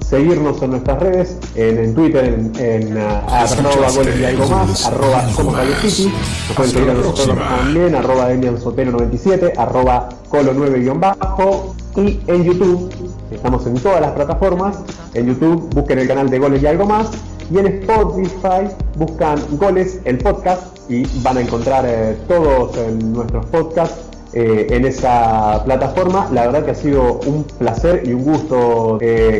seguirnos 0.00 0.60
en 0.62 0.72
nuestras 0.72 1.00
redes, 1.00 1.38
en, 1.54 1.78
en 1.78 1.94
Twitter, 1.94 2.24
en, 2.24 2.52
en 2.60 2.96
uh, 2.98 3.00
arroba 3.28 3.90
goles 3.94 4.20
y 4.20 4.24
algo 4.26 4.46
más, 4.46 4.86
arroba 4.86 5.26
somos 5.30 5.56
City, 5.80 6.12
nos 6.48 6.56
pueden 6.56 6.72
seguir 6.72 6.90
a 6.90 6.94
nosotros 6.94 7.38
también, 7.38 7.94
arroba 7.94 8.28
Demian 8.28 8.60
Sotero 8.60 8.92
97, 8.92 9.54
arroba 9.56 10.10
Colo 10.28 10.52
9 10.54 10.80
guion 10.80 11.00
bajo, 11.00 11.74
y 11.96 12.20
en 12.26 12.44
YouTube, 12.44 12.90
estamos 13.36 13.66
en 13.66 13.74
todas 13.74 14.00
las 14.00 14.12
plataformas, 14.12 14.78
en 15.14 15.26
YouTube 15.26 15.68
busquen 15.74 15.98
el 15.98 16.08
canal 16.08 16.28
de 16.30 16.38
Goles 16.38 16.62
y 16.62 16.66
algo 16.66 16.86
más, 16.86 17.10
y 17.50 17.58
en 17.58 17.66
Spotify 17.66 18.68
buscan 18.96 19.38
Goles, 19.58 20.00
el 20.04 20.18
podcast, 20.18 20.78
y 20.88 21.06
van 21.22 21.38
a 21.38 21.40
encontrar 21.40 21.84
eh, 21.86 22.16
todos 22.28 22.76
eh, 22.76 22.90
nuestros 23.02 23.46
podcasts 23.46 24.08
eh, 24.32 24.66
en 24.70 24.84
esa 24.84 25.62
plataforma. 25.64 26.28
La 26.32 26.46
verdad 26.46 26.64
que 26.64 26.70
ha 26.70 26.74
sido 26.74 27.20
un 27.26 27.44
placer 27.44 28.02
y 28.06 28.12
un 28.12 28.24
gusto 28.24 28.98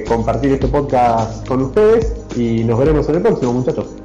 compartir 0.08 0.52
este 0.52 0.68
podcast 0.68 1.46
con 1.46 1.62
ustedes 1.62 2.12
y 2.36 2.64
nos 2.64 2.78
veremos 2.78 3.08
en 3.08 3.16
el 3.16 3.22
próximo 3.22 3.52
muchachos. 3.54 4.01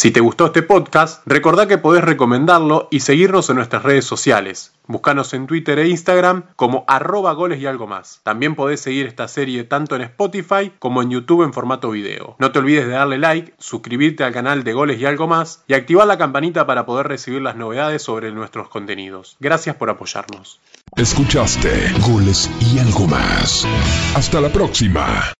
Si 0.00 0.10
te 0.10 0.20
gustó 0.20 0.46
este 0.46 0.62
podcast, 0.62 1.22
recordá 1.26 1.68
que 1.68 1.76
podés 1.76 2.02
recomendarlo 2.02 2.88
y 2.90 3.00
seguirnos 3.00 3.50
en 3.50 3.56
nuestras 3.56 3.82
redes 3.82 4.06
sociales. 4.06 4.72
Búscanos 4.86 5.34
en 5.34 5.46
Twitter 5.46 5.78
e 5.78 5.90
Instagram 5.90 6.44
como 6.56 6.86
arroba 6.88 7.34
goles 7.34 7.60
y 7.60 7.66
algo 7.66 7.86
más. 7.86 8.22
También 8.22 8.54
podés 8.54 8.80
seguir 8.80 9.06
esta 9.06 9.28
serie 9.28 9.64
tanto 9.64 9.96
en 9.96 10.00
Spotify 10.00 10.72
como 10.78 11.02
en 11.02 11.10
YouTube 11.10 11.42
en 11.42 11.52
formato 11.52 11.90
video. 11.90 12.34
No 12.38 12.50
te 12.50 12.60
olvides 12.60 12.86
de 12.86 12.92
darle 12.92 13.18
like, 13.18 13.52
suscribirte 13.58 14.24
al 14.24 14.32
canal 14.32 14.64
de 14.64 14.72
goles 14.72 14.98
y 14.98 15.04
algo 15.04 15.26
más 15.26 15.64
y 15.68 15.74
activar 15.74 16.06
la 16.06 16.16
campanita 16.16 16.66
para 16.66 16.86
poder 16.86 17.06
recibir 17.06 17.42
las 17.42 17.56
novedades 17.56 18.00
sobre 18.00 18.32
nuestros 18.32 18.70
contenidos. 18.70 19.36
Gracias 19.38 19.76
por 19.76 19.90
apoyarnos. 19.90 20.60
Escuchaste 20.96 21.92
Goles 22.10 22.50
y 22.58 22.78
algo 22.78 23.06
más. 23.06 23.66
Hasta 24.14 24.40
la 24.40 24.48
próxima. 24.48 25.34